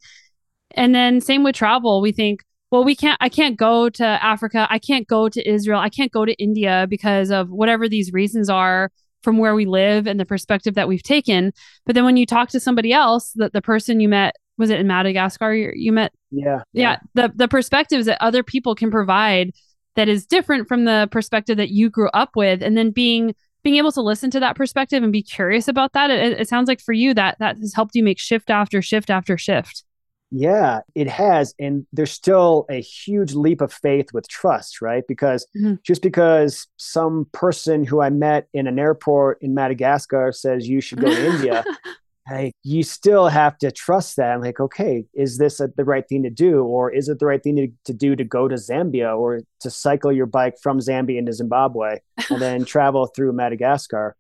And 0.71 0.95
then 0.95 1.21
same 1.21 1.43
with 1.43 1.55
travel, 1.55 2.01
we 2.01 2.11
think, 2.11 2.43
well, 2.71 2.83
we 2.83 2.95
can't 2.95 3.17
I 3.21 3.29
can't 3.29 3.57
go 3.57 3.89
to 3.89 4.05
Africa, 4.05 4.67
I 4.69 4.79
can't 4.79 5.07
go 5.07 5.29
to 5.29 5.47
Israel, 5.47 5.79
I 5.79 5.89
can't 5.89 6.11
go 6.11 6.25
to 6.25 6.33
India 6.33 6.87
because 6.89 7.29
of 7.29 7.49
whatever 7.49 7.87
these 7.87 8.11
reasons 8.11 8.49
are 8.49 8.91
from 9.23 9.37
where 9.37 9.55
we 9.55 9.65
live 9.65 10.07
and 10.07 10.19
the 10.19 10.25
perspective 10.25 10.75
that 10.75 10.87
we've 10.87 11.03
taken. 11.03 11.53
But 11.85 11.95
then 11.95 12.05
when 12.05 12.17
you 12.17 12.25
talk 12.25 12.49
to 12.49 12.59
somebody 12.59 12.93
else, 12.93 13.31
that 13.35 13.53
the 13.53 13.61
person 13.61 13.99
you 13.99 14.09
met 14.09 14.35
was 14.57 14.69
it 14.69 14.79
in 14.79 14.87
Madagascar 14.87 15.53
you, 15.53 15.71
you 15.75 15.91
met? 15.91 16.11
Yeah, 16.31 16.63
yeah. 16.73 16.97
Yeah. 17.13 17.27
The 17.27 17.33
the 17.35 17.47
perspectives 17.47 18.05
that 18.05 18.21
other 18.21 18.43
people 18.43 18.75
can 18.75 18.91
provide 18.91 19.51
that 19.95 20.07
is 20.07 20.25
different 20.25 20.67
from 20.67 20.85
the 20.85 21.07
perspective 21.11 21.57
that 21.57 21.69
you 21.69 21.89
grew 21.89 22.09
up 22.09 22.35
with, 22.35 22.61
and 22.61 22.77
then 22.77 22.91
being 22.91 23.35
being 23.63 23.75
able 23.75 23.91
to 23.91 24.01
listen 24.01 24.29
to 24.31 24.39
that 24.39 24.55
perspective 24.55 25.03
and 25.03 25.11
be 25.11 25.23
curious 25.23 25.67
about 25.67 25.93
that. 25.93 26.09
It, 26.09 26.39
it 26.39 26.47
sounds 26.47 26.67
like 26.67 26.81
for 26.81 26.93
you 26.93 27.13
that 27.15 27.37
that 27.39 27.57
has 27.57 27.73
helped 27.73 27.95
you 27.95 28.03
make 28.03 28.19
shift 28.19 28.49
after 28.49 28.81
shift 28.81 29.09
after 29.09 29.37
shift. 29.37 29.83
Yeah, 30.29 30.81
it 30.93 31.07
has. 31.07 31.53
And 31.57 31.87
there's 31.93 32.11
still 32.11 32.65
a 32.69 32.81
huge 32.81 33.33
leap 33.33 33.61
of 33.61 33.71
faith 33.71 34.07
with 34.13 34.27
trust, 34.27 34.81
right? 34.81 35.03
Because 35.07 35.47
mm-hmm. 35.55 35.75
just 35.83 36.01
because 36.01 36.67
some 36.75 37.27
person 37.31 37.85
who 37.85 38.01
I 38.01 38.09
met 38.09 38.47
in 38.53 38.67
an 38.67 38.77
airport 38.77 39.41
in 39.41 39.53
Madagascar 39.53 40.33
says 40.33 40.67
you 40.67 40.81
should 40.81 40.99
go 40.99 41.09
to 41.09 41.25
India 41.27 41.63
like 42.29 42.53
you 42.63 42.83
still 42.83 43.27
have 43.27 43.57
to 43.59 43.71
trust 43.71 44.17
that. 44.17 44.31
I'm 44.31 44.41
like, 44.41 44.59
okay, 44.59 45.05
is 45.13 45.37
this 45.37 45.59
a, 45.59 45.69
the 45.75 45.85
right 45.85 46.07
thing 46.07 46.23
to 46.23 46.29
do, 46.29 46.63
or 46.63 46.91
is 46.91 47.09
it 47.09 47.19
the 47.19 47.25
right 47.25 47.41
thing 47.41 47.55
to, 47.55 47.67
to 47.85 47.93
do 47.93 48.15
to 48.15 48.23
go 48.23 48.47
to 48.47 48.55
Zambia 48.55 49.17
or 49.17 49.41
to 49.61 49.69
cycle 49.69 50.11
your 50.11 50.25
bike 50.25 50.55
from 50.61 50.79
Zambia 50.79 51.17
into 51.17 51.33
Zimbabwe 51.33 51.99
and 52.29 52.41
then 52.41 52.65
travel 52.65 53.07
through 53.07 53.33
Madagascar? 53.33 54.15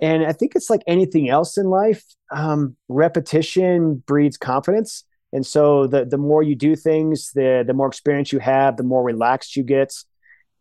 And 0.00 0.24
I 0.24 0.32
think 0.32 0.54
it's 0.54 0.70
like 0.70 0.82
anything 0.86 1.28
else 1.28 1.58
in 1.58 1.66
life. 1.66 2.04
Um, 2.30 2.76
repetition 2.88 3.96
breeds 4.06 4.36
confidence, 4.36 5.04
and 5.32 5.44
so 5.44 5.86
the 5.86 6.04
the 6.04 6.18
more 6.18 6.42
you 6.42 6.54
do 6.54 6.76
things, 6.76 7.32
the 7.34 7.64
the 7.66 7.74
more 7.74 7.88
experience 7.88 8.32
you 8.32 8.38
have, 8.38 8.76
the 8.76 8.84
more 8.84 9.02
relaxed 9.02 9.56
you 9.56 9.62
get. 9.62 9.92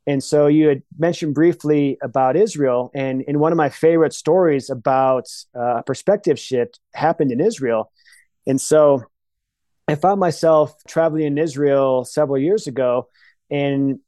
And 0.07 0.23
so 0.23 0.47
you 0.47 0.69
had 0.69 0.83
mentioned 0.97 1.35
briefly 1.35 1.97
about 2.01 2.37
Israel, 2.37 2.89
and 2.95 3.21
in 3.23 3.39
one 3.39 3.51
of 3.51 3.57
my 3.57 3.69
favorite 3.69 4.13
stories 4.13 4.69
about 4.69 5.25
uh, 5.53 5.81
perspective 5.81 6.39
shift 6.39 6.79
happened 6.93 7.31
in 7.31 7.41
Israel. 7.41 7.91
And 8.47 8.59
so 8.59 9.03
I 9.87 9.95
found 9.95 10.19
myself 10.19 10.73
traveling 10.87 11.25
in 11.25 11.37
Israel 11.37 12.05
several 12.05 12.37
years 12.37 12.67
ago, 12.67 13.09
and 13.51 13.99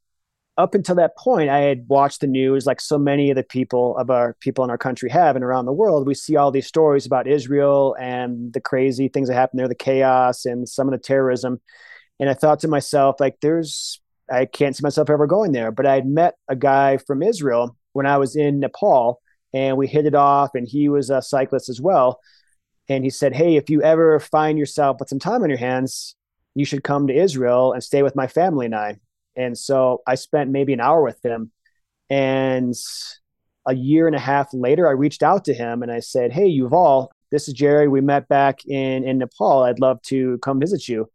up 0.57 0.75
until 0.75 0.95
that 0.95 1.17
point, 1.17 1.49
I 1.49 1.59
had 1.59 1.85
watched 1.87 2.19
the 2.19 2.27
news 2.27 2.65
like 2.65 2.81
so 2.81 2.97
many 2.97 3.29
of 3.29 3.37
the 3.37 3.43
people 3.43 3.97
of 3.97 4.09
our 4.09 4.35
people 4.41 4.65
in 4.65 4.69
our 4.69 4.77
country 4.77 5.09
have 5.09 5.37
and 5.37 5.45
around 5.45 5.65
the 5.65 5.71
world. 5.71 6.05
We 6.05 6.13
see 6.13 6.35
all 6.35 6.51
these 6.51 6.67
stories 6.67 7.05
about 7.05 7.27
Israel 7.27 7.95
and 7.97 8.51
the 8.51 8.59
crazy 8.59 9.07
things 9.07 9.29
that 9.29 9.35
happen 9.35 9.55
there, 9.57 9.69
the 9.69 9.75
chaos 9.75 10.45
and 10.45 10.67
some 10.67 10.87
of 10.87 10.91
the 10.91 10.97
terrorism. 10.97 11.61
And 12.19 12.29
I 12.29 12.33
thought 12.33 12.59
to 12.59 12.67
myself, 12.67 13.21
like, 13.21 13.37
there's, 13.41 14.01
I 14.31 14.45
can't 14.45 14.75
see 14.75 14.83
myself 14.83 15.09
ever 15.09 15.27
going 15.27 15.51
there. 15.51 15.71
But 15.71 15.85
I 15.85 15.95
had 15.95 16.07
met 16.07 16.35
a 16.47 16.55
guy 16.55 16.97
from 16.97 17.23
Israel 17.23 17.75
when 17.93 18.05
I 18.05 18.17
was 18.17 18.35
in 18.35 18.59
Nepal 18.59 19.21
and 19.53 19.77
we 19.77 19.87
hit 19.87 20.05
it 20.05 20.15
off, 20.15 20.51
and 20.53 20.67
he 20.67 20.89
was 20.89 21.09
a 21.09 21.21
cyclist 21.21 21.69
as 21.69 21.81
well. 21.81 22.19
And 22.87 23.03
he 23.03 23.09
said, 23.09 23.35
Hey, 23.35 23.55
if 23.55 23.69
you 23.69 23.81
ever 23.81 24.19
find 24.19 24.57
yourself 24.57 24.97
with 24.99 25.09
some 25.09 25.19
time 25.19 25.43
on 25.43 25.49
your 25.49 25.57
hands, 25.57 26.15
you 26.55 26.65
should 26.65 26.83
come 26.83 27.07
to 27.07 27.15
Israel 27.15 27.73
and 27.73 27.83
stay 27.83 28.03
with 28.03 28.15
my 28.15 28.27
family 28.27 28.65
and 28.65 28.75
I. 28.75 28.99
And 29.35 29.57
so 29.57 30.01
I 30.07 30.15
spent 30.15 30.49
maybe 30.49 30.73
an 30.73 30.81
hour 30.81 31.01
with 31.01 31.23
him. 31.23 31.51
And 32.09 32.75
a 33.67 33.75
year 33.75 34.07
and 34.07 34.15
a 34.15 34.19
half 34.19 34.53
later, 34.53 34.87
I 34.87 34.91
reached 34.91 35.23
out 35.23 35.45
to 35.45 35.53
him 35.53 35.83
and 35.83 35.91
I 35.91 35.99
said, 35.99 36.31
Hey, 36.31 36.49
Yuval, 36.49 37.09
this 37.31 37.47
is 37.47 37.53
Jerry. 37.53 37.87
We 37.87 38.01
met 38.01 38.27
back 38.27 38.65
in, 38.65 39.03
in 39.03 39.19
Nepal. 39.19 39.63
I'd 39.63 39.79
love 39.79 40.01
to 40.03 40.39
come 40.39 40.59
visit 40.59 40.87
you. 40.87 41.09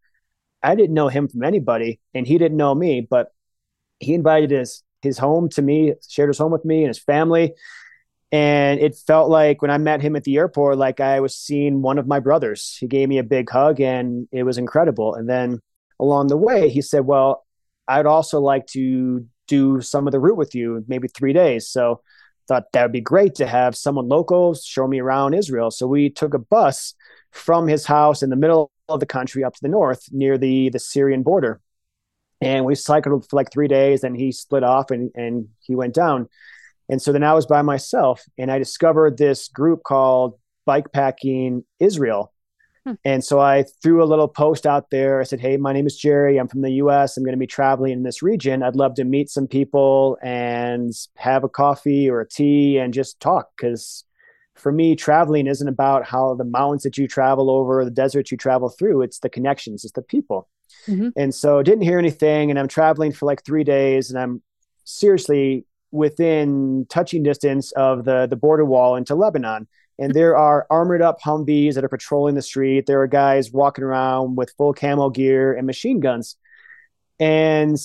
I 0.65 0.75
didn't 0.75 0.95
know 0.95 1.09
him 1.09 1.29
from 1.29 1.43
anybody, 1.43 2.01
and 2.15 2.27
he 2.27 2.39
didn't 2.39 2.57
know 2.57 2.75
me, 2.75 3.07
but 3.09 3.33
he 4.01 4.15
invited 4.15 4.51
his 4.51 4.83
his 5.03 5.19
home 5.19 5.49
to 5.51 5.63
me, 5.63 5.95
shared 6.09 6.31
his 6.31 6.39
home 6.39 6.51
with 6.51 6.65
me 6.65 6.79
and 6.79 6.89
his 6.89 6.99
family. 6.99 7.53
And 8.33 8.81
it 8.81 8.97
felt 9.07 9.31
like 9.31 9.63
when 9.63 9.71
I 9.71 9.79
met 9.79 10.01
him 10.01 10.17
at 10.17 10.25
the 10.25 10.39
airport, 10.39 10.79
like 10.79 10.99
I 10.99 11.21
was 11.21 11.37
seeing 11.37 11.83
one 11.83 11.99
of 11.99 12.07
my 12.07 12.19
brothers. 12.19 12.77
He 12.81 12.89
gave 12.89 13.09
me 13.09 13.19
a 13.19 13.23
big 13.23 13.49
hug 13.49 13.81
and 13.81 14.27
it 14.33 14.43
was 14.43 14.59
incredible. 14.59 15.15
And 15.15 15.29
then 15.29 15.61
along 16.01 16.29
the 16.29 16.37
way, 16.37 16.71
he 16.71 16.83
said, 16.83 17.07
Well, 17.07 17.45
I'd 17.87 18.07
also 18.07 18.41
like 18.41 18.67
to 18.69 19.25
do 19.47 19.81
some 19.83 20.09
of 20.09 20.13
the 20.13 20.19
route 20.19 20.39
with 20.39 20.55
you, 20.55 20.85
maybe 20.89 21.07
three 21.07 21.35
days. 21.35 21.69
So 21.69 22.01
thought 22.49 22.65
that 22.73 22.83
would 22.83 22.93
be 22.93 23.01
great 23.01 23.35
to 23.37 23.47
have 23.47 23.77
someone 23.77 24.09
local 24.09 24.55
show 24.55 24.87
me 24.89 25.01
around 25.01 25.35
Israel. 25.35 25.71
So 25.71 25.87
we 25.87 26.11
took 26.11 26.35
a 26.35 26.39
bus 26.39 26.95
from 27.31 27.69
his 27.69 27.87
house 27.87 28.23
in 28.23 28.31
the 28.31 28.37
middle 28.37 28.71
of 28.89 29.01
the 29.01 29.07
country 29.07 29.45
up 29.45 29.55
to 29.55 29.63
the 29.63 29.69
north 29.69 30.09
near 30.11 30.39
the 30.39 30.69
the 30.71 30.79
Syrian 30.79 31.23
border. 31.23 31.61
And 32.41 32.65
we 32.65 32.75
cycled 32.75 33.29
for 33.29 33.37
like 33.37 33.51
three 33.51 33.69
days 33.69 34.05
and 34.05 34.17
he 34.17 34.33
split 34.33 34.65
off 34.65 34.91
and, 34.91 35.11
and 35.15 35.49
he 35.61 35.75
went 35.75 35.95
down. 35.95 36.29
And 36.89 37.01
so 37.01 37.13
then 37.13 37.23
I 37.23 37.33
was 37.33 37.47
by 37.47 37.63
myself 37.63 38.23
and 38.37 38.51
I 38.51 38.59
discovered 38.59 39.17
this 39.17 39.49
group 39.49 39.83
called 39.83 40.39
Bikepacking 40.69 41.65
Israel. 41.81 42.33
Hmm. 42.85 42.93
And 43.05 43.25
so 43.25 43.41
I 43.41 43.65
threw 43.83 44.03
a 44.03 44.05
little 44.05 44.29
post 44.29 44.67
out 44.67 44.91
there. 44.91 45.21
I 45.21 45.25
said, 45.25 45.41
Hey, 45.41 45.57
my 45.57 45.73
name 45.73 45.87
is 45.87 45.97
Jerry. 45.97 46.39
I'm 46.39 46.49
from 46.49 46.61
the 46.61 46.73
US. 46.73 47.17
I'm 47.17 47.25
going 47.25 47.33
to 47.33 47.39
be 47.39 47.47
traveling 47.47 47.93
in 47.93 48.03
this 48.03 48.23
region. 48.23 48.63
I'd 48.63 48.77
love 48.77 48.95
to 48.97 49.05
meet 49.05 49.31
some 49.31 49.47
people 49.47 50.19
and 50.23 50.93
have 51.17 51.45
a 51.45 51.49
coffee 51.49 52.11
or 52.11 52.21
a 52.21 52.29
tea 52.29 52.77
and 52.79 52.93
just 52.93 53.21
talk. 53.21 53.49
Because 53.57 54.05
for 54.55 54.73
me, 54.73 54.97
traveling 54.97 55.47
isn't 55.47 55.67
about 55.67 56.05
how 56.05 56.35
the 56.35 56.45
mountains 56.45 56.83
that 56.85 56.97
you 56.97 57.09
travel 57.09 57.51
over, 57.51 57.85
the 57.85 57.91
deserts 57.91 58.31
you 58.31 58.37
travel 58.37 58.69
through, 58.69 59.03
it's 59.03 59.19
the 59.19 59.29
connections, 59.29 59.85
it's 59.85 59.93
the 59.93 60.03
people. 60.03 60.49
Mm-hmm. 60.87 61.09
And 61.17 61.35
so 61.35 61.63
didn't 61.63 61.83
hear 61.83 61.99
anything. 61.99 62.51
And 62.51 62.59
I'm 62.59 62.69
traveling 62.69 63.13
for 63.13 63.27
like 63.27 63.45
three 63.45 63.65
days 63.65 64.11
and 64.11 64.19
I'm 64.19 64.43
seriously 64.85 65.67
within 65.91 66.87
touching 66.89 67.23
distance 67.23 67.73
of 67.73 68.05
the, 68.05 68.27
the 68.27 68.37
border 68.37 68.65
wall 68.65 68.97
into 68.97 69.15
Lebanon 69.15 69.69
and 69.99 70.13
there 70.13 70.37
are 70.37 70.67
armored 70.71 71.03
up 71.03 71.21
Humvees 71.21 71.75
that 71.75 71.85
are 71.85 71.89
patrolling 71.89 72.35
the 72.35 72.43
street. 72.43 72.87
There 72.87 73.01
are 73.01 73.07
guys 73.07 73.53
walking 73.53 73.85
around 73.85 74.37
with 74.37 74.53
full 74.57 74.75
camo 74.75 75.11
gear 75.11 75.55
and 75.55 75.67
machine 75.67 76.01
guns. 76.01 76.37
And 77.21 77.79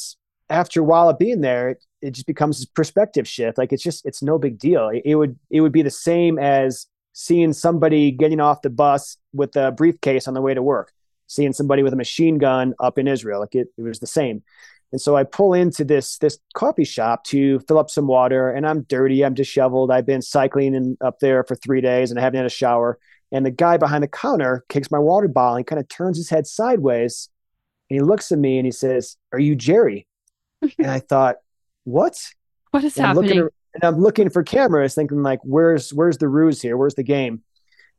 after 0.49 0.81
a 0.81 0.83
while 0.83 1.09
of 1.09 1.19
being 1.19 1.41
there, 1.41 1.77
it, 2.01 2.11
just 2.11 2.27
becomes 2.27 2.63
a 2.63 2.67
perspective 2.69 3.27
shift. 3.27 3.57
Like 3.57 3.73
it's 3.73 3.83
just 3.83 4.05
it's 4.05 4.21
no 4.21 4.37
big 4.37 4.57
deal. 4.57 4.89
It, 4.89 5.03
it 5.05 5.15
would 5.15 5.37
it 5.49 5.61
would 5.61 5.71
be 5.71 5.81
the 5.81 5.89
same 5.89 6.39
as 6.39 6.87
seeing 7.13 7.53
somebody 7.53 8.11
getting 8.11 8.39
off 8.39 8.61
the 8.61 8.69
bus 8.69 9.17
with 9.33 9.55
a 9.55 9.71
briefcase 9.71 10.27
on 10.27 10.33
the 10.33 10.41
way 10.41 10.53
to 10.53 10.61
work, 10.61 10.93
seeing 11.27 11.53
somebody 11.53 11.83
with 11.83 11.93
a 11.93 11.97
machine 11.97 12.37
gun 12.37 12.73
up 12.79 12.97
in 12.97 13.07
Israel. 13.07 13.39
Like 13.39 13.55
it, 13.55 13.67
it 13.77 13.81
was 13.81 13.99
the 13.99 14.07
same. 14.07 14.43
And 14.91 14.99
so 14.99 15.15
I 15.15 15.23
pull 15.23 15.53
into 15.53 15.83
this 15.83 16.17
this 16.17 16.39
coffee 16.53 16.83
shop 16.83 17.23
to 17.25 17.59
fill 17.59 17.77
up 17.77 17.89
some 17.89 18.07
water, 18.07 18.49
and 18.49 18.65
I'm 18.65 18.81
dirty, 18.83 19.23
I'm 19.23 19.35
disheveled. 19.35 19.91
I've 19.91 20.05
been 20.05 20.21
cycling 20.21 20.73
in, 20.73 20.97
up 21.01 21.19
there 21.19 21.43
for 21.43 21.55
three 21.55 21.81
days, 21.81 22.09
and 22.09 22.19
I 22.19 22.23
haven't 22.23 22.37
had 22.37 22.45
a 22.45 22.49
shower. 22.49 22.97
And 23.31 23.45
the 23.45 23.51
guy 23.51 23.77
behind 23.77 24.03
the 24.03 24.07
counter 24.07 24.65
kicks 24.69 24.89
my 24.89 24.97
water 24.97 25.27
bottle 25.27 25.57
and 25.57 25.67
kind 25.67 25.79
of 25.79 25.87
turns 25.87 26.17
his 26.17 26.29
head 26.29 26.47
sideways, 26.47 27.29
and 27.89 27.97
he 27.97 28.01
looks 28.01 28.31
at 28.31 28.39
me 28.39 28.57
and 28.57 28.65
he 28.65 28.71
says, 28.71 29.17
"Are 29.31 29.39
you 29.39 29.55
Jerry?" 29.55 30.07
and 30.79 30.89
I 30.89 30.99
thought, 30.99 31.37
"What? 31.83 32.17
What 32.71 32.83
is 32.83 32.97
and 32.97 33.07
happening?" 33.07 33.31
I'm 33.31 33.37
looking, 33.37 33.49
and 33.75 33.83
I'm 33.83 33.99
looking 34.01 34.29
for 34.29 34.43
cameras, 34.43 34.95
thinking 34.95 35.23
like, 35.23 35.39
"Where's 35.43 35.93
where's 35.93 36.17
the 36.17 36.27
ruse 36.27 36.61
here? 36.61 36.77
Where's 36.77 36.95
the 36.95 37.03
game?" 37.03 37.43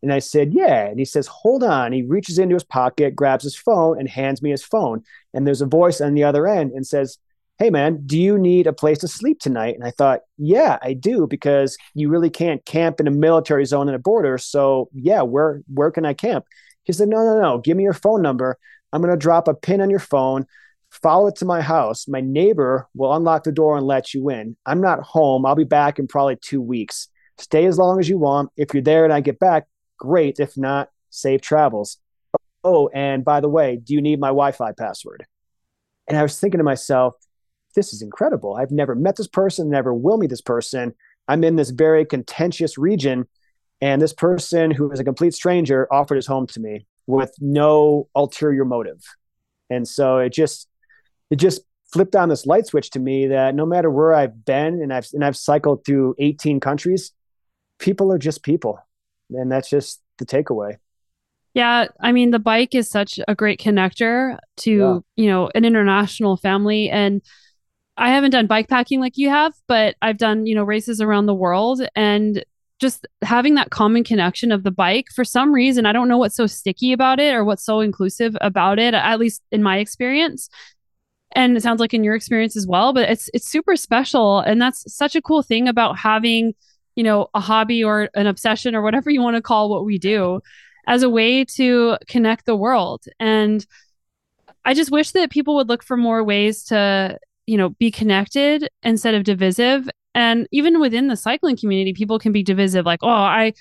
And 0.03 0.12
I 0.12 0.18
said, 0.18 0.55
Yeah. 0.55 0.87
And 0.87 0.99
he 0.99 1.05
says, 1.05 1.26
Hold 1.26 1.62
on. 1.62 1.93
He 1.93 2.03
reaches 2.03 2.39
into 2.39 2.55
his 2.55 2.64
pocket, 2.64 3.16
grabs 3.16 3.45
his 3.45 3.57
phone, 3.57 3.99
and 3.99 4.09
hands 4.09 4.43
me 4.43 4.51
his 4.51 4.62
phone. 4.62 5.03
And 5.35 5.47
there's 5.47 5.61
a 5.61 5.66
voice 5.66 6.01
on 6.01 6.14
the 6.14 6.24
other 6.24 6.47
end 6.47 6.72
and 6.72 6.87
says, 6.87 7.18
Hey, 7.59 7.68
man, 7.68 8.03
do 8.07 8.18
you 8.18 8.39
need 8.39 8.66
a 8.66 8.72
place 8.72 8.99
to 8.99 9.09
sleep 9.09 9.39
tonight? 9.41 9.74
And 9.74 9.85
I 9.85 9.91
thought, 9.91 10.20
Yeah, 10.39 10.78
I 10.83 10.95
do, 10.95 11.26
because 11.26 11.76
you 11.95 12.09
really 12.09 12.31
can't 12.31 12.64
camp 12.64 13.01
in 13.01 13.07
a 13.07 13.12
military 13.12 13.66
zone 13.66 13.89
in 13.89 13.95
a 13.95 13.99
border. 13.99 14.39
So, 14.39 14.89
yeah, 14.95 15.22
where, 15.22 15.62
where 15.72 15.91
can 15.91 16.07
I 16.07 16.14
camp? 16.14 16.47
He 16.85 16.93
said, 16.93 17.09
No, 17.09 17.18
no, 17.18 17.41
no. 17.41 17.59
Give 17.59 17.76
me 17.76 17.85
your 17.85 17.93
phone 17.93 18.22
number. 18.22 18.59
I'm 18.93 19.03
going 19.03 19.12
to 19.12 19.18
drop 19.18 19.49
a 19.49 19.55
pin 19.55 19.81
on 19.81 19.91
your 19.91 20.01
phone. 20.01 20.47
Follow 20.91 21.28
it 21.28 21.36
to 21.36 21.45
my 21.45 21.61
house. 21.61 22.09
My 22.09 22.20
neighbor 22.20 22.88
will 22.95 23.14
unlock 23.14 23.45
the 23.45 23.53
door 23.53 23.76
and 23.76 23.86
let 23.86 24.12
you 24.12 24.28
in. 24.28 24.57
I'm 24.66 24.80
not 24.80 25.03
home. 25.03 25.47
I'll 25.47 25.55
be 25.55 25.64
back 25.64 25.99
in 25.99 26.09
probably 26.09 26.36
two 26.36 26.61
weeks. 26.61 27.09
Stay 27.38 27.66
as 27.66 27.78
long 27.78 28.01
as 28.01 28.09
you 28.09 28.18
want. 28.18 28.51
If 28.57 28.74
you're 28.74 28.82
there 28.82 29.05
and 29.05 29.12
I 29.12 29.20
get 29.20 29.38
back, 29.38 29.66
great. 29.99 30.41
If 30.41 30.57
not, 30.57 30.91
safe 31.11 31.41
travels. 31.41 31.99
Oh, 32.62 32.88
and 32.88 33.24
by 33.24 33.41
the 33.41 33.49
way, 33.49 33.76
do 33.76 33.95
you 33.95 34.03
need 34.03 34.20
my 34.20 34.28
Wi 34.28 34.53
Fi 34.53 34.72
password? 34.72 35.26
And 36.09 36.18
I 36.18 36.22
was 36.22 36.38
thinking 36.38 36.59
to 36.59 36.64
myself, 36.64 37.14
this 37.74 37.93
is 37.93 38.03
incredible. 38.03 38.57
I've 38.57 38.72
never 38.72 38.95
met 38.95 39.16
this 39.16 39.28
person, 39.28 39.70
never 39.70 39.95
will 39.95 40.18
meet 40.18 40.30
this 40.30 40.41
person. 40.41 40.95
I'm 41.28 41.45
in 41.45 41.57
this 41.57 41.70
very 41.70 42.05
contentious 42.05 42.76
region, 42.76 43.28
and 43.80 44.03
this 44.03 44.12
person 44.12 44.72
who 44.72 44.91
is 44.91 44.99
a 44.99 45.05
complete 45.05 45.34
stranger 45.34 45.86
offered 45.93 46.16
his 46.16 46.26
home 46.26 46.49
to 46.49 46.61
me 46.61 46.86
with 47.07 47.32
no 47.38 48.09
ulterior 48.14 48.64
motive. 48.64 49.03
And 49.70 49.86
so 49.86 50.18
it 50.18 50.32
just 50.32 50.68
it 51.31 51.37
just 51.37 51.62
flipped 51.93 52.14
on 52.14 52.28
this 52.28 52.47
light 52.47 52.66
switch 52.66 52.91
to 52.91 52.99
me 52.99 53.26
that 53.28 53.55
no 53.55 53.66
matter 53.66 53.91
where 53.91 54.14
I've 54.14 54.45
been 54.45 54.81
and 54.83 54.93
I've 54.93 55.09
and 55.12 55.24
I've 55.24 55.37
cycled 55.37 55.85
through 55.85 56.14
18 56.18 56.61
countries, 56.61 57.12
people 57.78 58.12
are 58.12 58.18
just 58.18 58.43
people 58.43 58.78
and 59.31 59.51
that's 59.51 59.68
just 59.68 60.01
the 60.18 60.26
takeaway. 60.26 60.76
Yeah, 61.55 61.87
I 62.01 62.12
mean 62.12 62.31
the 62.31 62.39
bike 62.39 62.74
is 62.74 62.89
such 62.89 63.18
a 63.26 63.35
great 63.35 63.61
connector 63.61 64.39
to, 64.59 64.70
yeah. 64.70 64.99
you 65.16 65.31
know, 65.31 65.51
an 65.55 65.64
international 65.64 66.37
family 66.37 66.91
and 66.91 67.22
I 67.97 68.11
haven't 68.11 68.31
done 68.31 68.47
bike 68.47 68.68
packing 68.68 69.01
like 69.01 69.18
you 69.18 69.28
have, 69.28 69.53
but 69.66 69.97
I've 70.01 70.16
done, 70.16 70.47
you 70.47 70.55
know, 70.55 70.64
races 70.64 71.01
around 71.01 71.26
the 71.26 71.35
world 71.35 71.83
and 71.95 72.43
just 72.81 73.07
having 73.20 73.57
that 73.57 73.70
common 73.70 74.05
connection 74.05 74.53
of 74.53 74.62
the 74.62 74.70
bike 74.70 75.09
for 75.14 75.24
some 75.24 75.53
reason, 75.53 75.85
I 75.85 75.93
don't 75.93 76.09
know 76.09 76.16
what's 76.16 76.37
so 76.37 76.47
sticky 76.47 76.93
about 76.93 77.20
it 77.20 77.35
or 77.35 77.45
what's 77.45 77.64
so 77.64 77.81
inclusive 77.81 78.37
about 78.41 78.78
it, 78.78 78.95
at 78.95 79.18
least 79.18 79.43
in 79.53 79.62
my 79.62 79.78
experience. 79.78 80.49
And 81.33 81.57
it 81.57 81.62
sounds 81.62 81.81
like 81.81 81.95
in 81.95 82.05
your 82.05 82.14
experience 82.14 82.57
as 82.57 82.66
well, 82.66 82.93
but 82.93 83.09
it's 83.09 83.31
it's 83.33 83.49
super 83.49 83.76
special 83.76 84.41
and 84.41 84.61
that's 84.61 84.93
such 84.93 85.14
a 85.14 85.22
cool 85.22 85.43
thing 85.43 85.68
about 85.68 85.99
having 85.99 86.55
you 87.01 87.05
know, 87.05 87.28
a 87.35 87.41
hobby 87.41 87.83
or 87.83 88.11
an 88.14 88.26
obsession 88.26 88.74
or 88.74 88.83
whatever 88.83 89.11
you 89.11 89.22
want 89.22 89.37
to 89.37 89.43
call 89.43 89.70
what 89.70 89.85
we 89.85 89.99
do 89.99 90.41
as 90.87 91.03
a 91.03 91.09
way 91.09 91.45
to 91.45 91.97
connect 92.09 92.47
the 92.47 92.57
world. 92.57 93.05
And 93.18 93.64
I 94.64 94.74
just 94.74 94.91
wish 94.91 95.12
that 95.12 95.31
people 95.31 95.55
would 95.57 95.68
look 95.68 95.83
for 95.83 95.97
more 95.97 96.22
ways 96.22 96.64
to, 96.64 97.18
you 97.47 97.57
know, 97.57 97.70
be 97.70 97.91
connected 97.91 98.68
instead 98.83 99.14
of 99.14 99.24
divisive. 99.24 99.89
And 100.14 100.49
even 100.51 100.81
within 100.81 101.09
the 101.09 101.16
cycling 101.16 101.57
community, 101.57 101.93
people 101.93 102.18
can 102.18 102.33
be 102.33 102.43
divisive, 102.43 102.85
like, 102.85 103.01
oh, 103.03 103.09
I 103.09 103.55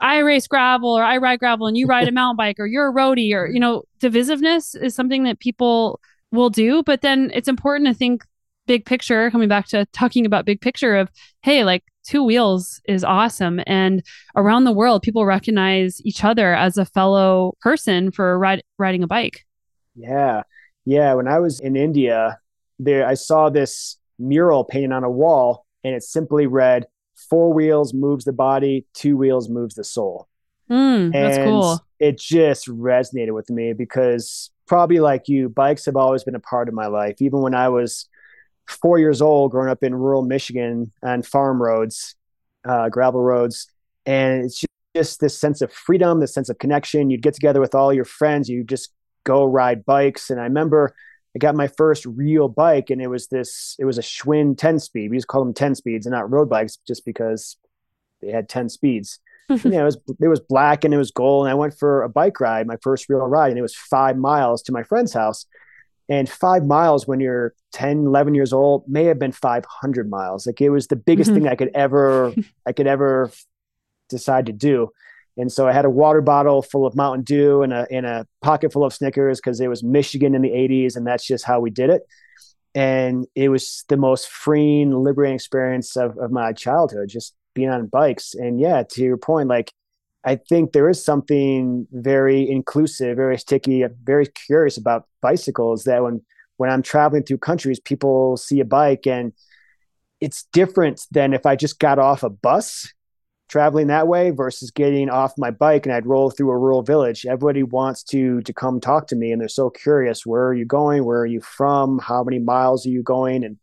I 0.00 0.18
race 0.18 0.46
gravel 0.46 0.96
or 0.96 1.02
I 1.02 1.16
ride 1.16 1.40
gravel 1.40 1.66
and 1.66 1.76
you 1.76 1.86
ride 1.86 2.08
a 2.08 2.12
mountain 2.20 2.36
bike 2.36 2.60
or 2.60 2.66
you're 2.66 2.88
a 2.88 2.92
roadie 2.94 3.34
or, 3.34 3.48
you 3.48 3.58
know, 3.58 3.82
divisiveness 4.00 4.80
is 4.80 4.94
something 4.94 5.24
that 5.24 5.40
people 5.40 6.00
will 6.32 6.50
do. 6.50 6.82
But 6.82 7.02
then 7.02 7.30
it's 7.34 7.48
important 7.48 7.88
to 7.88 7.94
think 7.94 8.24
big 8.66 8.84
picture, 8.84 9.30
coming 9.30 9.48
back 9.48 9.66
to 9.68 9.86
talking 9.92 10.26
about 10.26 10.44
big 10.44 10.60
picture 10.60 10.96
of, 10.96 11.10
hey, 11.42 11.64
like 11.64 11.82
two 12.04 12.22
wheels 12.22 12.80
is 12.86 13.02
awesome. 13.02 13.60
And 13.66 14.02
around 14.36 14.64
the 14.64 14.72
world, 14.72 15.02
people 15.02 15.26
recognize 15.26 16.00
each 16.04 16.22
other 16.24 16.54
as 16.54 16.76
a 16.76 16.84
fellow 16.84 17.56
person 17.60 18.10
for 18.10 18.38
ride, 18.38 18.62
riding 18.78 19.02
a 19.02 19.06
bike. 19.06 19.44
Yeah. 19.96 20.42
Yeah. 20.84 21.14
When 21.14 21.26
I 21.26 21.38
was 21.38 21.60
in 21.60 21.76
India, 21.76 22.38
there 22.78 23.06
I 23.06 23.14
saw 23.14 23.48
this 23.50 23.96
mural 24.18 24.64
painted 24.64 24.92
on 24.92 25.04
a 25.04 25.10
wall 25.10 25.66
and 25.82 25.94
it 25.94 26.02
simply 26.02 26.46
read, 26.46 26.86
Four 27.28 27.52
wheels 27.52 27.92
moves 27.92 28.24
the 28.24 28.32
body, 28.32 28.86
two 28.94 29.16
wheels 29.16 29.48
moves 29.48 29.74
the 29.74 29.82
soul. 29.82 30.28
Mm, 30.70 31.12
that's 31.12 31.38
cool. 31.38 31.80
It 31.98 32.16
just 32.16 32.68
resonated 32.68 33.34
with 33.34 33.50
me 33.50 33.72
because 33.72 34.50
probably 34.68 35.00
like 35.00 35.28
you, 35.28 35.48
bikes 35.48 35.86
have 35.86 35.96
always 35.96 36.24
been 36.24 36.34
a 36.34 36.40
part 36.40 36.68
of 36.68 36.74
my 36.74 36.86
life. 36.86 37.20
Even 37.20 37.40
when 37.40 37.54
I 37.54 37.68
was 37.68 38.06
four 38.66 38.98
years 38.98 39.20
old, 39.22 39.50
growing 39.50 39.70
up 39.70 39.82
in 39.82 39.94
rural 39.94 40.22
Michigan 40.22 40.92
on 41.02 41.22
farm 41.22 41.60
roads, 41.60 42.14
uh, 42.66 42.88
gravel 42.88 43.22
roads, 43.22 43.66
and 44.06 44.44
it's 44.44 44.64
just 44.94 45.20
this 45.20 45.38
sense 45.38 45.60
of 45.60 45.72
freedom, 45.72 46.20
this 46.20 46.34
sense 46.34 46.48
of 46.48 46.58
connection. 46.58 47.10
You'd 47.10 47.22
get 47.22 47.34
together 47.34 47.60
with 47.60 47.74
all 47.74 47.92
your 47.92 48.04
friends, 48.04 48.48
you 48.48 48.62
just 48.62 48.92
go 49.24 49.44
ride 49.44 49.84
bikes. 49.84 50.30
And 50.30 50.40
I 50.40 50.44
remember 50.44 50.94
I 51.34 51.38
got 51.38 51.54
my 51.54 51.68
first 51.68 52.06
real 52.06 52.48
bike, 52.48 52.90
and 52.90 53.00
it 53.00 53.08
was 53.08 53.28
this. 53.28 53.76
It 53.78 53.84
was 53.84 53.98
a 53.98 54.02
Schwinn 54.02 54.56
ten 54.56 54.78
speed. 54.78 55.10
We 55.10 55.16
just 55.16 55.28
call 55.28 55.44
them 55.44 55.54
ten 55.54 55.74
speeds 55.74 56.06
and 56.06 56.12
not 56.12 56.30
road 56.30 56.48
bikes, 56.48 56.78
just 56.86 57.04
because 57.04 57.56
they 58.20 58.30
had 58.30 58.48
ten 58.48 58.68
speeds. 58.68 59.20
You 59.48 59.70
know, 59.70 59.80
it 59.80 59.84
was 59.84 59.98
it 60.20 60.28
was 60.28 60.40
black 60.40 60.84
and 60.84 60.92
it 60.92 60.98
was 60.98 61.10
gold. 61.10 61.46
And 61.46 61.50
I 61.50 61.54
went 61.54 61.78
for 61.78 62.02
a 62.02 62.08
bike 62.08 62.40
ride, 62.40 62.66
my 62.66 62.76
first 62.82 63.08
real 63.08 63.20
ride, 63.20 63.50
and 63.50 63.58
it 63.58 63.62
was 63.62 63.74
five 63.74 64.16
miles 64.16 64.62
to 64.64 64.72
my 64.72 64.82
friend's 64.82 65.12
house. 65.12 65.46
And 66.10 66.28
five 66.28 66.64
miles 66.64 67.06
when 67.06 67.20
you're 67.20 67.54
10, 67.72 68.06
11 68.06 68.34
years 68.34 68.52
old 68.52 68.84
may 68.88 69.04
have 69.04 69.18
been 69.18 69.32
500 69.32 70.08
miles. 70.08 70.46
Like 70.46 70.60
it 70.60 70.70
was 70.70 70.86
the 70.86 70.96
biggest 70.96 71.30
mm-hmm. 71.30 71.40
thing 71.40 71.48
I 71.48 71.54
could 71.54 71.70
ever, 71.74 72.32
I 72.66 72.72
could 72.72 72.86
ever 72.86 73.30
decide 74.08 74.46
to 74.46 74.52
do. 74.52 74.90
And 75.36 75.52
so 75.52 75.68
I 75.68 75.72
had 75.72 75.84
a 75.84 75.90
water 75.90 76.20
bottle 76.20 76.62
full 76.62 76.86
of 76.86 76.96
Mountain 76.96 77.24
Dew 77.24 77.62
and 77.62 77.72
a, 77.72 77.86
and 77.90 78.06
a 78.06 78.26
pocket 78.42 78.72
full 78.72 78.84
of 78.84 78.92
Snickers 78.92 79.38
because 79.38 79.60
it 79.60 79.68
was 79.68 79.84
Michigan 79.84 80.34
in 80.34 80.42
the 80.42 80.50
80s. 80.50 80.96
And 80.96 81.06
that's 81.06 81.26
just 81.26 81.44
how 81.44 81.60
we 81.60 81.70
did 81.70 81.90
it. 81.90 82.02
And 82.74 83.26
it 83.34 83.48
was 83.48 83.84
the 83.88 83.96
most 83.96 84.28
freeing, 84.28 84.92
liberating 84.92 85.36
experience 85.36 85.96
of, 85.96 86.18
of 86.18 86.32
my 86.32 86.52
childhood, 86.52 87.08
just 87.08 87.34
being 87.58 87.70
on 87.70 87.86
bikes. 87.86 88.34
And 88.34 88.60
yeah, 88.60 88.84
to 88.90 89.02
your 89.02 89.16
point, 89.16 89.48
like, 89.48 89.72
I 90.24 90.36
think 90.36 90.72
there 90.72 90.88
is 90.88 91.04
something 91.04 91.88
very 91.90 92.48
inclusive, 92.48 93.16
very 93.16 93.36
sticky, 93.36 93.84
very 94.04 94.26
curious 94.26 94.76
about 94.76 95.08
bicycles 95.20 95.84
that 95.84 96.02
when, 96.02 96.22
when 96.56 96.70
I'm 96.70 96.82
traveling 96.82 97.24
through 97.24 97.38
countries, 97.38 97.80
people 97.80 98.36
see 98.36 98.60
a 98.60 98.64
bike 98.64 99.06
and 99.06 99.32
it's 100.20 100.44
different 100.52 101.04
than 101.10 101.32
if 101.32 101.46
I 101.46 101.56
just 101.56 101.80
got 101.80 101.98
off 101.98 102.22
a 102.22 102.30
bus 102.30 102.92
traveling 103.48 103.88
that 103.88 104.06
way 104.06 104.30
versus 104.30 104.70
getting 104.70 105.08
off 105.08 105.32
my 105.38 105.50
bike 105.50 105.86
and 105.86 105.94
I'd 105.94 106.06
roll 106.06 106.30
through 106.30 106.50
a 106.50 106.58
rural 106.58 106.82
village. 106.82 107.26
Everybody 107.26 107.62
wants 107.62 108.02
to 108.04 108.40
to 108.42 108.52
come 108.52 108.80
talk 108.80 109.08
to 109.08 109.16
me 109.16 109.32
and 109.32 109.40
they're 109.40 109.48
so 109.48 109.70
curious. 109.70 110.26
Where 110.26 110.46
are 110.46 110.54
you 110.54 110.66
going? 110.66 111.04
Where 111.04 111.20
are 111.20 111.26
you 111.26 111.40
from? 111.40 111.98
How 111.98 112.22
many 112.22 112.38
miles 112.38 112.86
are 112.86 112.90
you 112.90 113.02
going? 113.02 113.44
And 113.44 113.56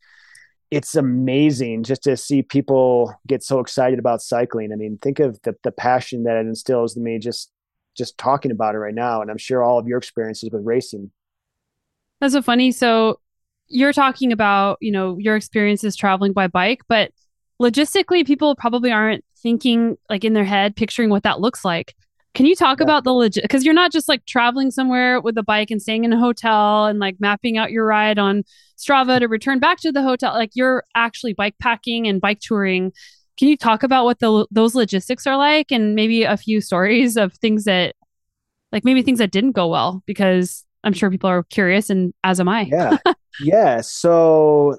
it's 0.75 0.93
amazing 0.93 1.83
just 1.83 2.03
to 2.03 2.17
see 2.17 2.43
people 2.43 3.17
get 3.25 3.41
so 3.41 3.61
excited 3.61 3.97
about 3.97 4.21
cycling. 4.21 4.73
I 4.73 4.75
mean, 4.75 4.97
think 5.01 5.19
of 5.19 5.41
the 5.43 5.55
the 5.63 5.71
passion 5.71 6.23
that 6.23 6.35
it 6.35 6.45
instills 6.47 6.97
in 6.97 7.03
me 7.03 7.17
just 7.17 7.49
just 7.95 8.17
talking 8.17 8.51
about 8.51 8.75
it 8.75 8.79
right 8.79 8.93
now. 8.93 9.21
And 9.21 9.31
I'm 9.31 9.37
sure 9.37 9.63
all 9.63 9.79
of 9.79 9.87
your 9.87 9.97
experiences 9.97 10.49
with 10.51 10.65
racing. 10.65 11.11
That's 12.19 12.33
so 12.33 12.41
funny. 12.41 12.73
So 12.73 13.21
you're 13.69 13.93
talking 13.93 14.33
about, 14.33 14.77
you 14.81 14.91
know, 14.91 15.17
your 15.17 15.37
experiences 15.37 15.95
traveling 15.95 16.33
by 16.33 16.47
bike, 16.47 16.81
but 16.89 17.11
logistically 17.61 18.27
people 18.27 18.53
probably 18.57 18.91
aren't 18.91 19.23
thinking 19.37 19.97
like 20.09 20.25
in 20.25 20.33
their 20.33 20.43
head 20.43 20.75
picturing 20.75 21.09
what 21.09 21.23
that 21.23 21.39
looks 21.39 21.63
like 21.63 21.95
can 22.35 22.45
you 22.45 22.55
talk 22.55 22.79
yeah. 22.79 22.83
about 22.83 23.03
the 23.03 23.13
legit 23.13 23.43
because 23.43 23.63
you're 23.63 23.73
not 23.73 23.91
just 23.91 24.07
like 24.07 24.25
traveling 24.25 24.69
somewhere 24.69 25.19
with 25.21 25.37
a 25.37 25.43
bike 25.43 25.71
and 25.71 25.81
staying 25.81 26.03
in 26.03 26.13
a 26.13 26.19
hotel 26.19 26.85
and 26.85 26.99
like 26.99 27.15
mapping 27.19 27.57
out 27.57 27.71
your 27.71 27.85
ride 27.85 28.19
on 28.19 28.43
strava 28.77 29.19
to 29.19 29.27
return 29.27 29.59
back 29.59 29.79
to 29.79 29.91
the 29.91 30.03
hotel 30.03 30.33
like 30.33 30.51
you're 30.53 30.83
actually 30.93 31.33
bike 31.33 31.55
packing 31.59 32.07
and 32.07 32.21
bike 32.21 32.39
touring 32.39 32.91
can 33.37 33.47
you 33.47 33.57
talk 33.57 33.81
about 33.81 34.05
what 34.05 34.19
the 34.19 34.45
those 34.51 34.75
logistics 34.75 35.25
are 35.25 35.37
like 35.37 35.71
and 35.71 35.95
maybe 35.95 36.23
a 36.23 36.37
few 36.37 36.61
stories 36.61 37.17
of 37.17 37.33
things 37.35 37.63
that 37.63 37.95
like 38.71 38.83
maybe 38.83 39.01
things 39.01 39.19
that 39.19 39.31
didn't 39.31 39.53
go 39.53 39.67
well 39.67 40.03
because 40.05 40.65
i'm 40.83 40.93
sure 40.93 41.09
people 41.09 41.29
are 41.29 41.43
curious 41.43 41.89
and 41.89 42.13
as 42.23 42.39
am 42.39 42.49
i 42.49 42.61
yeah 42.61 42.97
yeah 43.39 43.81
so 43.81 44.77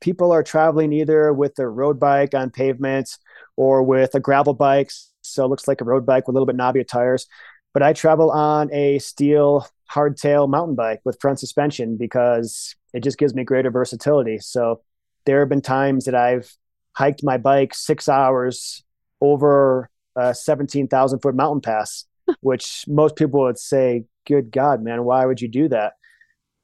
people 0.00 0.30
are 0.32 0.42
traveling 0.42 0.92
either 0.92 1.32
with 1.32 1.54
their 1.56 1.70
road 1.70 1.98
bike 1.98 2.34
on 2.34 2.50
pavements 2.50 3.18
or 3.56 3.82
with 3.82 4.14
a 4.14 4.20
gravel 4.20 4.54
bike. 4.54 4.90
So 5.28 5.44
it 5.44 5.48
looks 5.48 5.68
like 5.68 5.80
a 5.80 5.84
road 5.84 6.06
bike 6.06 6.26
with 6.26 6.34
a 6.34 6.38
little 6.38 6.46
bit 6.46 6.56
knobbier 6.56 6.86
tires. 6.86 7.26
But 7.74 7.82
I 7.82 7.92
travel 7.92 8.30
on 8.30 8.72
a 8.72 8.98
steel 8.98 9.66
hardtail 9.90 10.48
mountain 10.48 10.74
bike 10.74 11.00
with 11.04 11.20
front 11.20 11.40
suspension 11.40 11.96
because 11.96 12.74
it 12.92 13.02
just 13.02 13.18
gives 13.18 13.34
me 13.34 13.44
greater 13.44 13.70
versatility. 13.70 14.38
So 14.38 14.82
there 15.26 15.40
have 15.40 15.48
been 15.48 15.62
times 15.62 16.04
that 16.06 16.14
I've 16.14 16.54
hiked 16.92 17.22
my 17.22 17.36
bike 17.36 17.74
six 17.74 18.08
hours 18.08 18.82
over 19.20 19.90
a 20.16 20.34
17,000 20.34 21.20
foot 21.20 21.34
mountain 21.34 21.60
pass, 21.60 22.06
which 22.40 22.84
most 22.88 23.16
people 23.16 23.40
would 23.40 23.58
say, 23.58 24.04
Good 24.26 24.50
God, 24.50 24.82
man, 24.82 25.04
why 25.04 25.24
would 25.24 25.40
you 25.40 25.48
do 25.48 25.68
that? 25.68 25.94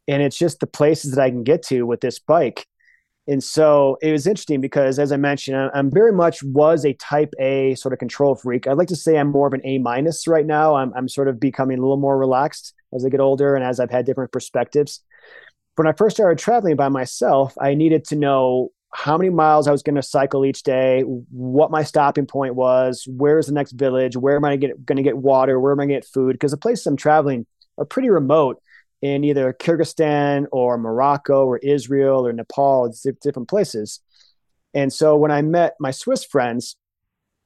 And 0.07 0.23
it's 0.23 0.37
just 0.37 0.61
the 0.61 0.67
places 0.67 1.13
that 1.13 1.23
I 1.23 1.31
can 1.31 1.45
get 1.45 1.63
to 1.65 1.85
with 1.85 2.03
this 2.03 2.19
bike 2.19 2.67
and 3.27 3.43
so 3.43 3.97
it 4.03 4.13
was 4.13 4.27
interesting 4.27 4.61
because, 4.61 4.99
as 4.99 5.11
I 5.11 5.17
mentioned, 5.17 5.71
I'm 5.73 5.91
very 5.91 6.13
much 6.13 6.43
was 6.43 6.85
a 6.85 6.93
type 6.95 7.33
A 7.39 7.75
sort 7.75 7.95
of 7.95 7.99
control 7.99 8.35
freak. 8.35 8.67
I'd 8.67 8.77
like 8.77 8.89
to 8.89 8.97
say 8.97 9.19
I'm 9.19 9.31
more 9.31 9.47
of 9.47 9.55
an 9.55 9.63
A 9.65 9.79
minus 9.79 10.29
right 10.29 10.45
now. 10.45 10.75
I'm, 10.75 10.93
I'm 10.95 11.09
sort 11.09 11.29
of 11.29 11.41
becoming 11.41 11.79
a 11.79 11.81
little 11.81 11.97
more 11.97 12.19
relaxed 12.19 12.75
as 12.93 13.05
I 13.05 13.09
get 13.09 13.21
older 13.21 13.55
and 13.55 13.65
as 13.65 13.81
I've 13.81 13.91
had 13.91 14.05
different 14.05 14.31
perspectives. 14.31 15.01
When 15.77 15.87
I 15.87 15.93
first 15.93 16.17
started 16.17 16.39
traveling 16.39 16.77
by 16.77 16.89
myself, 16.91 17.55
I 17.59 17.75
needed 17.75 18.05
to 18.07 18.17
know 18.17 18.71
how 18.93 19.17
many 19.19 19.31
miles 19.31 19.67
I 19.67 19.73
was 19.73 19.83
going 19.83 19.97
to 19.97 20.03
cycle 20.03 20.45
each 20.45 20.63
day, 20.63 21.01
what 21.01 21.71
my 21.71 21.83
stopping 21.83 22.27
point 22.27 22.55
was, 22.55 23.09
where's 23.09 23.47
the 23.47 23.53
next 23.53 23.73
village, 23.73 24.17
where 24.17 24.37
am 24.37 24.45
I 24.45 24.57
going 24.57 24.97
to 24.97 25.03
get 25.03 25.17
water, 25.17 25.59
where 25.59 25.73
am 25.73 25.81
I 25.81 25.85
going 25.85 25.89
to 25.89 25.95
get 25.97 26.07
food? 26.07 26.35
Because 26.35 26.53
the 26.53 26.59
places 26.59 26.87
I'm 26.87 26.97
traveling 26.97 27.45
are 27.77 27.85
pretty 27.85 28.11
remote 28.11 28.63
in 29.03 29.25
either 29.25 29.53
Kyrgyzstan 29.53 30.47
or 30.53 30.79
Morocco 30.79 31.45
or 31.45 31.59
Israel 31.59 32.27
or 32.27 32.33
Nepal, 32.33 32.93
different 33.23 33.49
places. 33.49 34.01
And 34.73 34.93
so 34.93 35.17
when 35.17 35.31
I 35.31 35.43
met 35.43 35.75
my 35.79 35.91
Swiss 35.91 36.25
friends, 36.25 36.77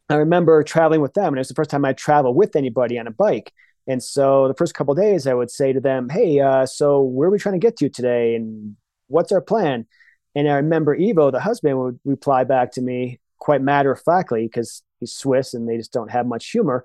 I 0.08 0.14
remember 0.14 0.62
traveling 0.62 1.02
with 1.02 1.14
them, 1.14 1.28
and 1.28 1.36
it 1.36 1.40
was 1.40 1.48
the 1.48 1.54
first 1.54 1.70
time 1.70 1.84
I 1.84 1.92
traveled 1.92 2.36
with 2.36 2.56
anybody 2.56 2.98
on 2.98 3.06
a 3.06 3.10
bike. 3.10 3.52
And 3.86 4.02
so 4.02 4.48
the 4.48 4.54
first 4.54 4.74
couple 4.74 4.94
days, 4.94 5.26
I 5.26 5.34
would 5.34 5.50
say 5.50 5.72
to 5.72 5.80
them, 5.80 6.08
"Hey, 6.08 6.40
uh, 6.40 6.64
so 6.66 7.02
where 7.02 7.28
are 7.28 7.32
we 7.32 7.38
trying 7.38 7.58
to 7.60 7.66
get 7.66 7.76
to 7.78 7.88
today, 7.88 8.34
and 8.34 8.76
what's 9.08 9.32
our 9.32 9.40
plan?" 9.40 9.86
And 10.34 10.48
I 10.48 10.54
remember 10.56 10.96
Evo, 10.96 11.30
the 11.32 11.40
husband, 11.40 11.78
would 11.78 12.00
reply 12.04 12.44
back 12.44 12.72
to 12.72 12.82
me 12.82 13.20
quite 13.38 13.62
matter 13.62 13.92
of 13.92 14.00
factly 14.00 14.44
because 14.44 14.82
he's 15.00 15.12
Swiss 15.12 15.54
and 15.54 15.68
they 15.68 15.76
just 15.76 15.92
don't 15.92 16.10
have 16.10 16.26
much 16.26 16.50
humor. 16.50 16.84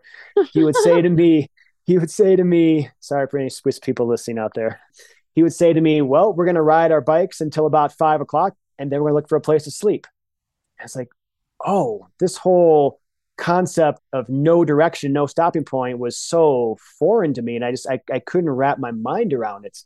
He 0.51 0.63
would 0.63 0.75
say 0.77 1.01
to 1.01 1.09
me, 1.21 1.49
he 1.85 1.97
would 1.97 2.11
say 2.11 2.35
to 2.35 2.43
me, 2.43 2.89
sorry 2.99 3.27
for 3.27 3.37
any 3.37 3.49
Swiss 3.49 3.79
people 3.79 4.07
listening 4.07 4.39
out 4.39 4.53
there. 4.53 4.79
He 5.33 5.43
would 5.43 5.53
say 5.53 5.73
to 5.73 5.81
me, 5.81 6.01
Well, 6.01 6.33
we're 6.33 6.45
going 6.45 6.55
to 6.55 6.61
ride 6.61 6.91
our 6.91 7.01
bikes 7.01 7.41
until 7.41 7.65
about 7.65 7.97
five 7.97 8.21
o'clock, 8.21 8.55
and 8.77 8.91
then 8.91 8.99
we're 8.99 9.09
going 9.09 9.13
to 9.13 9.15
look 9.15 9.29
for 9.29 9.35
a 9.35 9.41
place 9.41 9.63
to 9.63 9.71
sleep. 9.71 10.07
I 10.79 10.83
was 10.83 10.95
like, 10.95 11.09
Oh, 11.65 12.07
this 12.19 12.37
whole 12.37 12.99
concept 13.37 13.99
of 14.11 14.29
no 14.29 14.63
direction, 14.63 15.11
no 15.11 15.25
stopping 15.25 15.65
point 15.65 15.99
was 15.99 16.17
so 16.17 16.77
foreign 16.99 17.33
to 17.33 17.41
me. 17.41 17.55
And 17.55 17.65
I 17.65 17.71
just, 17.71 17.89
I, 17.89 17.99
I 18.11 18.19
couldn't 18.19 18.49
wrap 18.49 18.79
my 18.79 18.91
mind 18.91 19.33
around 19.33 19.65
it. 19.65 19.79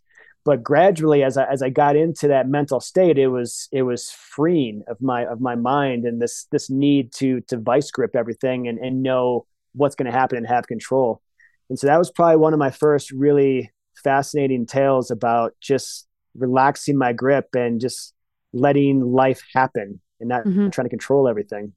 But 0.43 0.63
gradually, 0.63 1.23
as 1.23 1.37
I, 1.37 1.45
as 1.45 1.61
I 1.61 1.69
got 1.69 1.95
into 1.95 2.29
that 2.29 2.47
mental 2.47 2.79
state, 2.79 3.17
it 3.17 3.27
was, 3.27 3.67
it 3.71 3.81
was 3.83 4.11
freeing 4.11 4.83
of 4.87 5.01
my, 5.01 5.25
of 5.25 5.41
my 5.41 5.55
mind 5.55 6.05
and 6.05 6.21
this, 6.21 6.45
this 6.51 6.69
need 6.69 7.11
to, 7.13 7.41
to 7.41 7.57
vice 7.57 7.91
grip 7.91 8.15
everything 8.15 8.67
and, 8.67 8.79
and 8.79 9.03
know 9.03 9.45
what's 9.73 9.95
going 9.95 10.09
to 10.09 10.17
happen 10.17 10.37
and 10.37 10.47
have 10.47 10.67
control. 10.67 11.21
And 11.69 11.77
so 11.77 11.87
that 11.87 11.97
was 11.97 12.11
probably 12.11 12.37
one 12.37 12.53
of 12.53 12.59
my 12.59 12.71
first 12.71 13.11
really 13.11 13.71
fascinating 14.03 14.65
tales 14.65 15.11
about 15.11 15.53
just 15.61 16.07
relaxing 16.35 16.97
my 16.97 17.13
grip 17.13 17.47
and 17.55 17.81
just 17.81 18.13
letting 18.53 19.01
life 19.01 19.41
happen 19.53 19.99
and 20.19 20.29
not 20.29 20.45
mm-hmm. 20.45 20.69
trying 20.69 20.85
to 20.85 20.89
control 20.89 21.27
everything. 21.27 21.73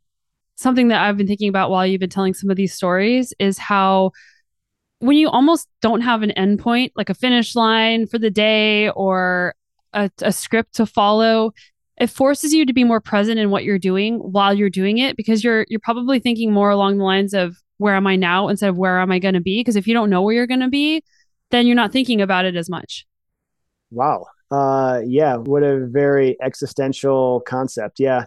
Something 0.57 0.89
that 0.89 1.03
I've 1.03 1.17
been 1.17 1.27
thinking 1.27 1.49
about 1.49 1.71
while 1.71 1.87
you've 1.87 2.01
been 2.01 2.11
telling 2.11 2.35
some 2.35 2.51
of 2.51 2.57
these 2.57 2.75
stories 2.75 3.33
is 3.39 3.59
how 3.59 4.13
when 4.99 5.17
you 5.17 5.31
almost 5.31 5.67
don't 5.81 6.03
have 6.03 6.23
an 6.23 6.33
endpoint, 6.37 6.93
like 6.95 7.09
a 7.09 7.15
finish 7.15 7.57
line 7.57 8.07
for 8.07 8.19
the 8.19 8.31
day 8.31 8.91
or 8.91 9.55
a, 9.95 10.11
a 10.21 10.31
script 10.31 10.75
to 10.75 10.87
follow, 10.87 11.53
it 11.99 12.09
forces 12.09 12.53
you 12.53 12.67
to 12.67 12.73
be 12.73 12.85
more 12.85 13.01
present 13.01 13.39
in 13.39 13.51
what 13.51 13.65
you're 13.65 13.79
doing 13.79 14.19
while 14.19 14.55
you're 14.55 14.71
doing 14.71 14.99
it 14.99 15.17
because 15.17 15.43
you're 15.43 15.67
you're 15.69 15.81
probably 15.81 16.19
thinking 16.19 16.53
more 16.53 16.71
along 16.71 16.99
the 16.99 17.05
lines 17.05 17.35
of 17.35 17.57
where 17.81 17.97
am 17.97 18.07
I 18.07 18.17
now 18.17 18.49
instead 18.49 18.69
of 18.69 18.77
where 18.77 19.01
am 19.01 19.11
I 19.11 19.19
going 19.19 19.35
to 19.35 19.41
be? 19.41 19.61
Because 19.61 19.75
if 19.75 19.87
you 19.87 19.95
don't 19.95 20.11
know 20.11 20.21
where 20.21 20.35
you're 20.35 20.47
going 20.47 20.61
to 20.61 20.69
be, 20.69 21.03
then 21.51 21.67
you're 21.67 21.75
not 21.75 21.93
thinking 21.93 22.21
about 22.21 22.45
it 22.45 22.55
as 22.55 22.69
much. 22.69 23.07
Wow. 23.91 24.27
Uh, 24.51 25.01
yeah. 25.07 25.37
What 25.37 25.63
a 25.63 25.87
very 25.87 26.37
existential 26.43 27.41
concept. 27.41 27.99
Yeah. 27.99 28.27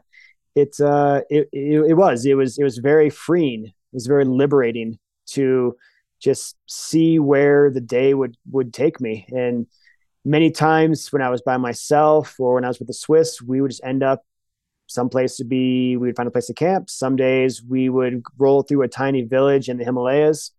It's, 0.56 0.80
uh, 0.80 1.22
it, 1.30 1.50
it, 1.52 1.86
it 1.90 1.94
was, 1.94 2.26
it 2.26 2.34
was, 2.34 2.58
it 2.58 2.64
was 2.64 2.80
very 2.80 3.12
freeing. 3.12 3.66
It 3.66 3.74
was 3.94 4.08
very 4.08 4.26
liberating 4.26 4.98
to 5.28 5.76
just 6.20 6.56
see 6.68 7.20
where 7.20 7.70
the 7.70 7.82
day 7.82 8.16
would, 8.16 8.36
would 8.52 8.74
take 8.74 9.00
me. 9.00 9.28
And 9.30 9.68
many 10.26 10.50
times 10.50 11.14
when 11.14 11.22
I 11.22 11.30
was 11.30 11.44
by 11.44 11.58
myself 11.58 12.40
or 12.40 12.56
when 12.56 12.66
I 12.66 12.70
was 12.70 12.80
with 12.80 12.88
the 12.88 12.94
Swiss, 12.96 13.40
we 13.40 13.62
would 13.62 13.70
just 13.70 13.84
end 13.84 14.02
up 14.02 14.26
some 14.94 15.10
place 15.10 15.36
to 15.38 15.44
be 15.44 15.98
we 15.98 16.08
would 16.08 16.16
find 16.16 16.28
a 16.28 16.32
place 16.32 16.48
to 16.48 16.54
camp 16.54 16.90
some 16.90 17.16
days 17.16 17.64
we 17.64 17.90
would 17.90 18.22
roll 18.38 18.62
through 18.62 18.84
a 18.84 18.88
tiny 18.88 19.24
village 19.24 19.70
in 19.70 19.78
the 19.78 19.84
himalayas 19.84 20.52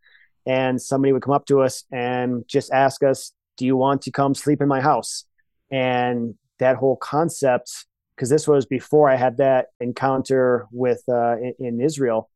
and 0.46 0.80
somebody 0.80 1.12
would 1.12 1.22
come 1.22 1.34
up 1.34 1.46
to 1.46 1.60
us 1.60 1.84
and 1.92 2.44
just 2.48 2.72
ask 2.72 3.02
us 3.02 3.32
do 3.56 3.64
you 3.64 3.76
want 3.76 4.02
to 4.02 4.10
come 4.10 4.34
sleep 4.34 4.60
in 4.60 4.68
my 4.68 4.80
house 4.80 5.24
and 5.70 6.34
that 6.58 6.76
whole 6.76 6.96
concept 6.96 7.86
because 8.14 8.30
this 8.30 8.46
was 8.46 8.66
before 8.66 9.10
I 9.10 9.16
had 9.16 9.38
that 9.38 9.68
encounter 9.80 10.66
with 10.70 11.02
uh, 11.08 11.36
in, 11.38 11.54
in 11.58 11.80
Israel. 11.80 12.30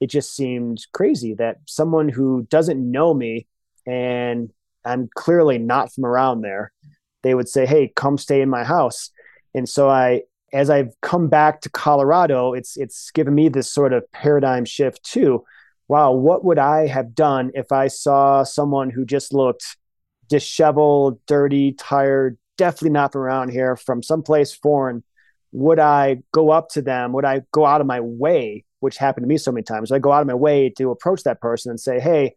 It 0.00 0.08
just 0.08 0.34
seemed 0.34 0.86
crazy 0.92 1.34
that 1.34 1.58
someone 1.66 2.08
who 2.08 2.46
doesn't 2.50 2.78
know 2.78 3.14
me 3.14 3.46
and 3.86 4.52
I'm 4.84 5.08
clearly 5.14 5.58
not 5.58 5.92
from 5.92 6.04
around 6.04 6.42
there, 6.42 6.72
they 7.22 7.34
would 7.34 7.48
say, 7.48 7.66
"Hey, 7.66 7.92
come 7.94 8.18
stay 8.18 8.40
in 8.42 8.50
my 8.50 8.64
house." 8.64 9.10
And 9.54 9.68
so 9.68 9.88
I, 9.88 10.22
as 10.54 10.70
I've 10.70 10.94
come 11.02 11.28
back 11.28 11.60
to 11.62 11.68
Colorado, 11.68 12.54
it's 12.54 12.76
it's 12.76 13.10
given 13.10 13.34
me 13.34 13.48
this 13.48 13.70
sort 13.70 13.92
of 13.92 14.10
paradigm 14.12 14.64
shift 14.64 15.02
too. 15.02 15.44
Wow, 15.88 16.12
what 16.12 16.44
would 16.44 16.58
I 16.58 16.86
have 16.86 17.14
done 17.14 17.50
if 17.54 17.72
I 17.72 17.88
saw 17.88 18.44
someone 18.44 18.88
who 18.88 19.04
just 19.04 19.34
looked 19.34 19.76
disheveled, 20.28 21.20
dirty, 21.26 21.72
tired, 21.72 22.38
definitely 22.56 22.90
not 22.90 23.12
from 23.12 23.22
around 23.22 23.50
here, 23.50 23.76
from 23.76 24.02
someplace 24.02 24.54
foreign? 24.54 25.02
Would 25.52 25.80
I 25.80 26.22
go 26.32 26.50
up 26.50 26.68
to 26.70 26.82
them? 26.82 27.12
Would 27.12 27.24
I 27.24 27.42
go 27.52 27.66
out 27.66 27.80
of 27.80 27.86
my 27.86 28.00
way, 28.00 28.64
which 28.78 28.96
happened 28.96 29.24
to 29.24 29.28
me 29.28 29.36
so 29.38 29.52
many 29.52 29.64
times? 29.64 29.90
Would 29.90 29.96
I 29.96 30.00
go 30.00 30.12
out 30.12 30.22
of 30.22 30.28
my 30.28 30.34
way 30.34 30.70
to 30.78 30.92
approach 30.92 31.24
that 31.24 31.40
person 31.40 31.70
and 31.70 31.80
say, 31.80 31.98
"Hey, 31.98 32.36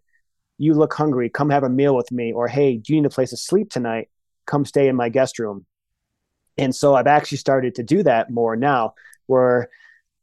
you 0.57 0.73
look 0.73 0.93
hungry, 0.95 1.29
come 1.29 1.51
have 1.51 1.63
a 1.63 1.69
meal 1.69 1.95
with 1.95 2.11
me, 2.11 2.33
or 2.33 2.47
hey, 2.47 2.77
do 2.77 2.93
you 2.93 3.01
need 3.01 3.05
a 3.05 3.11
place 3.11 3.29
to 3.29 3.37
sleep 3.37 3.69
tonight? 3.69 4.09
Come 4.47 4.65
stay 4.65 4.87
in 4.87 4.95
my 4.95 5.09
guest 5.09 5.37
room. 5.37 5.67
And 6.57 6.75
so 6.75 6.95
I've 6.95 7.07
actually 7.07 7.37
started 7.37 7.75
to 7.75 7.83
do 7.83 8.03
that 8.03 8.29
more 8.31 8.55
now, 8.55 8.93
where 9.27 9.69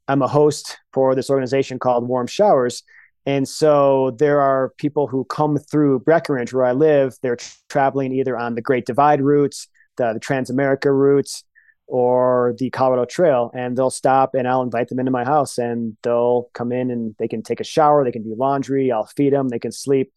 I'm 0.08 0.22
a 0.22 0.28
host 0.28 0.78
for 0.92 1.14
this 1.14 1.30
organization 1.30 1.78
called 1.78 2.08
Warm 2.08 2.26
Showers. 2.26 2.82
And 3.26 3.48
so 3.48 4.10
there 4.18 4.40
are 4.40 4.74
people 4.76 5.06
who 5.06 5.24
come 5.24 5.56
through 5.56 6.00
Breckenridge, 6.00 6.52
where 6.52 6.64
I 6.64 6.72
live. 6.72 7.16
They're 7.22 7.38
traveling 7.68 8.12
either 8.12 8.36
on 8.36 8.54
the 8.54 8.60
Great 8.60 8.84
Divide 8.84 9.22
routes, 9.22 9.68
the, 9.96 10.12
the 10.12 10.20
Transamerica 10.20 10.92
routes, 10.92 11.44
or 11.86 12.54
the 12.58 12.70
Colorado 12.70 13.04
Trail, 13.04 13.50
and 13.54 13.76
they'll 13.76 13.90
stop 13.90 14.34
and 14.34 14.48
I'll 14.48 14.62
invite 14.62 14.88
them 14.88 14.98
into 14.98 15.10
my 15.10 15.24
house 15.24 15.58
and 15.58 15.96
they'll 16.02 16.48
come 16.54 16.72
in 16.72 16.90
and 16.90 17.14
they 17.18 17.28
can 17.28 17.42
take 17.42 17.60
a 17.60 17.64
shower, 17.64 18.04
they 18.04 18.12
can 18.12 18.22
do 18.22 18.34
laundry, 18.34 18.90
I'll 18.90 19.06
feed 19.06 19.32
them, 19.32 19.48
they 19.48 19.58
can 19.58 19.72
sleep. 19.72 20.12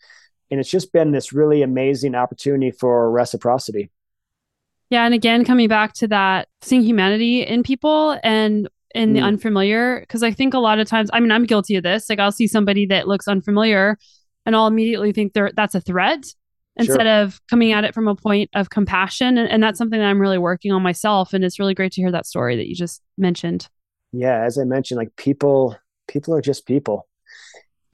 And 0.49 0.59
it's 0.59 0.70
just 0.70 0.93
been 0.93 1.11
this 1.11 1.34
really 1.34 1.61
amazing 1.61 2.15
opportunity 2.15 2.72
for 2.72 3.11
reciprocity. 3.11 3.89
Yeah. 4.89 5.05
And 5.05 5.13
again, 5.13 5.43
coming 5.43 5.67
back 5.67 5.93
to 5.95 6.07
that, 6.07 6.47
seeing 6.61 6.81
humanity 6.81 7.41
in 7.41 7.63
people 7.63 8.17
and 8.23 8.69
in 8.95 9.13
the 9.13 9.19
mm. 9.19 9.25
unfamiliar, 9.25 9.99
because 9.99 10.23
I 10.23 10.31
think 10.31 10.53
a 10.53 10.59
lot 10.59 10.79
of 10.79 10.88
times, 10.88 11.09
I 11.13 11.19
mean, 11.19 11.31
I'm 11.31 11.45
guilty 11.45 11.75
of 11.75 11.83
this. 11.83 12.09
Like 12.09 12.19
I'll 12.19 12.31
see 12.31 12.47
somebody 12.47 12.85
that 12.88 13.07
looks 13.07 13.27
unfamiliar 13.27 13.97
and 14.45 14.55
I'll 14.55 14.67
immediately 14.67 15.11
think 15.11 15.33
they're, 15.33 15.51
that's 15.55 15.75
a 15.75 15.81
threat 15.81 16.25
instead 16.77 17.01
sure. 17.01 17.23
of 17.23 17.41
coming 17.49 17.71
at 17.73 17.83
it 17.83 17.93
from 17.93 18.07
a 18.07 18.15
point 18.15 18.49
of 18.55 18.69
compassion. 18.69 19.38
And, 19.38 19.49
and, 19.49 19.61
that's 19.61 19.77
something 19.77 19.99
that 19.99 20.05
I'm 20.05 20.21
really 20.21 20.38
working 20.38 20.71
on 20.71 20.81
myself. 20.81 21.33
And 21.33 21.43
it's 21.43 21.59
really 21.59 21.73
great 21.73 21.91
to 21.93 22.01
hear 22.01 22.11
that 22.11 22.25
story 22.25 22.55
that 22.55 22.67
you 22.67 22.75
just 22.75 23.01
mentioned. 23.17 23.67
Yeah, 24.13 24.43
as 24.43 24.57
I 24.57 24.63
mentioned, 24.63 24.97
like 24.99 25.15
people, 25.17 25.75
people 26.07 26.33
are 26.35 26.41
just 26.41 26.65
people. 26.65 27.06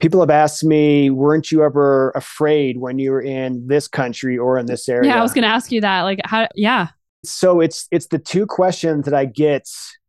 People 0.00 0.20
have 0.20 0.30
asked 0.30 0.64
me, 0.64 1.10
weren't 1.10 1.50
you 1.50 1.64
ever 1.64 2.10
afraid 2.10 2.78
when 2.78 2.98
you 2.98 3.12
were 3.12 3.22
in 3.22 3.66
this 3.66 3.88
country 3.88 4.36
or 4.36 4.58
in 4.58 4.66
this 4.66 4.88
area? 4.88 5.10
Yeah, 5.10 5.18
I 5.18 5.22
was 5.22 5.32
going 5.32 5.42
to 5.42 5.48
ask 5.48 5.72
you 5.72 5.80
that. 5.80 6.02
Like, 6.02 6.20
how, 6.24 6.48
yeah. 6.54 6.88
So 7.24 7.60
it's, 7.60 7.88
it's 7.90 8.08
the 8.08 8.18
two 8.18 8.46
questions 8.46 9.04
that 9.06 9.14
I 9.14 9.24
get 9.24 9.68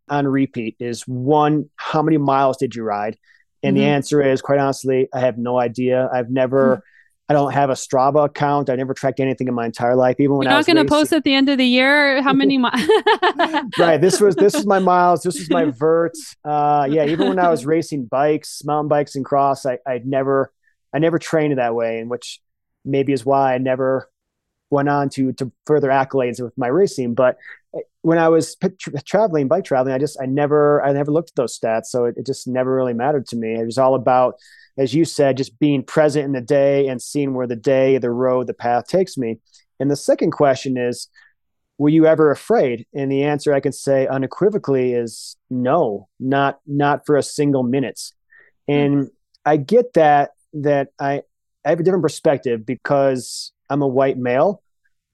on 0.10 0.28
repeat 0.28 0.76
is 0.80 1.04
one, 1.04 1.70
how 1.78 2.02
many 2.02 2.18
miles 2.18 2.58
did 2.58 2.76
you 2.76 2.84
ride? 2.84 3.18
And 3.64 3.76
mm-hmm. 3.76 3.84
the 3.84 3.90
answer 3.90 4.22
is 4.22 4.42
quite 4.42 4.60
honestly, 4.60 5.08
I 5.14 5.22
have 5.22 5.38
no 5.38 5.60
idea. 5.60 6.10
I've 6.14 6.30
never, 6.30 6.78
mm-hmm 6.78 6.90
I 7.28 7.34
don't 7.34 7.54
have 7.54 7.72
a 7.72 7.74
Strava 7.74 8.26
account. 8.26 8.70
I 8.70 8.76
never 8.76 8.94
tracked 8.94 9.20
anything 9.20 9.48
in 9.48 9.56
my 9.56 9.66
entire 9.66 9.96
life. 9.96 10.18
Even 10.20 10.36
when 10.36 10.46
You're 10.46 10.54
I 10.54 10.58
was 10.58 10.68
not 10.68 10.76
going 10.76 10.86
to 10.86 10.90
post 10.90 11.12
at 11.12 11.24
the 11.24 11.34
end 11.34 11.50
of 11.50 11.58
the 11.58 11.66
year 11.66 12.22
how 12.22 12.34
many 12.34 12.60
miles. 12.60 12.88
right. 13.80 14.00
This 14.00 14.22
was 14.22 14.36
this 14.36 14.54
was 14.54 14.68
my 14.68 14.78
miles. 14.78 15.24
This 15.24 15.40
was 15.40 15.50
my 15.50 15.66
vert. 15.72 16.14
Uh, 16.44 16.88
yeah. 16.90 17.06
Even 17.06 17.30
when 17.30 17.40
I 17.40 17.50
was 17.50 17.66
racing 17.66 18.06
bikes, 18.06 18.64
mountain 18.64 18.90
bikes, 18.90 19.16
and 19.16 19.26
cross, 19.26 19.66
I 19.66 19.80
I 19.88 20.02
never 20.06 20.52
I 20.94 21.00
never 21.00 21.18
trained 21.18 21.58
that 21.58 21.74
way, 21.74 22.00
and 22.00 22.12
which 22.12 22.42
maybe 22.84 23.12
is 23.12 23.26
why 23.26 23.56
I 23.56 23.58
never 23.58 24.10
went 24.70 24.90
on 24.90 25.10
to 25.10 25.34
to 25.34 25.52
further 25.66 25.90
accolades 25.90 26.40
with 26.40 26.56
my 26.60 26.68
racing. 26.68 27.16
But 27.16 27.38
when 28.02 28.18
I 28.18 28.30
was 28.30 28.56
tra- 28.56 29.02
traveling, 29.04 29.48
bike 29.48 29.66
traveling, 29.66 29.94
I 29.94 29.98
just 29.98 30.18
I 30.22 30.26
never 30.26 30.84
I 30.84 30.94
never 30.94 31.12
looked 31.12 31.32
at 31.32 31.36
those 31.36 31.58
stats, 31.58 31.86
so 31.86 32.06
it, 32.06 32.16
it 32.18 32.26
just 32.26 32.48
never 32.48 32.74
really 32.74 32.94
mattered 32.94 33.28
to 33.28 33.36
me. 33.36 33.56
It 33.56 33.66
was 33.66 33.78
all 33.78 33.96
about 33.96 34.36
as 34.78 34.94
you 34.94 35.06
said, 35.06 35.38
just 35.38 35.58
being 35.60 35.84
present 35.84 36.26
in 36.26 36.34
the 36.34 36.42
day 36.42 36.88
and 36.88 37.02
seeing 37.02 37.34
where 37.34 37.48
the 37.48 37.56
day, 37.56 37.98
the 37.98 38.12
road, 38.12 38.48
the 38.48 38.54
path 38.54 38.88
takes 38.88 39.18
me. 39.18 39.40
And 39.80 39.90
the 39.90 39.96
second 39.96 40.32
question 40.32 40.78
is, 40.78 41.08
were 41.78 41.90
you 41.90 42.06
ever 42.06 42.32
afraid? 42.32 42.86
And 42.94 43.12
the 43.12 43.24
answer 43.24 43.54
I 43.54 43.60
can 43.60 43.74
say 43.74 44.08
unequivocally 44.08 44.94
is 44.94 45.36
no, 45.50 46.08
not 46.20 46.60
not 46.66 47.06
for 47.06 47.18
a 47.18 47.24
single 47.24 47.64
minute. 47.64 48.02
And 48.68 48.96
mm-hmm. 48.96 49.10
I 49.46 49.58
get 49.58 49.94
that 49.94 50.32
that 50.54 50.90
I 51.00 51.24
I 51.66 51.70
have 51.70 51.80
a 51.80 51.84
different 51.84 52.04
perspective 52.04 52.66
because 52.66 53.52
I'm 53.70 53.82
a 53.82 53.88
white 53.88 54.18
male, 54.18 54.62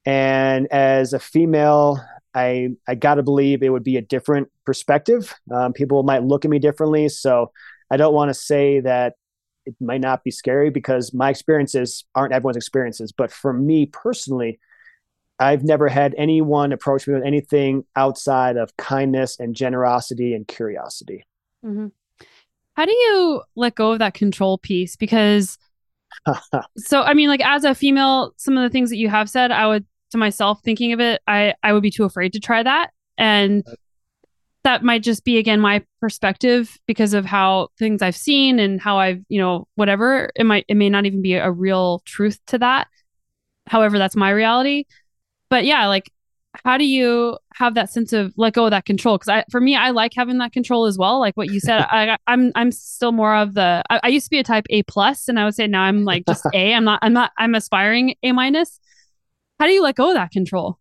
and 0.05 0.67
as 0.71 1.13
a 1.13 1.19
female, 1.19 1.99
I 2.33 2.69
I 2.87 2.95
gotta 2.95 3.23
believe 3.23 3.63
it 3.63 3.69
would 3.69 3.83
be 3.83 3.97
a 3.97 4.01
different 4.01 4.49
perspective. 4.65 5.33
Um, 5.53 5.73
people 5.73 6.03
might 6.03 6.23
look 6.23 6.45
at 6.45 6.51
me 6.51 6.59
differently, 6.59 7.09
so 7.09 7.51
I 7.91 7.97
don't 7.97 8.13
want 8.13 8.29
to 8.29 8.33
say 8.33 8.79
that 8.79 9.15
it 9.65 9.75
might 9.79 10.01
not 10.01 10.23
be 10.23 10.31
scary 10.31 10.69
because 10.69 11.13
my 11.13 11.29
experiences 11.29 12.05
aren't 12.15 12.33
everyone's 12.33 12.57
experiences. 12.57 13.11
But 13.11 13.31
for 13.31 13.53
me 13.53 13.85
personally, 13.85 14.59
I've 15.39 15.63
never 15.63 15.87
had 15.87 16.15
anyone 16.17 16.71
approach 16.71 17.07
me 17.07 17.15
with 17.15 17.25
anything 17.25 17.83
outside 17.95 18.57
of 18.57 18.75
kindness 18.77 19.39
and 19.39 19.55
generosity 19.55 20.33
and 20.33 20.47
curiosity. 20.47 21.25
Mm-hmm. 21.65 21.87
How 22.75 22.85
do 22.85 22.91
you 22.91 23.41
let 23.55 23.75
go 23.75 23.91
of 23.91 23.99
that 23.99 24.13
control 24.13 24.57
piece? 24.57 24.95
Because, 24.95 25.57
so 26.77 27.01
I 27.01 27.13
mean, 27.13 27.27
like 27.27 27.43
as 27.43 27.63
a 27.63 27.75
female, 27.75 28.33
some 28.37 28.57
of 28.57 28.63
the 28.63 28.69
things 28.69 28.89
that 28.89 28.97
you 28.97 29.09
have 29.09 29.29
said, 29.29 29.51
I 29.51 29.67
would 29.67 29.85
to 30.11 30.17
myself 30.17 30.59
thinking 30.63 30.93
of 30.93 30.99
it, 30.99 31.21
I 31.27 31.53
I 31.63 31.73
would 31.73 31.83
be 31.83 31.91
too 31.91 32.03
afraid 32.03 32.33
to 32.33 32.39
try 32.39 32.63
that, 32.63 32.91
and 33.17 33.63
that 34.63 34.83
might 34.83 35.03
just 35.03 35.23
be 35.23 35.37
again 35.37 35.59
my 35.59 35.83
perspective 35.99 36.77
because 36.87 37.13
of 37.13 37.25
how 37.25 37.69
things 37.79 38.01
I've 38.01 38.15
seen 38.15 38.59
and 38.59 38.79
how 38.79 38.97
I've, 38.97 39.23
you 39.29 39.39
know, 39.39 39.67
whatever. 39.75 40.29
It 40.35 40.45
might 40.45 40.65
it 40.67 40.75
may 40.75 40.89
not 40.89 41.05
even 41.05 41.21
be 41.21 41.33
a 41.35 41.51
real 41.51 42.01
truth 42.05 42.39
to 42.47 42.57
that. 42.59 42.87
However, 43.67 43.97
that's 43.97 44.15
my 44.15 44.29
reality. 44.29 44.85
But 45.49 45.65
yeah, 45.65 45.87
like 45.87 46.11
how 46.65 46.77
do 46.77 46.85
you 46.85 47.37
have 47.53 47.75
that 47.75 47.89
sense 47.89 48.11
of 48.13 48.33
let 48.35 48.53
go 48.53 48.65
of 48.65 48.71
that 48.71 48.85
control? 48.85 49.17
Because 49.17 49.29
I, 49.29 49.45
for 49.49 49.61
me, 49.61 49.75
I 49.75 49.91
like 49.91 50.11
having 50.15 50.37
that 50.39 50.51
control 50.51 50.85
as 50.85 50.97
well. 50.97 51.19
Like 51.19 51.35
what 51.35 51.49
you 51.49 51.59
said, 51.59 51.79
I, 51.89 52.17
I'm, 52.27 52.51
I'm 52.55 52.71
still 52.71 53.11
more 53.11 53.35
of 53.35 53.53
the. 53.53 53.83
I, 53.89 53.99
I, 54.03 54.07
used 54.09 54.25
to 54.25 54.29
be 54.29 54.39
a 54.39 54.43
type 54.43 54.65
A 54.69 54.83
plus, 54.83 55.27
and 55.27 55.39
I 55.39 55.45
would 55.45 55.55
say 55.55 55.67
now 55.67 55.83
I'm 55.83 56.03
like 56.03 56.25
just 56.27 56.45
A. 56.53 56.73
I'm 56.73 56.83
not, 56.83 56.99
I'm 57.01 57.13
not, 57.13 57.31
I'm 57.37 57.55
aspiring 57.55 58.15
A 58.23 58.31
minus. 58.33 58.79
How 59.61 59.67
do 59.67 59.73
you 59.73 59.83
let 59.83 59.93
go 59.93 60.07
of 60.07 60.15
that 60.15 60.31
control? 60.31 60.79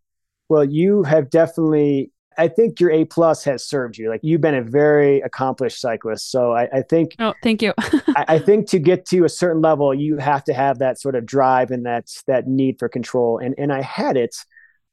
Well, 0.48 0.64
you 0.64 1.02
have 1.02 1.28
definitely 1.28 2.12
I 2.38 2.48
think 2.48 2.80
your 2.80 2.90
A 2.90 3.04
plus 3.04 3.44
has 3.44 3.62
served 3.62 3.98
you. 3.98 4.08
Like 4.08 4.20
you've 4.22 4.40
been 4.40 4.54
a 4.54 4.62
very 4.62 5.20
accomplished 5.20 5.78
cyclist. 5.82 6.30
So 6.30 6.54
I, 6.54 6.66
I 6.72 6.80
think. 6.80 7.14
Oh, 7.18 7.34
thank 7.42 7.60
you. 7.60 7.74
I, 7.78 8.24
I, 8.26 8.38
think 8.38 8.68
to 8.68 8.78
get 8.78 9.04
to 9.08 9.24
a 9.24 9.28
certain 9.28 9.60
level, 9.60 9.92
you 9.92 10.16
have 10.16 10.44
to 10.44 10.54
have 10.54 10.78
that 10.78 10.98
sort 10.98 11.14
of 11.14 11.26
drive 11.26 11.70
and 11.70 11.84
that 11.84 12.06
that 12.26 12.46
need 12.46 12.78
for 12.78 12.88
control. 12.88 13.36
And 13.36 13.54
and 13.58 13.70
I 13.70 13.82
had 13.82 14.16
it. 14.16 14.34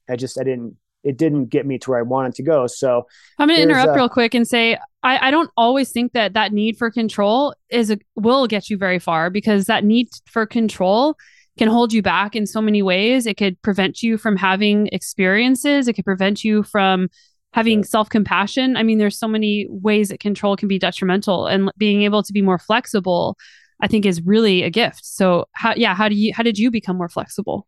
I 0.06 0.16
just 0.16 0.38
I 0.38 0.44
didn't. 0.44 0.76
It 1.02 1.16
didn't 1.16 1.46
get 1.46 1.64
me 1.64 1.78
to 1.78 1.90
where 1.90 2.00
I 2.00 2.02
wanted 2.02 2.34
to 2.34 2.42
go. 2.42 2.66
So 2.66 3.06
I'm 3.38 3.48
going 3.48 3.56
to 3.56 3.62
interrupt 3.62 3.92
a, 3.92 3.94
real 3.94 4.10
quick 4.10 4.34
and 4.34 4.46
say 4.46 4.76
I, 5.02 5.28
I 5.28 5.30
don't 5.30 5.50
always 5.56 5.92
think 5.92 6.12
that 6.12 6.34
that 6.34 6.52
need 6.52 6.76
for 6.76 6.90
control 6.90 7.54
is 7.70 7.90
a, 7.90 7.98
will 8.16 8.46
get 8.48 8.68
you 8.68 8.76
very 8.76 8.98
far 8.98 9.30
because 9.30 9.64
that 9.66 9.84
need 9.84 10.08
for 10.26 10.44
control 10.44 11.16
can 11.58 11.68
hold 11.68 11.92
you 11.92 12.02
back 12.02 12.34
in 12.34 12.46
so 12.46 12.60
many 12.60 12.82
ways. 12.82 13.26
It 13.26 13.36
could 13.36 13.60
prevent 13.62 14.02
you 14.02 14.16
from 14.18 14.36
having 14.36 14.88
experiences. 14.88 15.88
It 15.88 15.94
could 15.94 16.04
prevent 16.04 16.44
you 16.44 16.62
from 16.62 17.08
having 17.52 17.84
self 17.84 18.08
compassion. 18.08 18.76
I 18.76 18.82
mean, 18.82 18.98
there's 18.98 19.18
so 19.18 19.28
many 19.28 19.66
ways 19.68 20.08
that 20.08 20.20
control 20.20 20.56
can 20.56 20.68
be 20.68 20.78
detrimental, 20.78 21.46
and 21.46 21.70
being 21.76 22.02
able 22.02 22.22
to 22.22 22.32
be 22.32 22.42
more 22.42 22.58
flexible, 22.58 23.36
I 23.80 23.88
think, 23.88 24.06
is 24.06 24.22
really 24.22 24.62
a 24.62 24.70
gift. 24.70 25.04
So, 25.04 25.46
how, 25.52 25.74
yeah, 25.76 25.94
how 25.94 26.08
do 26.08 26.14
you, 26.14 26.32
how 26.34 26.42
did 26.42 26.58
you 26.58 26.70
become 26.70 26.96
more 26.96 27.08
flexible? 27.08 27.66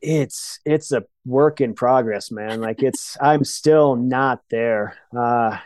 It's 0.00 0.58
it's 0.64 0.92
a 0.92 1.04
work 1.26 1.60
in 1.60 1.74
progress, 1.74 2.30
man. 2.30 2.60
Like 2.60 2.82
it's 2.82 3.16
I'm 3.20 3.44
still 3.44 3.96
not 3.96 4.40
there. 4.50 4.96
Uh, 5.16 5.58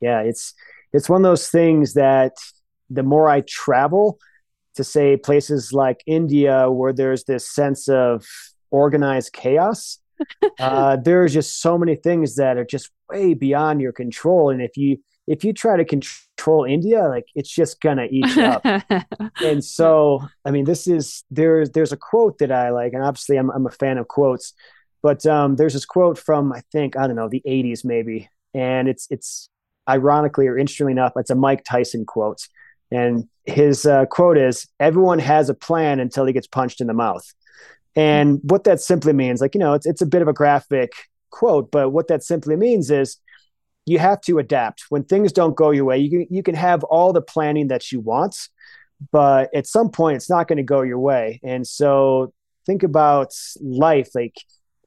yeah, 0.00 0.20
it's 0.20 0.54
it's 0.92 1.08
one 1.08 1.24
of 1.24 1.30
those 1.30 1.48
things 1.48 1.94
that 1.94 2.32
the 2.90 3.02
more 3.02 3.28
I 3.28 3.42
travel 3.42 4.18
to 4.76 4.84
say 4.84 5.16
places 5.16 5.72
like 5.72 6.02
India, 6.06 6.70
where 6.70 6.92
there's 6.92 7.24
this 7.24 7.48
sense 7.48 7.88
of 7.88 8.26
organized 8.70 9.32
chaos, 9.32 9.98
uh, 10.60 10.96
there's 10.96 11.32
just 11.32 11.60
so 11.60 11.76
many 11.76 11.96
things 11.96 12.36
that 12.36 12.56
are 12.56 12.64
just 12.64 12.90
way 13.10 13.34
beyond 13.34 13.80
your 13.80 13.92
control. 13.92 14.50
And 14.50 14.62
if 14.62 14.76
you 14.76 14.98
if 15.26 15.44
you 15.44 15.52
try 15.52 15.76
to 15.76 15.84
control 15.84 16.64
India, 16.64 17.02
like 17.08 17.26
it's 17.34 17.50
just 17.50 17.80
gonna 17.80 18.08
eat 18.10 18.26
you 18.34 18.42
up. 18.42 18.64
and 19.42 19.64
so, 19.64 20.26
I 20.44 20.50
mean, 20.50 20.64
this 20.64 20.86
is 20.86 21.24
there's 21.30 21.70
there's 21.70 21.92
a 21.92 21.96
quote 21.96 22.38
that 22.38 22.50
I 22.50 22.70
like, 22.70 22.92
and 22.92 23.04
obviously 23.04 23.36
I'm 23.36 23.50
I'm 23.50 23.66
a 23.66 23.70
fan 23.70 23.98
of 23.98 24.08
quotes, 24.08 24.52
but 25.02 25.24
um, 25.26 25.56
there's 25.56 25.74
this 25.74 25.86
quote 25.86 26.18
from 26.18 26.52
I 26.52 26.62
think 26.72 26.96
I 26.96 27.06
don't 27.06 27.16
know 27.16 27.28
the 27.28 27.42
80s 27.46 27.84
maybe, 27.84 28.28
and 28.54 28.88
it's 28.88 29.06
it's 29.10 29.48
ironically 29.88 30.46
or 30.46 30.58
interestingly 30.58 30.92
enough, 30.92 31.12
it's 31.16 31.30
a 31.30 31.34
Mike 31.34 31.64
Tyson 31.64 32.04
quote, 32.04 32.48
and 32.92 33.28
his 33.44 33.86
uh, 33.86 34.06
quote 34.06 34.38
is, 34.38 34.66
"Everyone 34.80 35.18
has 35.18 35.48
a 35.48 35.54
plan 35.54 36.00
until 36.00 36.24
he 36.24 36.32
gets 36.32 36.46
punched 36.46 36.80
in 36.80 36.86
the 36.86 36.94
mouth." 36.94 37.24
And 37.94 38.40
what 38.42 38.64
that 38.64 38.80
simply 38.80 39.12
means, 39.12 39.40
like 39.40 39.54
you 39.54 39.60
know, 39.60 39.74
it's 39.74 39.86
it's 39.86 40.02
a 40.02 40.06
bit 40.06 40.22
of 40.22 40.28
a 40.28 40.32
graphic 40.32 40.92
quote, 41.30 41.70
but 41.70 41.90
what 41.90 42.08
that 42.08 42.22
simply 42.22 42.56
means 42.56 42.90
is 42.90 43.16
you 43.86 43.98
have 43.98 44.20
to 44.22 44.38
adapt 44.38 44.84
when 44.90 45.04
things 45.04 45.32
don't 45.32 45.56
go 45.56 45.70
your 45.70 45.84
way. 45.84 45.98
You 45.98 46.10
can 46.10 46.26
you 46.34 46.42
can 46.42 46.54
have 46.54 46.84
all 46.84 47.12
the 47.12 47.22
planning 47.22 47.68
that 47.68 47.90
you 47.90 48.00
want, 48.00 48.36
but 49.10 49.52
at 49.54 49.66
some 49.66 49.90
point 49.90 50.16
it's 50.16 50.30
not 50.30 50.48
going 50.48 50.58
to 50.58 50.62
go 50.62 50.82
your 50.82 51.00
way. 51.00 51.40
And 51.42 51.66
so 51.66 52.32
think 52.64 52.82
about 52.82 53.32
life 53.60 54.10
like 54.14 54.36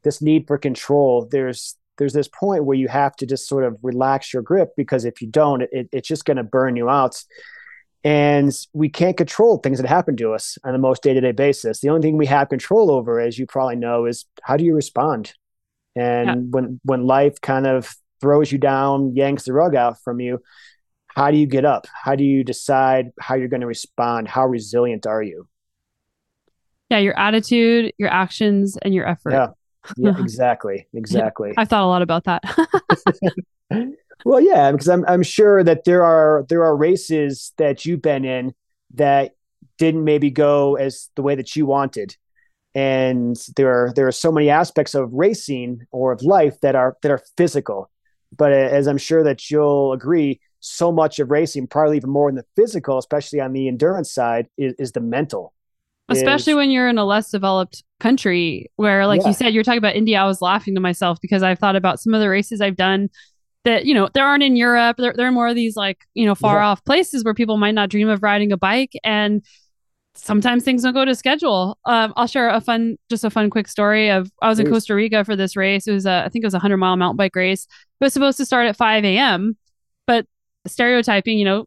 this 0.03 0.21
need 0.21 0.47
for 0.47 0.57
control. 0.57 1.27
There's 1.29 1.75
there's 1.97 2.13
this 2.13 2.27
point 2.27 2.65
where 2.65 2.77
you 2.77 2.87
have 2.87 3.15
to 3.17 3.25
just 3.25 3.47
sort 3.47 3.63
of 3.63 3.77
relax 3.81 4.33
your 4.33 4.41
grip 4.41 4.71
because 4.75 5.05
if 5.05 5.21
you 5.21 5.27
don't, 5.27 5.61
it, 5.61 5.89
it's 5.91 6.07
just 6.07 6.25
going 6.25 6.37
to 6.37 6.43
burn 6.43 6.75
you 6.75 6.89
out. 6.89 7.21
And 8.05 8.53
we 8.71 8.87
can't 8.87 9.17
control 9.17 9.57
things 9.57 9.81
that 9.81 9.87
happen 9.87 10.15
to 10.17 10.31
us 10.33 10.59
on 10.63 10.73
the 10.73 10.77
most 10.77 11.01
day 11.01 11.15
to 11.15 11.21
day 11.21 11.31
basis. 11.31 11.79
The 11.79 11.89
only 11.89 12.03
thing 12.03 12.17
we 12.17 12.27
have 12.27 12.49
control 12.49 12.91
over, 12.91 13.19
as 13.19 13.39
you 13.39 13.47
probably 13.47 13.77
know, 13.77 14.05
is 14.05 14.25
how 14.43 14.57
do 14.57 14.63
you 14.63 14.75
respond? 14.75 15.33
And 15.95 16.27
yeah. 16.27 16.35
when 16.51 16.79
when 16.83 17.07
life 17.07 17.41
kind 17.41 17.65
of 17.65 17.95
throws 18.21 18.51
you 18.51 18.59
down, 18.59 19.15
yanks 19.15 19.45
the 19.45 19.53
rug 19.53 19.75
out 19.75 19.99
from 20.03 20.19
you, 20.19 20.39
how 21.07 21.31
do 21.31 21.37
you 21.37 21.47
get 21.47 21.65
up? 21.65 21.87
How 21.91 22.15
do 22.15 22.23
you 22.23 22.43
decide 22.43 23.11
how 23.19 23.33
you're 23.35 23.47
going 23.47 23.61
to 23.61 23.67
respond? 23.67 24.27
How 24.27 24.45
resilient 24.45 25.07
are 25.07 25.23
you? 25.23 25.47
Yeah, 26.91 26.99
your 26.99 27.17
attitude, 27.17 27.91
your 27.97 28.09
actions, 28.09 28.77
and 28.83 28.93
your 28.93 29.07
effort. 29.07 29.31
Yeah, 29.31 29.47
yeah, 29.97 30.13
exactly, 30.19 30.87
exactly. 30.93 31.53
I've 31.57 31.69
thought 31.69 31.83
a 31.83 31.87
lot 31.87 32.03
about 32.03 32.25
that. 32.25 32.43
well, 34.25 34.41
yeah, 34.41 34.71
because 34.71 34.89
I'm 34.89 35.05
I'm 35.07 35.21
sure 35.21 35.63
that 35.63 35.85
there 35.85 36.03
are 36.03 36.45
there 36.49 36.63
are 36.63 36.75
races 36.75 37.53
that 37.57 37.85
you've 37.85 38.01
been 38.01 38.25
in 38.25 38.55
that 38.95 39.35
didn't 39.77 40.03
maybe 40.03 40.31
go 40.31 40.75
as 40.75 41.09
the 41.15 41.21
way 41.21 41.35
that 41.35 41.55
you 41.55 41.67
wanted, 41.67 42.17
and 42.73 43.37
there 43.55 43.69
are 43.69 43.93
there 43.93 44.07
are 44.07 44.11
so 44.11 44.31
many 44.31 44.49
aspects 44.49 44.95
of 44.95 45.13
racing 45.13 45.81
or 45.91 46.11
of 46.11 46.23
life 46.23 46.59
that 46.61 46.75
are 46.75 46.97
that 47.03 47.11
are 47.11 47.21
physical. 47.37 47.91
But 48.35 48.51
uh, 48.51 48.55
as 48.55 48.87
I'm 48.87 48.97
sure 48.97 49.23
that 49.23 49.51
you'll 49.51 49.93
agree, 49.93 50.41
so 50.59 50.91
much 50.91 51.19
of 51.19 51.29
racing, 51.29 51.67
probably 51.67 51.97
even 51.97 52.09
more 52.09 52.27
than 52.29 52.37
the 52.37 52.45
physical, 52.61 52.97
especially 52.97 53.39
on 53.39 53.53
the 53.53 53.67
endurance 53.67 54.11
side, 54.11 54.47
is, 54.57 54.73
is 54.79 54.91
the 54.91 55.01
mental 55.01 55.53
especially 56.09 56.51
is, 56.51 56.57
when 56.57 56.69
you're 56.69 56.87
in 56.87 56.97
a 56.97 57.05
less 57.05 57.31
developed 57.31 57.83
country 57.99 58.69
where 58.75 59.07
like 59.07 59.21
yeah. 59.21 59.27
you 59.27 59.33
said 59.33 59.53
you're 59.53 59.63
talking 59.63 59.77
about 59.77 59.95
india 59.95 60.19
i 60.19 60.25
was 60.25 60.41
laughing 60.41 60.75
to 60.75 60.81
myself 60.81 61.17
because 61.21 61.41
i've 61.41 61.57
thought 61.57 61.75
about 61.75 61.99
some 61.99 62.13
of 62.13 62.19
the 62.19 62.29
races 62.29 62.61
i've 62.61 62.75
done 62.75 63.09
that 63.65 63.85
you 63.85 63.93
know 63.93 64.07
there 64.13 64.25
aren't 64.25 64.43
in 64.43 64.55
europe 64.55 64.95
there, 64.97 65.13
there 65.13 65.27
are 65.27 65.31
more 65.31 65.47
of 65.47 65.55
these 65.55 65.75
like 65.75 66.05
you 66.13 66.25
know 66.25 66.35
far 66.35 66.57
yeah. 66.57 66.67
off 66.67 66.85
places 66.85 67.23
where 67.23 67.33
people 67.33 67.57
might 67.57 67.73
not 67.73 67.89
dream 67.89 68.07
of 68.07 68.23
riding 68.23 68.51
a 68.51 68.57
bike 68.57 68.93
and 69.03 69.43
sometimes 70.13 70.63
things 70.63 70.83
don't 70.83 70.93
go 70.93 71.03
to 71.03 71.13
schedule 71.13 71.77
um, 71.85 72.13
i'll 72.15 72.27
share 72.27 72.49
a 72.49 72.61
fun 72.61 72.95
just 73.09 73.25
a 73.25 73.29
fun 73.29 73.49
quick 73.49 73.67
story 73.67 74.09
of 74.09 74.31
i 74.41 74.47
was 74.47 74.57
Please. 74.57 74.67
in 74.67 74.73
costa 74.73 74.95
rica 74.95 75.25
for 75.25 75.35
this 75.35 75.57
race 75.57 75.87
it 75.87 75.91
was 75.91 76.05
a, 76.05 76.23
i 76.25 76.29
think 76.29 76.43
it 76.43 76.47
was 76.47 76.53
a 76.53 76.57
100 76.57 76.77
mile 76.77 76.95
mountain 76.95 77.17
bike 77.17 77.35
race 77.35 77.65
it 77.99 78.03
was 78.03 78.13
supposed 78.13 78.37
to 78.37 78.45
start 78.45 78.67
at 78.67 78.77
5 78.77 79.03
a.m 79.03 79.57
but 80.07 80.25
stereotyping 80.67 81.37
you 81.37 81.45
know 81.45 81.65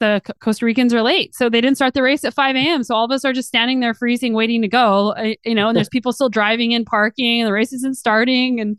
the 0.00 0.22
Costa 0.38 0.64
Ricans 0.64 0.94
are 0.94 1.02
late. 1.02 1.34
So 1.34 1.48
they 1.48 1.60
didn't 1.60 1.74
start 1.74 1.92
the 1.92 2.04
race 2.04 2.22
at 2.22 2.32
5 2.32 2.54
a.m. 2.54 2.84
So 2.84 2.94
all 2.94 3.04
of 3.04 3.10
us 3.10 3.24
are 3.24 3.32
just 3.32 3.48
standing 3.48 3.80
there 3.80 3.94
freezing, 3.94 4.32
waiting 4.32 4.62
to 4.62 4.68
go. 4.68 5.08
Uh, 5.14 5.34
you 5.44 5.56
know, 5.56 5.66
and 5.66 5.76
there's 5.76 5.88
people 5.92 6.12
still 6.12 6.28
driving 6.28 6.70
in, 6.70 6.84
parking, 6.84 7.40
and 7.40 7.48
the 7.48 7.52
race 7.52 7.72
isn't 7.72 7.96
starting. 7.96 8.60
And, 8.60 8.78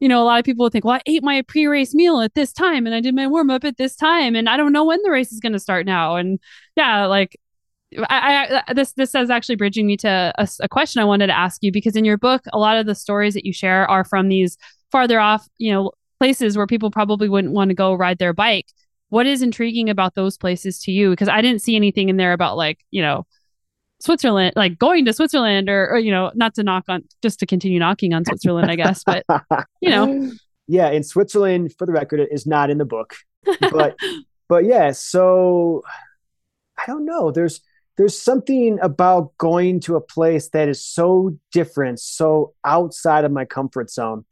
you 0.00 0.08
know, 0.08 0.22
a 0.22 0.24
lot 0.24 0.38
of 0.38 0.44
people 0.44 0.64
would 0.64 0.72
think, 0.72 0.84
well, 0.84 0.96
I 0.96 1.02
ate 1.06 1.22
my 1.22 1.42
pre 1.42 1.66
race 1.66 1.94
meal 1.94 2.20
at 2.20 2.34
this 2.34 2.52
time 2.52 2.86
and 2.86 2.94
I 2.94 3.00
did 3.00 3.14
my 3.14 3.26
warm 3.26 3.50
up 3.50 3.64
at 3.64 3.76
this 3.76 3.94
time. 3.94 4.34
And 4.34 4.48
I 4.48 4.56
don't 4.56 4.72
know 4.72 4.84
when 4.84 5.02
the 5.02 5.10
race 5.10 5.32
is 5.32 5.40
going 5.40 5.52
to 5.52 5.60
start 5.60 5.86
now. 5.86 6.16
And 6.16 6.38
yeah, 6.76 7.06
like, 7.06 7.38
I, 8.08 8.62
I, 8.68 8.72
this 8.72 8.92
this 8.92 9.14
is 9.16 9.30
actually 9.30 9.56
bridging 9.56 9.86
me 9.86 9.96
to 9.98 10.32
a, 10.38 10.48
a 10.60 10.68
question 10.68 11.02
I 11.02 11.04
wanted 11.04 11.26
to 11.26 11.36
ask 11.36 11.60
you 11.62 11.72
because 11.72 11.96
in 11.96 12.04
your 12.04 12.16
book 12.16 12.42
a 12.52 12.58
lot 12.58 12.76
of 12.76 12.86
the 12.86 12.94
stories 12.94 13.34
that 13.34 13.44
you 13.44 13.52
share 13.52 13.90
are 13.90 14.04
from 14.04 14.28
these 14.28 14.56
farther 14.92 15.18
off 15.18 15.48
you 15.58 15.72
know 15.72 15.90
places 16.20 16.56
where 16.56 16.68
people 16.68 16.92
probably 16.92 17.28
wouldn't 17.28 17.52
want 17.52 17.70
to 17.70 17.74
go 17.74 17.92
ride 17.92 18.18
their 18.18 18.32
bike 18.32 18.66
what 19.10 19.26
is 19.26 19.42
intriguing 19.42 19.90
about 19.90 20.14
those 20.14 20.38
places 20.38 20.78
to 20.80 20.92
you? 20.92 21.10
Because 21.10 21.28
I 21.28 21.42
didn't 21.42 21.62
see 21.62 21.76
anything 21.76 22.08
in 22.08 22.16
there 22.16 22.32
about 22.32 22.56
like, 22.56 22.78
you 22.90 23.02
know, 23.02 23.26
Switzerland, 24.00 24.52
like 24.56 24.78
going 24.78 25.04
to 25.04 25.12
Switzerland 25.12 25.68
or, 25.68 25.90
or, 25.90 25.98
you 25.98 26.10
know, 26.10 26.32
not 26.34 26.54
to 26.54 26.62
knock 26.62 26.84
on, 26.88 27.04
just 27.22 27.40
to 27.40 27.46
continue 27.46 27.78
knocking 27.78 28.14
on 28.14 28.24
Switzerland, 28.24 28.70
I 28.70 28.76
guess, 28.76 29.04
but, 29.04 29.24
you 29.80 29.90
know. 29.90 30.32
Yeah, 30.66 30.90
in 30.90 31.02
Switzerland, 31.02 31.74
for 31.78 31.86
the 31.86 31.92
record, 31.92 32.20
it 32.20 32.30
is 32.30 32.46
not 32.46 32.70
in 32.70 32.78
the 32.78 32.84
book. 32.84 33.14
But, 33.60 33.96
but 34.48 34.64
yeah, 34.64 34.92
so 34.92 35.82
I 36.78 36.86
don't 36.86 37.04
know. 37.04 37.30
There's, 37.30 37.60
there's 37.96 38.20
something 38.20 38.78
about 38.80 39.36
going 39.36 39.80
to 39.80 39.96
a 39.96 40.00
place 40.00 40.48
that 40.50 40.68
is 40.68 40.84
so 40.84 41.36
different, 41.52 42.00
so 42.00 42.54
outside 42.64 43.24
of 43.24 43.32
my 43.32 43.44
comfort 43.44 43.90
zone. 43.90 44.24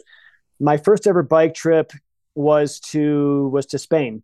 My 0.60 0.76
first 0.76 1.06
ever 1.06 1.22
bike 1.22 1.54
trip 1.54 1.92
was 2.34 2.78
to 2.80 3.48
was 3.52 3.66
to 3.66 3.78
Spain 3.78 4.22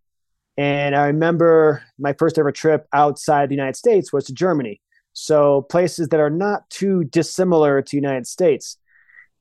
and 0.56 0.94
I 0.94 1.06
remember 1.06 1.82
my 1.98 2.12
first 2.12 2.38
ever 2.38 2.52
trip 2.52 2.86
outside 2.92 3.48
the 3.48 3.54
United 3.54 3.76
States 3.76 4.12
was 4.12 4.26
to 4.26 4.34
Germany. 4.34 4.80
So 5.14 5.62
places 5.62 6.08
that 6.08 6.20
are 6.20 6.30
not 6.30 6.68
too 6.68 7.04
dissimilar 7.04 7.80
to 7.80 7.96
United 7.96 8.26
States. 8.26 8.76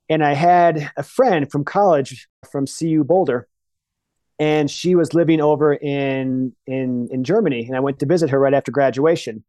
And 0.08 0.24
I 0.24 0.32
had 0.32 0.90
a 0.96 1.02
friend 1.02 1.50
from 1.50 1.64
college 1.64 2.28
from 2.50 2.66
CU 2.66 3.04
Boulder, 3.04 3.48
and 4.38 4.70
she 4.70 4.94
was 4.94 5.14
living 5.14 5.40
over 5.40 5.74
in 5.74 6.54
in 6.66 7.08
in 7.10 7.24
Germany. 7.24 7.66
And 7.66 7.76
I 7.76 7.80
went 7.80 7.98
to 7.98 8.06
visit 8.06 8.30
her 8.30 8.38
right 8.38 8.54
after 8.54 8.70
graduation. 8.70 9.44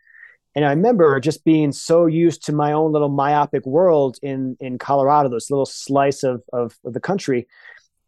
And 0.55 0.63
I 0.63 0.69
remember 0.69 1.19
just 1.19 1.43
being 1.43 1.73
so 1.73 2.05
used 2.05 2.45
to 2.45 2.53
my 2.53 2.71
own 2.71 2.93
little 2.93 3.09
myopic 3.09 3.65
world 3.65 4.17
in 4.21 4.57
in 4.59 4.77
Colorado, 4.77 5.29
this 5.29 5.51
little 5.51 5.65
slice 5.65 6.23
of, 6.23 6.41
of, 6.53 6.77
of 6.85 6.93
the 6.93 7.01
country, 7.01 7.47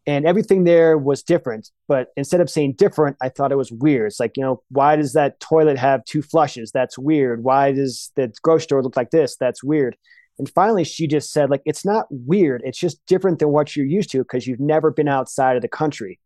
and 0.08 0.24
everything 0.26 0.64
there 0.64 0.96
was 0.96 1.22
different 1.22 1.70
but 1.86 2.08
instead 2.16 2.40
of 2.40 2.50
saying 2.50 2.72
different 2.72 3.16
i 3.20 3.28
thought 3.28 3.52
it 3.52 3.56
was 3.56 3.70
weird. 3.70 4.08
It's 4.08 4.18
like 4.18 4.36
you 4.36 4.42
know 4.42 4.62
why 4.70 4.96
does 4.96 5.12
that 5.12 5.38
toilet 5.38 5.78
have 5.78 6.04
two 6.04 6.22
flushes? 6.22 6.72
That's 6.72 6.98
weird. 6.98 7.44
Why 7.44 7.72
does 7.72 8.10
the 8.16 8.32
grocery 8.42 8.62
store 8.62 8.82
look 8.82 8.96
like 8.96 9.10
this? 9.10 9.36
That's 9.36 9.62
weird. 9.62 9.96
And 10.38 10.48
finally 10.50 10.84
she 10.84 11.06
just 11.06 11.32
said 11.32 11.50
like 11.50 11.62
it's 11.64 11.84
not 11.84 12.06
weird. 12.10 12.62
It's 12.64 12.78
just 12.78 13.04
different 13.06 13.38
than 13.38 13.50
what 13.50 13.76
you're 13.76 13.86
used 13.86 14.10
to 14.12 14.18
because 14.18 14.46
you've 14.46 14.60
never 14.60 14.90
been 14.90 15.08
outside 15.08 15.56
of 15.56 15.62
the 15.62 15.68
country. 15.68 16.18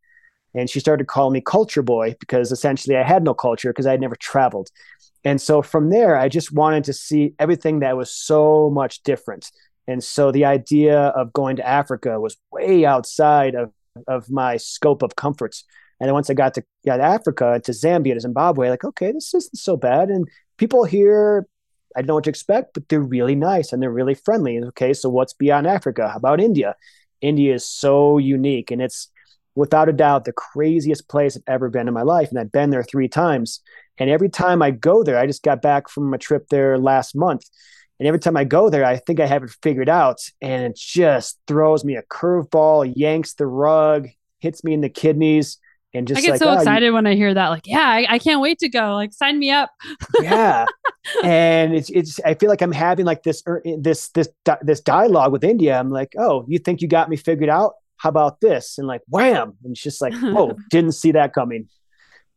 And 0.54 0.68
she 0.68 0.80
started 0.80 1.06
calling 1.06 1.32
me 1.32 1.40
culture 1.40 1.82
boy 1.82 2.14
because 2.20 2.52
essentially 2.52 2.96
i 2.96 3.02
had 3.02 3.24
no 3.24 3.34
culture 3.34 3.70
because 3.70 3.86
i 3.86 3.90
had 3.90 4.00
never 4.00 4.16
traveled. 4.16 4.70
And 5.24 5.40
so 5.40 5.60
from 5.62 5.90
there 5.90 6.16
i 6.16 6.28
just 6.28 6.52
wanted 6.52 6.84
to 6.84 6.92
see 6.92 7.34
everything 7.38 7.80
that 7.80 7.96
was 7.96 8.10
so 8.12 8.70
much 8.70 9.02
different 9.02 9.50
and 9.88 10.02
so 10.02 10.30
the 10.30 10.44
idea 10.44 10.98
of 10.98 11.32
going 11.32 11.56
to 11.56 11.66
Africa 11.66 12.20
was 12.20 12.36
way 12.50 12.84
outside 12.84 13.54
of, 13.54 13.72
of 14.06 14.30
my 14.30 14.56
scope 14.56 15.02
of 15.02 15.16
comforts. 15.16 15.64
And 16.00 16.08
then 16.08 16.14
once 16.14 16.30
I 16.30 16.34
got 16.34 16.54
to, 16.54 16.64
got 16.84 17.00
Africa, 17.00 17.60
to 17.64 17.72
Zambia, 17.72 18.14
to 18.14 18.20
Zimbabwe, 18.20 18.70
like, 18.70 18.84
okay, 18.84 19.12
this 19.12 19.34
isn't 19.34 19.56
so 19.56 19.76
bad. 19.76 20.08
And 20.08 20.28
people 20.56 20.84
here, 20.84 21.46
I 21.96 22.00
don't 22.00 22.08
know 22.08 22.14
what 22.14 22.24
to 22.24 22.30
expect, 22.30 22.74
but 22.74 22.88
they're 22.88 23.00
really 23.00 23.34
nice 23.34 23.72
and 23.72 23.82
they're 23.82 23.90
really 23.90 24.14
friendly. 24.14 24.58
Okay, 24.58 24.94
so 24.94 25.08
what's 25.08 25.32
beyond 25.32 25.66
Africa? 25.66 26.08
How 26.08 26.16
about 26.16 26.40
India? 26.40 26.76
India 27.20 27.54
is 27.54 27.64
so 27.64 28.18
unique 28.18 28.70
and 28.70 28.82
it's 28.82 29.08
without 29.54 29.88
a 29.88 29.92
doubt 29.92 30.24
the 30.24 30.32
craziest 30.32 31.08
place 31.08 31.36
I've 31.36 31.42
ever 31.46 31.68
been 31.68 31.88
in 31.88 31.94
my 31.94 32.02
life. 32.02 32.30
And 32.30 32.38
I've 32.38 32.52
been 32.52 32.70
there 32.70 32.82
three 32.82 33.08
times. 33.08 33.60
And 33.98 34.08
every 34.08 34.28
time 34.28 34.62
I 34.62 34.70
go 34.70 35.02
there, 35.02 35.18
I 35.18 35.26
just 35.26 35.42
got 35.42 35.60
back 35.60 35.88
from 35.88 36.12
a 36.14 36.18
trip 36.18 36.48
there 36.48 36.78
last 36.78 37.14
month. 37.14 37.44
And 38.02 38.08
every 38.08 38.18
time 38.18 38.36
I 38.36 38.42
go 38.42 38.68
there, 38.68 38.84
I 38.84 38.96
think 38.96 39.20
I 39.20 39.26
have 39.26 39.44
it 39.44 39.50
figured 39.62 39.88
out, 39.88 40.18
and 40.40 40.64
it 40.64 40.74
just 40.74 41.38
throws 41.46 41.84
me 41.84 41.94
a 41.94 42.02
curveball, 42.02 42.92
yanks 42.96 43.34
the 43.34 43.46
rug, 43.46 44.08
hits 44.40 44.64
me 44.64 44.74
in 44.74 44.80
the 44.80 44.88
kidneys, 44.88 45.58
and 45.94 46.08
just 46.08 46.18
I 46.18 46.22
get 46.22 46.30
like, 46.32 46.40
so 46.40 46.48
oh, 46.48 46.54
excited 46.54 46.86
you... 46.86 46.94
when 46.94 47.06
I 47.06 47.14
hear 47.14 47.32
that. 47.32 47.50
Like, 47.50 47.68
yeah, 47.68 47.86
I, 47.86 48.06
I, 48.14 48.18
can't 48.18 48.40
wait 48.40 48.58
to 48.58 48.68
go. 48.68 48.94
Like, 48.94 49.12
sign 49.12 49.38
me 49.38 49.52
up. 49.52 49.70
yeah, 50.20 50.64
and 51.22 51.76
it's 51.76 51.90
it's. 51.90 52.18
I 52.24 52.34
feel 52.34 52.48
like 52.50 52.60
I'm 52.60 52.72
having 52.72 53.06
like 53.06 53.22
this 53.22 53.40
er, 53.46 53.62
this 53.78 54.08
this 54.08 54.28
this 54.62 54.80
dialogue 54.80 55.30
with 55.30 55.44
India. 55.44 55.78
I'm 55.78 55.90
like, 55.90 56.14
oh, 56.18 56.44
you 56.48 56.58
think 56.58 56.82
you 56.82 56.88
got 56.88 57.08
me 57.08 57.14
figured 57.14 57.50
out? 57.50 57.74
How 57.98 58.08
about 58.08 58.40
this? 58.40 58.78
And 58.78 58.88
like, 58.88 59.02
wham! 59.06 59.56
And 59.62 59.74
it's 59.74 59.80
just 59.80 60.02
like, 60.02 60.14
oh, 60.22 60.56
didn't 60.70 60.92
see 60.92 61.12
that 61.12 61.34
coming. 61.34 61.68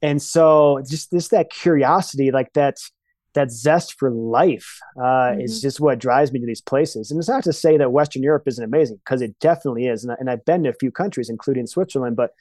And 0.03 0.21
so 0.21 0.83
just 0.87 1.09
this 1.09 1.29
that 1.29 1.49
curiosity, 1.49 2.29
like 2.29 2.53
that 2.53 2.77
that 3.35 3.51
zest 3.51 3.99
for 3.99 4.09
life 4.09 4.79
uh, 4.97 5.01
mm-hmm. 5.01 5.41
is 5.41 5.61
just 5.61 5.79
what 5.79 5.99
drives 5.99 6.31
me 6.31 6.39
to 6.39 6.45
these 6.45 6.61
places. 6.61 7.11
And 7.11 7.19
it's 7.19 7.29
not 7.29 7.43
to 7.43 7.53
say 7.53 7.77
that 7.77 7.91
Western 7.91 8.23
Europe 8.23 8.47
isn't 8.47 8.63
amazing, 8.63 8.97
because 8.97 9.21
it 9.21 9.37
definitely 9.39 9.87
is. 9.87 10.03
And, 10.03 10.13
I, 10.13 10.15
and 10.19 10.29
I've 10.29 10.43
been 10.45 10.63
to 10.63 10.69
a 10.69 10.73
few 10.73 10.91
countries, 10.91 11.29
including 11.29 11.67
Switzerland, 11.67 12.15
but 12.15 12.31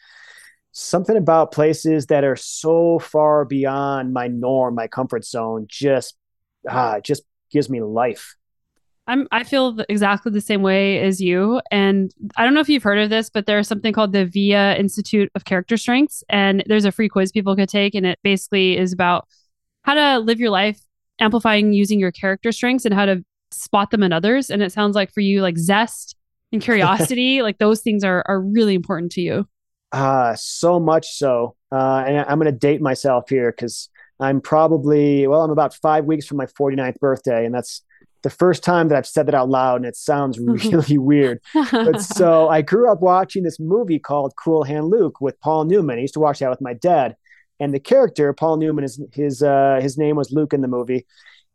something 0.72 1.16
about 1.16 1.52
places 1.52 2.06
that 2.06 2.24
are 2.24 2.36
so 2.36 2.98
far 2.98 3.44
beyond 3.44 4.12
my 4.12 4.28
norm, 4.28 4.74
my 4.74 4.88
comfort 4.88 5.24
zone, 5.24 5.66
just 5.68 6.16
ah, 6.68 7.00
just 7.00 7.22
gives 7.50 7.68
me 7.68 7.80
life. 7.82 8.34
I'm 9.06 9.28
I 9.30 9.44
feel 9.44 9.78
exactly 9.88 10.32
the 10.32 10.40
same 10.40 10.62
way 10.62 10.98
as 11.00 11.20
you 11.20 11.60
and 11.70 12.10
I 12.36 12.44
don't 12.44 12.54
know 12.54 12.60
if 12.60 12.70
you've 12.70 12.82
heard 12.82 12.98
of 12.98 13.10
this 13.10 13.28
but 13.28 13.44
there's 13.44 13.68
something 13.68 13.92
called 13.92 14.12
the 14.12 14.24
VIA 14.24 14.76
Institute 14.76 15.30
of 15.34 15.44
Character 15.44 15.76
Strengths 15.76 16.24
and 16.30 16.64
there's 16.66 16.86
a 16.86 16.92
free 16.92 17.10
quiz 17.10 17.30
people 17.30 17.54
could 17.54 17.68
take 17.68 17.94
and 17.94 18.06
it 18.06 18.18
basically 18.22 18.78
is 18.78 18.94
about 18.94 19.28
how 19.84 19.94
to 19.94 20.18
live 20.18 20.40
your 20.40 20.50
life 20.50 20.80
amplifying 21.20 21.72
using 21.72 22.00
your 22.00 22.10
character 22.10 22.50
strengths 22.50 22.84
and 22.84 22.92
how 22.94 23.06
to 23.06 23.24
spot 23.52 23.90
them 23.90 24.02
in 24.02 24.12
others 24.12 24.50
and 24.50 24.62
it 24.62 24.72
sounds 24.72 24.96
like 24.96 25.12
for 25.12 25.20
you 25.20 25.40
like 25.40 25.56
zest 25.56 26.16
and 26.52 26.60
curiosity 26.68 27.40
like 27.42 27.58
those 27.58 27.80
things 27.80 28.02
are 28.02 28.24
are 28.26 28.40
really 28.40 28.74
important 28.74 29.12
to 29.12 29.20
you. 29.20 29.48
Uh 29.92 30.34
so 30.34 30.80
much 30.80 31.16
so. 31.16 31.54
Uh 31.70 32.04
and 32.06 32.18
I'm 32.28 32.38
going 32.40 32.52
to 32.52 32.58
date 32.58 32.80
myself 32.80 33.28
here 33.28 33.52
cuz 33.52 33.88
I'm 34.18 34.40
probably 34.40 35.26
well 35.26 35.42
I'm 35.42 35.50
about 35.50 35.74
5 35.74 36.04
weeks 36.04 36.26
from 36.26 36.38
my 36.38 36.46
49th 36.46 36.98
birthday 36.98 37.46
and 37.46 37.54
that's 37.54 37.82
the 38.24 38.30
first 38.30 38.64
time 38.64 38.88
that 38.88 38.96
I've 38.96 39.06
said 39.06 39.26
that 39.26 39.34
out 39.34 39.50
loud, 39.50 39.76
and 39.76 39.84
it 39.84 39.96
sounds 39.96 40.38
really 40.40 40.98
weird. 40.98 41.40
But 41.52 42.00
so 42.00 42.48
I 42.48 42.62
grew 42.62 42.90
up 42.90 43.00
watching 43.00 43.44
this 43.44 43.60
movie 43.60 43.98
called 43.98 44.32
Cool 44.42 44.64
Hand 44.64 44.86
Luke 44.86 45.20
with 45.20 45.38
Paul 45.40 45.66
Newman. 45.66 45.98
I 45.98 46.00
used 46.00 46.14
to 46.14 46.20
watch 46.20 46.38
that 46.40 46.48
with 46.50 46.62
my 46.62 46.72
dad, 46.72 47.16
and 47.60 47.72
the 47.72 47.80
character 47.80 48.32
Paul 48.32 48.56
Newman 48.56 48.84
is 48.84 49.00
his 49.12 49.42
uh, 49.42 49.78
his 49.80 49.96
name 49.96 50.16
was 50.16 50.32
Luke 50.32 50.52
in 50.52 50.60
the 50.60 50.68
movie, 50.68 51.06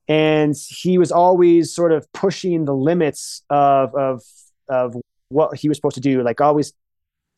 and 0.07 0.55
he 0.67 0.97
was 0.97 1.11
always 1.11 1.73
sort 1.73 1.91
of 1.91 2.11
pushing 2.13 2.65
the 2.65 2.75
limits 2.75 3.43
of 3.49 3.93
of 3.95 4.21
of 4.67 4.95
what 5.29 5.57
he 5.57 5.67
was 5.67 5.77
supposed 5.77 5.95
to 5.95 6.01
do, 6.01 6.23
like 6.23 6.41
always 6.41 6.73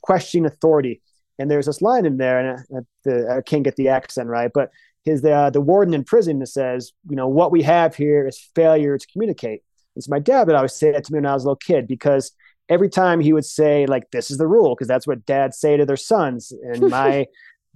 questioning 0.01 0.45
authority. 0.45 1.01
And 1.39 1.49
there's 1.49 1.65
this 1.65 1.81
line 1.81 2.05
in 2.05 2.17
there, 2.17 2.39
and 2.39 2.59
I, 2.59 2.79
the, 3.03 3.35
I 3.37 3.41
can't 3.41 3.63
get 3.63 3.75
the 3.75 3.89
accent 3.89 4.29
right, 4.29 4.51
but 4.53 4.69
his 5.03 5.21
the 5.21 5.33
uh, 5.33 5.49
the 5.49 5.61
warden 5.61 5.93
in 5.93 6.03
prison 6.03 6.39
that 6.39 6.47
says, 6.47 6.93
you 7.09 7.15
know, 7.15 7.27
what 7.27 7.51
we 7.51 7.63
have 7.63 7.95
here 7.95 8.27
is 8.27 8.39
failure 8.55 8.97
to 8.97 9.07
communicate. 9.11 9.63
And 9.95 10.03
so 10.03 10.09
my 10.09 10.19
dad 10.19 10.47
would 10.47 10.55
always 10.55 10.75
say 10.75 10.91
that 10.91 11.03
to 11.05 11.13
me 11.13 11.17
when 11.17 11.25
I 11.25 11.33
was 11.33 11.43
a 11.43 11.47
little 11.47 11.55
kid 11.55 11.87
because 11.87 12.31
every 12.69 12.89
time 12.89 13.19
he 13.19 13.33
would 13.33 13.45
say 13.45 13.85
like 13.85 14.09
this 14.11 14.31
is 14.31 14.37
the 14.37 14.47
rule 14.47 14.75
because 14.75 14.87
that's 14.87 15.05
what 15.05 15.25
dads 15.25 15.57
say 15.57 15.75
to 15.75 15.85
their 15.85 15.97
sons 15.97 16.53
and 16.63 16.89
my 16.89 17.25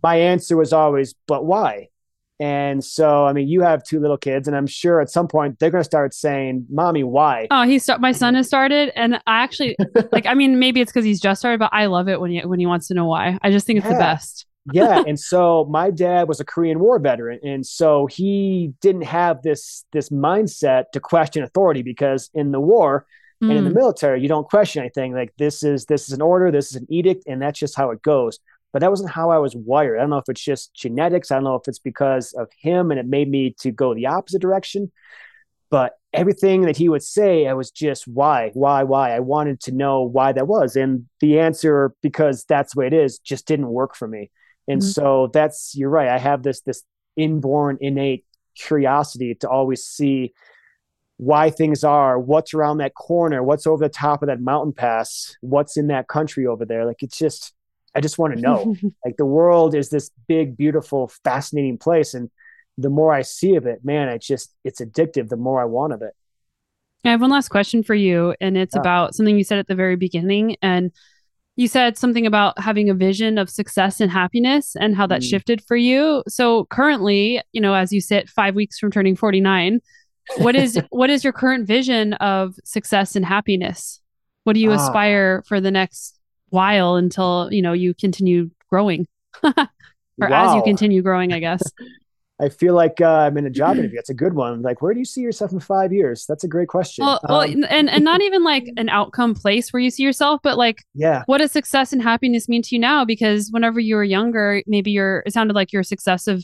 my 0.05 0.17
answer 0.17 0.55
was 0.55 0.71
always 0.71 1.15
but 1.25 1.45
why 1.45 1.89
and 2.39 2.83
so 2.83 3.25
i 3.25 3.33
mean 3.33 3.47
you 3.47 3.61
have 3.61 3.83
two 3.83 3.99
little 3.99 4.17
kids 4.17 4.47
and 4.47 4.55
i'm 4.55 4.67
sure 4.67 5.01
at 5.01 5.09
some 5.09 5.27
point 5.27 5.57
they're 5.57 5.71
going 5.71 5.81
to 5.81 5.91
start 5.95 6.13
saying 6.13 6.63
mommy 6.69 7.03
why 7.03 7.47
oh 7.49 7.63
he 7.63 7.79
start 7.79 7.99
my 7.99 8.11
son 8.11 8.35
has 8.35 8.45
started 8.45 8.91
and 8.95 9.15
i 9.25 9.41
actually 9.41 9.75
like 10.11 10.27
i 10.27 10.35
mean 10.35 10.59
maybe 10.59 10.79
it's 10.79 10.91
because 10.91 11.03
he's 11.05 11.19
just 11.19 11.41
started 11.41 11.57
but 11.57 11.71
i 11.73 11.87
love 11.87 12.07
it 12.07 12.21
when 12.21 12.29
he 12.29 12.39
when 12.41 12.59
he 12.59 12.67
wants 12.67 12.87
to 12.87 12.93
know 12.93 13.07
why 13.07 13.35
i 13.41 13.49
just 13.49 13.65
think 13.65 13.77
it's 13.77 13.85
yeah. 13.87 13.93
the 13.93 13.99
best 13.99 14.45
yeah 14.73 15.03
and 15.07 15.19
so 15.19 15.65
my 15.71 15.89
dad 15.89 16.27
was 16.27 16.39
a 16.39 16.45
korean 16.45 16.79
war 16.79 16.99
veteran 16.99 17.39
and 17.43 17.65
so 17.65 18.05
he 18.05 18.73
didn't 18.81 19.05
have 19.05 19.41
this 19.41 19.85
this 19.91 20.09
mindset 20.09 20.91
to 20.91 20.99
question 20.99 21.41
authority 21.41 21.81
because 21.81 22.29
in 22.35 22.51
the 22.51 22.59
war 22.59 23.07
mm. 23.43 23.49
and 23.49 23.57
in 23.57 23.63
the 23.63 23.71
mm. 23.71 23.75
military 23.75 24.21
you 24.21 24.27
don't 24.27 24.47
question 24.47 24.81
anything 24.81 25.15
like 25.15 25.33
this 25.37 25.63
is 25.63 25.85
this 25.85 26.07
is 26.07 26.13
an 26.13 26.21
order 26.21 26.51
this 26.51 26.69
is 26.69 26.75
an 26.75 26.85
edict 26.89 27.23
and 27.25 27.41
that's 27.41 27.57
just 27.57 27.75
how 27.75 27.89
it 27.89 28.01
goes 28.03 28.39
but 28.75 28.81
that 28.81 28.89
wasn't 28.89 29.09
how 29.09 29.29
i 29.29 29.37
was 29.37 29.55
wired. 29.55 29.97
I 29.97 30.01
don't 30.01 30.09
know 30.09 30.17
if 30.17 30.27
it's 30.27 30.43
just 30.43 30.73
genetics. 30.75 31.31
I 31.31 31.35
don't 31.35 31.45
know 31.45 31.55
if 31.55 31.65
it's 31.65 31.79
because 31.79 32.33
of 32.33 32.49
him 32.59 32.91
and 32.91 32.99
it 32.99 33.05
made 33.05 33.29
me 33.29 33.55
to 33.61 33.71
go 33.71 33.93
the 33.93 34.07
opposite 34.07 34.41
direction 34.41 34.91
but 35.69 35.93
everything 36.13 36.61
that 36.61 36.77
he 36.77 36.89
would 36.89 37.03
say 37.03 37.47
i 37.47 37.53
was 37.53 37.71
just 37.71 38.07
why 38.07 38.51
why 38.53 38.83
why? 38.83 39.15
I 39.15 39.19
wanted 39.19 39.59
to 39.61 39.71
know 39.71 40.03
why 40.03 40.31
that 40.33 40.47
was. 40.47 40.75
And 40.75 41.05
the 41.19 41.39
answer 41.39 41.93
because 42.01 42.45
that's 42.45 42.73
the 42.73 42.79
way 42.79 42.87
it 42.87 42.93
is 42.93 43.19
just 43.19 43.47
didn't 43.47 43.67
work 43.69 43.95
for 43.95 44.07
me. 44.07 44.31
And 44.67 44.81
mm-hmm. 44.81 44.89
so 44.89 45.29
that's 45.33 45.73
you're 45.75 45.89
right. 45.89 46.09
I 46.09 46.17
have 46.17 46.43
this 46.43 46.61
this 46.61 46.83
inborn 47.15 47.77
innate 47.81 48.25
curiosity 48.55 49.35
to 49.35 49.49
always 49.49 49.83
see 49.83 50.33
why 51.17 51.49
things 51.49 51.83
are 51.83 52.19
what's 52.19 52.53
around 52.53 52.77
that 52.79 52.93
corner 52.93 53.41
what's 53.41 53.65
over 53.65 53.85
the 53.85 53.89
top 53.89 54.21
of 54.21 54.27
that 54.27 54.41
mountain 54.41 54.73
pass 54.73 55.33
what's 55.39 55.77
in 55.77 55.87
that 55.87 56.07
country 56.07 56.45
over 56.45 56.65
there. 56.65 56.85
Like 56.85 57.01
it's 57.03 57.17
just 57.17 57.53
i 57.95 58.01
just 58.01 58.17
want 58.17 58.33
to 58.33 58.41
know 58.41 58.75
like 59.05 59.17
the 59.17 59.25
world 59.25 59.75
is 59.75 59.89
this 59.89 60.11
big 60.27 60.57
beautiful 60.57 61.07
fascinating 61.23 61.77
place 61.77 62.13
and 62.13 62.29
the 62.77 62.89
more 62.89 63.13
i 63.13 63.21
see 63.21 63.55
of 63.55 63.65
it 63.65 63.83
man 63.83 64.09
it's 64.09 64.27
just 64.27 64.53
it's 64.63 64.81
addictive 64.81 65.29
the 65.29 65.37
more 65.37 65.61
i 65.61 65.65
want 65.65 65.93
of 65.93 66.01
it 66.01 66.13
i 67.03 67.09
have 67.09 67.21
one 67.21 67.31
last 67.31 67.49
question 67.49 67.83
for 67.83 67.95
you 67.95 68.35
and 68.41 68.57
it's 68.57 68.75
yeah. 68.75 68.81
about 68.81 69.15
something 69.15 69.37
you 69.37 69.43
said 69.43 69.59
at 69.59 69.67
the 69.67 69.75
very 69.75 69.95
beginning 69.95 70.55
and 70.61 70.91
you 71.55 71.67
said 71.67 71.97
something 71.97 72.25
about 72.25 72.59
having 72.59 72.89
a 72.89 72.93
vision 72.93 73.37
of 73.37 73.49
success 73.49 74.01
and 74.01 74.11
happiness 74.11 74.75
and 74.75 74.95
how 74.95 75.07
that 75.07 75.21
mm. 75.21 75.29
shifted 75.29 75.63
for 75.63 75.77
you. 75.77 76.21
So 76.27 76.65
currently, 76.65 77.41
you 77.53 77.61
know, 77.61 77.73
as 77.73 77.93
you 77.93 78.01
sit 78.01 78.29
5 78.29 78.55
weeks 78.55 78.77
from 78.77 78.91
turning 78.91 79.15
49, 79.15 79.79
what 80.37 80.55
is 80.55 80.79
what 80.89 81.09
is 81.09 81.23
your 81.23 81.33
current 81.33 81.67
vision 81.67 82.13
of 82.13 82.55
success 82.65 83.15
and 83.15 83.25
happiness? 83.25 84.01
What 84.43 84.53
do 84.53 84.59
you 84.59 84.71
ah. 84.71 84.75
aspire 84.75 85.43
for 85.47 85.61
the 85.61 85.71
next 85.71 86.14
while 86.55 86.95
until, 86.95 87.49
you 87.51 87.61
know, 87.61 87.73
you 87.73 87.93
continue 87.93 88.49
growing? 88.69 89.05
or 89.43 89.53
wow. 90.17 90.49
as 90.49 90.55
you 90.55 90.63
continue 90.63 91.01
growing, 91.01 91.33
I 91.33 91.39
guess. 91.39 91.61
I 92.39 92.49
feel 92.49 92.73
like 92.73 92.99
uh, 92.99 93.07
I'm 93.07 93.37
in 93.37 93.45
a 93.45 93.49
job 93.49 93.77
interview. 93.77 93.95
That's 93.97 94.09
a 94.09 94.15
good 94.15 94.33
one. 94.33 94.61
Like, 94.61 94.81
where 94.81 94.93
do 94.93 94.99
you 94.99 95.05
see 95.05 95.21
yourself 95.21 95.53
in 95.53 95.61
five 95.61 95.93
years? 95.93 96.25
That's 96.27 96.43
a 96.43 96.49
great 96.49 96.67
question. 96.67 97.05
Well, 97.05 97.21
um, 97.23 97.29
well 97.29 97.41
and 97.41 97.89
and 97.89 98.03
not 98.03 98.21
even 98.21 98.43
like 98.43 98.69
an 98.77 98.89
outcome 98.89 99.35
place 99.35 99.71
where 99.71 99.79
you 99.79 99.89
see 99.89 100.03
yourself, 100.03 100.41
but 100.43 100.57
like, 100.57 100.83
yeah, 100.93 101.23
what 101.27 101.37
does 101.37 101.53
success 101.53 101.93
and 101.93 102.01
happiness 102.01 102.49
mean 102.49 102.61
to 102.63 102.75
you 102.75 102.79
now? 102.79 103.05
Because 103.05 103.49
whenever 103.51 103.79
you 103.79 103.95
were 103.95 104.03
younger, 104.03 104.61
maybe 104.67 104.91
you're 104.91 105.23
it 105.25 105.31
sounded 105.31 105.53
like 105.53 105.71
your 105.71 105.83
success 105.83 106.27
of 106.27 106.43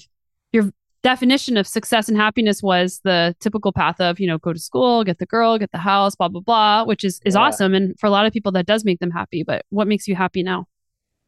your 0.53 0.71
definition 1.03 1.57
of 1.57 1.67
success 1.67 2.07
and 2.07 2.17
happiness 2.17 2.61
was 2.61 3.01
the 3.03 3.35
typical 3.39 3.71
path 3.71 3.99
of 3.99 4.19
you 4.19 4.27
know 4.27 4.37
go 4.37 4.53
to 4.53 4.59
school, 4.59 5.03
get 5.03 5.19
the 5.19 5.25
girl, 5.25 5.57
get 5.57 5.71
the 5.71 5.77
house, 5.77 6.15
blah 6.15 6.27
blah 6.27 6.41
blah, 6.41 6.83
which 6.85 7.03
is 7.03 7.19
is 7.25 7.35
yeah. 7.35 7.41
awesome. 7.41 7.73
And 7.73 7.99
for 7.99 8.07
a 8.07 8.09
lot 8.09 8.25
of 8.25 8.33
people, 8.33 8.51
that 8.53 8.65
does 8.65 8.85
make 8.85 8.99
them 8.99 9.11
happy. 9.11 9.43
But 9.43 9.65
what 9.69 9.87
makes 9.87 10.07
you 10.07 10.15
happy 10.15 10.43
now? 10.43 10.67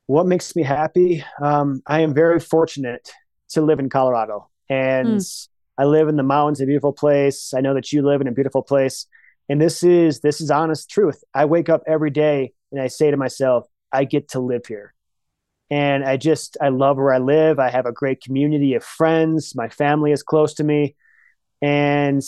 What 0.08 0.28
makes 0.28 0.56
me 0.56 0.64
happy? 0.64 1.24
Um, 1.42 1.82
I 1.88 2.02
am 2.02 2.14
very 2.14 2.40
fortunate 2.40 3.10
to 3.50 3.62
live 3.62 3.80
in 3.80 3.90
Colorado 3.90 4.50
and 4.70 5.20
mm. 5.20 5.48
I 5.78 5.86
live 5.86 6.08
in 6.08 6.18
the 6.18 6.24
mountains, 6.24 6.62
a 6.62 6.66
beautiful 6.66 6.94
place. 6.94 7.54
I 7.54 7.62
know 7.62 7.74
that 7.74 7.92
you 7.92 8.02
live 8.02 8.22
in 8.22 8.28
a 8.28 8.32
beautiful 8.32 8.62
place. 8.62 9.08
And 9.50 9.62
this 9.62 9.84
is 9.84 10.22
this 10.22 10.42
is 10.42 10.52
honest 10.52 10.90
truth. 10.90 11.24
I 11.34 11.46
wake 11.46 11.70
up 11.70 11.84
every 11.88 12.10
day 12.10 12.54
and 12.72 12.82
I 12.82 12.88
say 12.88 13.12
to 13.12 13.18
myself, 13.18 13.66
I 13.92 14.06
get 14.06 14.30
to 14.30 14.40
live 14.40 14.66
here. 14.66 14.94
And 15.74 16.06
I 16.06 16.18
just 16.18 16.56
I 16.62 16.70
love 16.70 16.98
where 16.98 17.12
I 17.12 17.18
live. 17.18 17.58
I 17.58 17.72
have 17.72 17.88
a 17.88 17.92
great 17.92 18.22
community 18.22 18.76
of 18.76 18.84
friends. 18.84 19.56
My 19.56 19.70
family 19.70 20.12
is 20.12 20.22
close 20.22 20.54
to 20.56 20.64
me. 20.64 20.96
And 21.64 22.22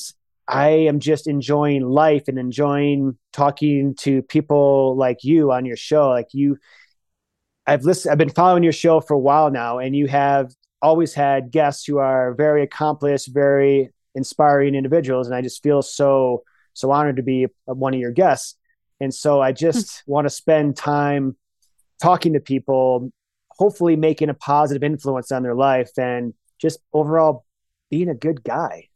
I 0.48 0.70
am 0.70 1.00
just 1.00 1.28
enjoying 1.28 1.84
life 1.84 2.24
and 2.28 2.40
enjoying 2.40 3.20
talking 3.34 3.94
to 4.00 4.24
people 4.24 4.96
like 4.96 5.24
you 5.24 5.52
on 5.52 5.64
your 5.64 5.78
show. 5.78 6.10
Like 6.10 6.30
you 6.32 6.58
I've 7.68 7.84
listened 7.84 8.12
I've 8.14 8.18
been 8.18 8.30
following 8.30 8.64
your 8.64 8.74
show 8.74 9.00
for 9.00 9.14
a 9.14 9.20
while 9.20 9.52
now 9.52 9.78
and 9.78 9.96
you 9.96 10.08
have 10.08 10.52
always 10.82 11.14
had 11.14 11.52
guests 11.52 11.86
who 11.86 12.00
are 12.00 12.34
very 12.34 12.64
accomplished, 12.64 13.28
very 13.32 13.92
inspiring 14.16 14.74
individuals, 14.74 15.28
and 15.28 15.36
I 15.36 15.44
just 15.44 15.62
feel 15.62 15.84
so 15.84 16.42
so 16.74 16.90
honored 16.90 17.18
to 17.18 17.24
be 17.24 17.46
one 17.66 17.94
of 17.94 18.00
your 18.00 18.12
guests. 18.12 18.56
And 19.00 19.14
so 19.14 19.40
I 19.40 19.52
just 19.52 20.02
hmm. 20.04 20.14
want 20.14 20.26
to 20.26 20.32
spend 20.32 20.78
time 20.78 21.38
talking 22.02 22.34
to 22.34 22.40
people, 22.40 23.12
hopefully 23.58 23.96
making 23.96 24.30
a 24.30 24.34
positive 24.34 24.84
influence 24.84 25.32
on 25.32 25.44
their 25.44 25.56
life, 25.56 25.92
and 25.98 26.34
just 26.60 26.80
overall 26.94 27.46
being 27.90 28.10
a 28.10 28.16
good 28.16 28.44
guy. 28.44 28.90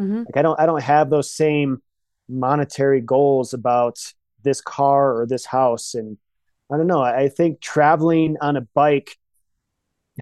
Mm-hmm. 0.00 0.24
Like 0.26 0.36
I 0.36 0.42
don't 0.42 0.58
I 0.60 0.66
don't 0.66 0.82
have 0.82 1.10
those 1.10 1.32
same 1.34 1.82
monetary 2.28 3.00
goals 3.00 3.52
about 3.52 3.98
this 4.42 4.60
car 4.60 5.20
or 5.20 5.26
this 5.26 5.44
house 5.44 5.94
and 5.94 6.16
I 6.72 6.76
don't 6.76 6.86
know. 6.86 7.02
I 7.02 7.28
think 7.28 7.60
traveling 7.60 8.36
on 8.40 8.56
a 8.56 8.60
bike 8.60 9.16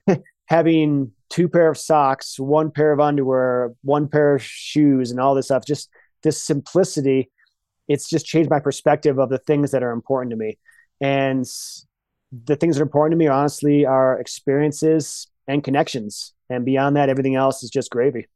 having 0.47 1.13
two 1.29 1.49
pair 1.49 1.69
of 1.69 1.77
socks, 1.77 2.39
one 2.39 2.71
pair 2.71 2.93
of 2.93 3.01
underwear, 3.01 3.75
one 3.83 4.09
pair 4.09 4.35
of 4.35 4.43
shoes, 4.43 5.11
and 5.11 5.21
all 5.21 5.35
this 5.35 5.47
stuff, 5.47 5.67
just 5.67 5.91
this 6.23 6.43
simplicity, 6.43 7.31
it's 7.87 8.09
just 8.09 8.25
changed 8.25 8.49
my 8.49 8.61
perspective 8.61 9.19
of 9.19 9.29
the 9.29 9.39
things 9.39 9.73
that 9.73 9.83
are 9.83 9.93
important 9.93 10.31
to 10.31 10.37
me. 10.37 10.59
And 11.03 11.47
the 12.33 12.57
things 12.57 12.77
that 12.77 12.83
are 12.83 12.85
important 12.85 13.13
to 13.13 13.17
me, 13.17 13.29
honestly, 13.29 13.87
are 13.87 14.19
experiences 14.19 15.27
and 15.47 15.65
connections. 15.65 16.35
And 16.51 16.65
beyond 16.65 16.97
that, 16.97 17.09
everything 17.09 17.37
else 17.37 17.63
is 17.63 17.71
just 17.71 17.91
gravy. 17.91 18.27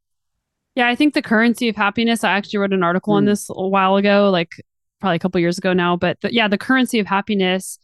Yeah, 0.75 0.87
I 0.87 0.95
think 0.95 1.13
the 1.13 1.21
currency 1.21 1.69
of 1.69 1.75
happiness. 1.75 2.23
I 2.23 2.31
actually 2.31 2.59
wrote 2.59 2.73
an 2.73 2.83
article 2.83 3.13
mm. 3.13 3.17
on 3.17 3.25
this 3.25 3.49
a 3.49 3.67
while 3.67 3.95
ago, 3.95 4.29
like 4.31 4.51
probably 4.99 5.17
a 5.17 5.19
couple 5.19 5.39
years 5.39 5.57
ago 5.57 5.73
now. 5.73 5.95
But 5.95 6.19
the, 6.21 6.33
yeah, 6.33 6.47
the 6.47 6.57
currency 6.57 6.99
of 6.99 7.05
happiness 7.05 7.77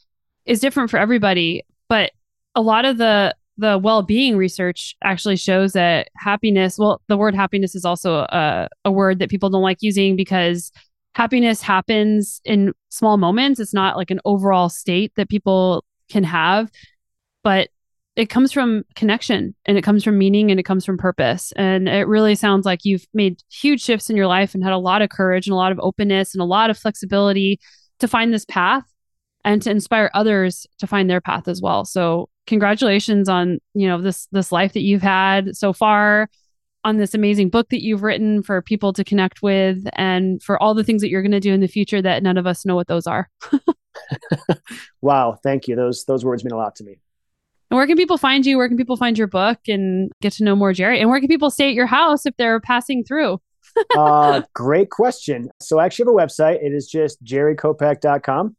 is 0.45 0.59
different 0.59 0.89
for 0.89 0.97
everybody. 0.97 1.63
But 1.87 2.11
a 2.55 2.61
lot 2.61 2.85
of 2.85 2.97
the 2.97 3.35
the 3.57 3.77
well-being 3.77 4.37
research 4.37 4.95
actually 5.03 5.35
shows 5.35 5.73
that 5.73 6.07
happiness 6.15 6.77
well 6.79 7.01
the 7.09 7.17
word 7.17 7.35
happiness 7.35 7.75
is 7.75 7.83
also 7.83 8.19
a, 8.29 8.69
a 8.85 8.91
word 8.91 9.19
that 9.19 9.29
people 9.29 9.49
don't 9.49 9.61
like 9.61 9.79
using 9.81 10.15
because 10.15 10.71
happiness 11.13 11.61
happens 11.61 12.39
in 12.45 12.73
small 12.87 13.17
moments 13.17 13.59
it's 13.59 13.73
not 13.73 13.97
like 13.97 14.11
an 14.11 14.19
overall 14.23 14.69
state 14.69 15.11
that 15.15 15.27
people 15.27 15.83
can 16.09 16.23
have 16.23 16.69
but 17.43 17.69
it 18.15 18.29
comes 18.29 18.51
from 18.51 18.83
connection 18.95 19.55
and 19.65 19.77
it 19.77 19.83
comes 19.83 20.03
from 20.03 20.17
meaning 20.17 20.51
and 20.51 20.59
it 20.59 20.63
comes 20.63 20.83
from 20.83 20.97
purpose. 20.97 21.53
And 21.55 21.87
it 21.87 22.05
really 22.05 22.35
sounds 22.35 22.65
like 22.65 22.83
you've 22.83 23.07
made 23.13 23.41
huge 23.49 23.81
shifts 23.81 24.09
in 24.09 24.17
your 24.17 24.27
life 24.27 24.53
and 24.53 24.63
had 24.63 24.73
a 24.73 24.77
lot 24.77 25.01
of 25.01 25.09
courage 25.09 25.47
and 25.47 25.53
a 25.53 25.57
lot 25.57 25.71
of 25.71 25.79
openness 25.81 26.33
and 26.33 26.41
a 26.41 26.45
lot 26.45 26.69
of 26.69 26.77
flexibility 26.77 27.59
to 27.99 28.07
find 28.07 28.33
this 28.33 28.43
path 28.45 28.83
and 29.45 29.61
to 29.61 29.71
inspire 29.71 30.11
others 30.13 30.67
to 30.79 30.87
find 30.87 31.09
their 31.09 31.21
path 31.21 31.47
as 31.47 31.61
well. 31.61 31.85
So 31.85 32.27
congratulations 32.45 33.29
on, 33.29 33.59
you 33.73 33.87
know, 33.87 34.01
this 34.01 34.27
this 34.33 34.51
life 34.51 34.73
that 34.73 34.81
you've 34.81 35.01
had 35.01 35.55
so 35.55 35.71
far 35.71 36.29
on 36.83 36.97
this 36.97 37.13
amazing 37.13 37.49
book 37.49 37.69
that 37.69 37.83
you've 37.83 38.03
written 38.03 38.43
for 38.43 38.61
people 38.61 38.91
to 38.93 39.03
connect 39.03 39.41
with 39.41 39.87
and 39.93 40.43
for 40.43 40.61
all 40.61 40.73
the 40.73 40.83
things 40.83 41.01
that 41.01 41.09
you're 41.09 41.21
going 41.21 41.31
to 41.31 41.39
do 41.39 41.53
in 41.53 41.61
the 41.61 41.67
future 41.67 42.01
that 42.01 42.23
none 42.23 42.37
of 42.37 42.45
us 42.45 42.65
know 42.65 42.75
what 42.75 42.87
those 42.87 43.07
are. 43.07 43.29
wow, 45.01 45.37
thank 45.43 45.67
you. 45.67 45.75
Those 45.75 46.05
those 46.05 46.25
words 46.25 46.43
mean 46.43 46.51
a 46.51 46.57
lot 46.57 46.75
to 46.77 46.83
me. 46.83 46.99
And 47.69 47.77
where 47.77 47.85
can 47.85 47.97
people 47.97 48.17
find 48.17 48.45
you? 48.45 48.57
Where 48.57 48.67
can 48.67 48.77
people 48.77 48.97
find 48.97 49.17
your 49.17 49.27
book 49.27 49.59
and 49.67 50.11
get 50.21 50.33
to 50.33 50.43
know 50.43 50.55
more 50.55 50.73
Jerry? 50.73 50.99
And 50.99 51.09
where 51.09 51.19
can 51.19 51.27
people 51.27 51.51
stay 51.51 51.69
at 51.69 51.75
your 51.75 51.85
house 51.85 52.25
if 52.25 52.35
they're 52.37 52.59
passing 52.59 53.03
through? 53.03 53.39
uh, 53.97 54.41
great 54.55 54.89
question. 54.89 55.49
So 55.61 55.79
I 55.79 55.85
actually 55.85 56.05
have 56.05 56.15
a 56.15 56.27
website. 56.27 56.63
It 56.63 56.73
is 56.73 56.87
just 56.87 57.23
jerrykopack.com. 57.23 58.55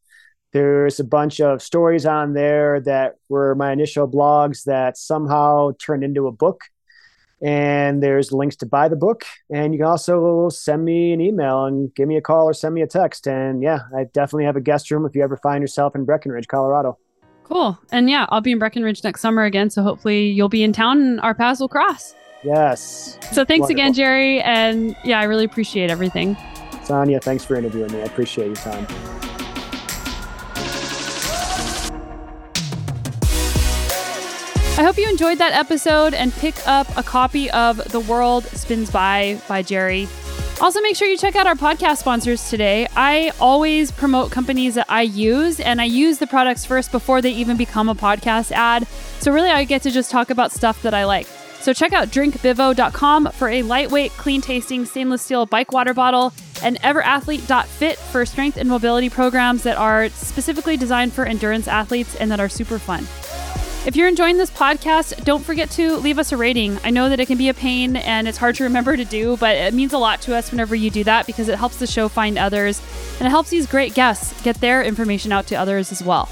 There's 0.53 0.99
a 1.01 1.05
bunch 1.05 1.41
of 1.41 1.63
stories 1.63 2.07
on 2.07 2.35
there 2.35 2.81
that 2.81 3.15
were 3.29 3.55
my 3.55 3.73
initial 3.73 4.09
blogs 4.09 4.65
that 4.65 4.97
somehow 4.97 5.73
turned 5.81 6.03
into 6.05 6.27
a 6.27 6.33
book. 6.33 6.63
And 7.43 8.03
there's 8.03 8.33
links 8.33 8.57
to 8.57 8.67
buy 8.67 8.89
the 8.89 8.97
book. 8.97 9.25
And 9.51 9.73
you 9.73 9.79
can 9.79 9.87
also 9.87 10.49
send 10.51 10.85
me 10.85 11.13
an 11.13 11.21
email 11.21 11.65
and 11.65 11.95
give 11.95 12.07
me 12.07 12.17
a 12.17 12.21
call 12.21 12.47
or 12.47 12.53
send 12.53 12.75
me 12.75 12.83
a 12.83 12.87
text. 12.87 13.27
And 13.27 13.63
yeah, 13.63 13.81
I 13.97 14.05
definitely 14.05 14.45
have 14.45 14.57
a 14.57 14.61
guest 14.61 14.91
room 14.91 15.07
if 15.07 15.15
you 15.15 15.23
ever 15.23 15.37
find 15.39 15.63
yourself 15.63 15.95
in 15.95 16.05
Breckenridge, 16.05 16.49
Colorado. 16.49 16.99
Cool. 17.45 17.79
And 17.91 18.09
yeah, 18.09 18.27
I'll 18.29 18.41
be 18.41 18.53
in 18.53 18.59
Breckenridge 18.59 19.03
next 19.03 19.23
summer 19.23 19.45
again. 19.45 19.71
So 19.71 19.83
hopefully 19.83 20.29
you'll 20.29 20.49
be 20.49 20.63
in 20.63 20.73
town 20.73 21.01
and 21.01 21.21
our 21.21 21.35
paths 21.35 21.61
will 21.61 21.69
cross. 21.69 22.15
Yes. 22.45 23.19
So 23.33 23.45
thanks 23.45 23.63
Wonderful. 23.63 23.71
again, 23.71 23.93
Jerry. 23.93 24.41
And 24.43 24.97
yeah, 25.05 25.19
I 25.19 25.25
really 25.25 25.45
appreciate 25.45 25.91
everything. 25.91 26.37
Sonya, 26.85 27.21
thanks 27.21 27.45
for 27.45 27.57
interviewing 27.57 27.93
me. 27.93 28.01
I 28.01 28.05
appreciate 28.05 28.47
your 28.47 28.57
time. 28.57 29.30
I 34.81 34.83
hope 34.83 34.97
you 34.97 35.07
enjoyed 35.11 35.37
that 35.37 35.53
episode 35.53 36.15
and 36.15 36.33
pick 36.33 36.67
up 36.67 36.89
a 36.97 37.03
copy 37.03 37.51
of 37.51 37.77
The 37.93 38.01
World 38.01 38.47
Spins 38.47 38.91
By 38.91 39.39
by 39.47 39.61
Jerry. 39.61 40.09
Also, 40.59 40.81
make 40.81 40.97
sure 40.97 41.07
you 41.07 41.19
check 41.19 41.37
out 41.37 41.47
our 41.47 41.55
podcast 41.55 41.99
sponsors 41.99 42.49
today. 42.49 42.89
I 42.97 43.31
always 43.39 43.91
promote 43.91 44.33
companies 44.33 44.77
that 44.77 44.87
I 44.89 45.03
use, 45.03 45.61
and 45.61 45.83
I 45.83 45.85
use 45.85 46.17
the 46.17 46.27
products 46.27 46.65
first 46.65 46.93
before 46.93 47.21
they 47.21 47.31
even 47.33 47.59
become 47.59 47.91
a 47.91 47.95
podcast 47.95 48.53
ad. 48.53 48.87
So, 49.19 49.31
really, 49.31 49.51
I 49.51 49.65
get 49.65 49.83
to 49.83 49.91
just 49.91 50.11
talk 50.11 50.31
about 50.31 50.51
stuff 50.51 50.81
that 50.81 50.95
I 50.95 51.05
like. 51.05 51.27
So, 51.61 51.75
check 51.75 51.93
out 51.93 52.09
drinkbivo.com 52.09 53.33
for 53.33 53.51
a 53.51 53.61
lightweight, 53.61 54.13
clean 54.13 54.41
tasting 54.41 54.87
stainless 54.87 55.21
steel 55.21 55.45
bike 55.45 55.73
water 55.73 55.93
bottle, 55.93 56.33
and 56.63 56.81
everathlete.fit 56.81 57.99
for 57.99 58.25
strength 58.25 58.57
and 58.57 58.67
mobility 58.67 59.11
programs 59.11 59.63
that 59.65 59.77
are 59.77 60.09
specifically 60.09 60.79
designed 60.79 61.13
for 61.13 61.27
endurance 61.27 61.69
athletes 61.69 62.17
and 62.17 62.31
that 62.31 62.41
are 62.41 62.49
super 62.49 62.79
fun. 62.79 63.07
If 63.87 63.97
you're 63.97 64.09
enjoying 64.09 64.37
this 64.37 64.51
podcast, 64.51 65.25
don't 65.25 65.43
forget 65.43 65.71
to 65.71 65.97
leave 65.97 66.19
us 66.19 66.33
a 66.33 66.37
rating. 66.37 66.79
I 66.85 66.91
know 66.91 67.09
that 67.09 67.19
it 67.19 67.27
can 67.27 67.39
be 67.39 67.49
a 67.49 67.55
pain 67.55 67.97
and 67.97 68.29
it's 68.29 68.37
hard 68.37 68.55
to 68.57 68.65
remember 68.65 68.95
to 68.95 69.07
do, 69.07 69.39
but 69.39 69.57
it 69.57 69.73
means 69.73 69.95
a 69.95 69.99
lot 69.99 70.21
to 70.23 70.37
us 70.37 70.51
whenever 70.51 70.75
you 70.75 70.91
do 70.91 71.03
that 71.05 71.27
because 71.27 71.49
it 71.49 71.59
helps 71.59 71.79
the 71.79 71.87
show 71.87 72.07
find 72.09 72.37
others 72.37 72.83
and 73.19 73.27
it 73.27 73.31
helps 73.31 73.49
these 73.49 73.67
great 73.67 73.95
guests 73.95 74.41
get 74.43 74.61
their 74.61 74.85
information 74.85 75.33
out 75.33 75.47
to 75.47 75.55
others 75.55 75.93
as 75.93 76.03
well. 76.03 76.29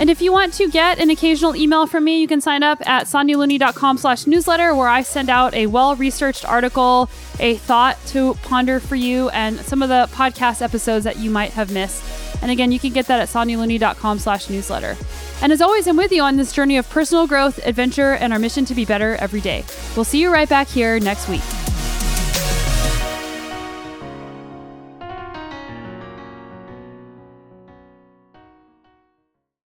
And 0.00 0.08
if 0.08 0.22
you 0.22 0.32
want 0.32 0.54
to 0.54 0.70
get 0.70 0.98
an 0.98 1.10
occasional 1.10 1.54
email 1.54 1.86
from 1.86 2.02
me, 2.02 2.20
you 2.20 2.26
can 2.26 2.40
sign 2.40 2.62
up 2.62 2.84
at 2.88 3.06
sonyalooney.com 3.06 3.98
slash 3.98 4.26
newsletter 4.26 4.74
where 4.74 4.88
I 4.88 5.02
send 5.02 5.28
out 5.28 5.52
a 5.52 5.66
well-researched 5.66 6.46
article, 6.46 7.10
a 7.38 7.56
thought 7.56 7.98
to 8.06 8.34
ponder 8.42 8.80
for 8.80 8.96
you, 8.96 9.28
and 9.28 9.60
some 9.60 9.82
of 9.82 9.90
the 9.90 10.08
podcast 10.12 10.62
episodes 10.62 11.04
that 11.04 11.18
you 11.18 11.30
might 11.30 11.52
have 11.52 11.70
missed. 11.70 12.02
And 12.44 12.50
again, 12.50 12.70
you 12.70 12.78
can 12.78 12.92
get 12.92 13.06
that 13.06 13.20
at 13.20 13.28
sonyalooney.com 13.28 14.18
slash 14.18 14.50
newsletter. 14.50 14.98
And 15.40 15.50
as 15.50 15.62
always, 15.62 15.86
I'm 15.86 15.96
with 15.96 16.12
you 16.12 16.22
on 16.22 16.36
this 16.36 16.52
journey 16.52 16.76
of 16.76 16.86
personal 16.90 17.26
growth, 17.26 17.58
adventure, 17.66 18.12
and 18.12 18.34
our 18.34 18.38
mission 18.38 18.66
to 18.66 18.74
be 18.74 18.84
better 18.84 19.16
every 19.16 19.40
day. 19.40 19.64
We'll 19.96 20.04
see 20.04 20.20
you 20.20 20.30
right 20.30 20.46
back 20.48 20.68
here 20.68 21.00
next 21.00 21.26
week. 21.26 21.73